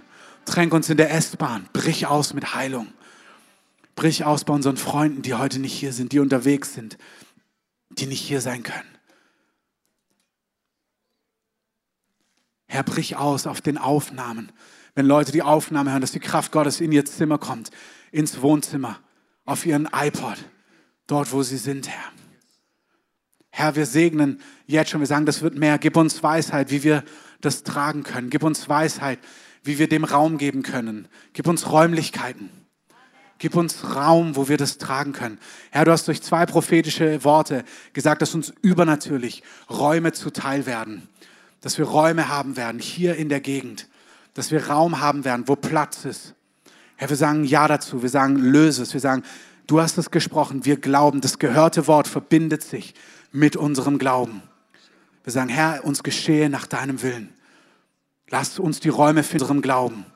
tränk 0.45 0.75
uns 0.75 0.91
in 0.91 0.97
der 0.97 1.13
S-Bahn, 1.13 1.69
brich 1.73 2.07
aus 2.07 2.35
mit 2.35 2.55
Heilung. 2.55 2.89
Brich 3.95 4.25
aus 4.25 4.45
bei 4.45 4.55
unseren 4.55 4.77
Freunden, 4.77 5.23
die 5.23 5.35
heute 5.35 5.61
nicht 5.61 5.75
hier 5.75 5.93
sind, 5.93 6.13
die 6.13 6.19
unterwegs 6.19 6.75
sind, 6.75 6.99
die 7.91 8.07
nicht 8.07 8.21
hier 8.21 8.41
sein 8.41 8.63
können. 8.63 8.89
Herr, 12.67 12.83
brich 12.83 13.17
aus 13.17 13.47
auf 13.47 13.61
den 13.61 13.77
Aufnahmen, 13.77 14.51
wenn 14.95 15.07
Leute 15.07 15.33
die 15.33 15.43
Aufnahme 15.43 15.91
hören, 15.91 16.01
dass 16.01 16.13
die 16.13 16.21
Kraft 16.21 16.53
Gottes 16.53 16.81
in 16.81 16.93
ihr 16.93 17.05
Zimmer 17.05 17.39
kommt, 17.39 17.71
ins 18.11 18.43
Wohnzimmer, 18.43 18.99
auf 19.45 19.67
ihren 19.67 19.89
iPod, 19.93 20.37
dort, 21.07 21.33
wo 21.33 21.43
sie 21.43 21.57
sind, 21.57 21.89
Herr. 21.89 22.13
Herr, 23.51 23.77
wir 23.77 23.87
segnen 23.87 24.41
jetzt 24.67 24.91
schon, 24.91 25.01
wir 25.01 25.07
sagen, 25.07 25.27
das 25.27 25.43
wird 25.43 25.57
mehr. 25.57 25.79
Gib 25.79 25.97
uns 25.97 26.23
Weisheit, 26.23 26.71
wie 26.71 26.83
wir 26.85 27.05
das 27.43 27.65
tragen 27.65 28.03
können. 28.03 28.31
Gib 28.31 28.43
uns 28.45 28.69
Weisheit, 28.69 29.19
wie 29.63 29.79
wir 29.79 29.89
dem 29.89 30.05
Raum 30.05 30.39
geben 30.39 30.63
können. 30.63 31.07
Gib 31.35 31.47
uns 31.47 31.71
Räumlichkeiten. 31.71 32.49
Gib 33.39 33.55
uns 33.55 33.95
Raum, 33.95 34.37
wo 34.37 34.49
wir 34.49 34.57
das 34.57 34.79
tragen 34.79 35.13
können. 35.13 35.39
Herr, 35.71 35.85
du 35.85 35.93
hast 35.93 36.09
durch 36.09 36.23
zwei 36.23 36.47
prophetische 36.47 37.25
Worte 37.25 37.65
gesagt, 37.93 38.23
dass 38.23 38.35
uns 38.35 38.55
übernatürlich 38.63 39.43
Räume 39.69 40.13
zuteil 40.13 40.65
werden. 40.65 41.09
Dass 41.61 41.77
wir 41.77 41.85
Räume 41.85 42.29
haben 42.29 42.57
werden, 42.57 42.81
hier 42.81 43.17
in 43.17 43.29
der 43.29 43.41
Gegend 43.41 43.87
dass 44.35 44.51
wir 44.51 44.69
Raum 44.69 45.01
haben 45.01 45.25
werden, 45.25 45.49
wo 45.49 45.57
Platz 45.57 46.05
ist. 46.05 46.35
Herr, 46.97 47.09
wir 47.09 47.17
sagen 47.17 47.45
Ja 47.45 47.69
dazu, 47.69 48.03
wir 48.03 48.09
sagen 48.09 48.37
Löse 48.37 48.83
es, 48.83 48.93
wir 48.93 49.01
sagen, 49.01 49.23
du 49.67 49.81
hast 49.81 49.99
es 49.99 50.11
gesprochen, 50.11 50.65
wir 50.65 50.77
glauben, 50.77 51.21
das 51.21 51.39
gehörte 51.39 51.87
Wort 51.87 52.09
verbindet 52.09 52.63
sich 52.63 52.95
mit 53.33 53.57
unserem 53.57 53.99
Glauben. 53.99 54.43
Wir 55.25 55.33
sagen, 55.33 55.49
Herr, 55.49 55.85
uns 55.85 56.03
geschehe 56.03 56.49
nach 56.49 56.67
deinem 56.67 57.03
Willen. 57.03 57.33
Lass 58.29 58.59
uns 58.59 58.81
die 58.81 58.89
Räume 58.89 59.23
für 59.23 59.35
unserem 59.35 59.63
Glauben. 59.63 60.07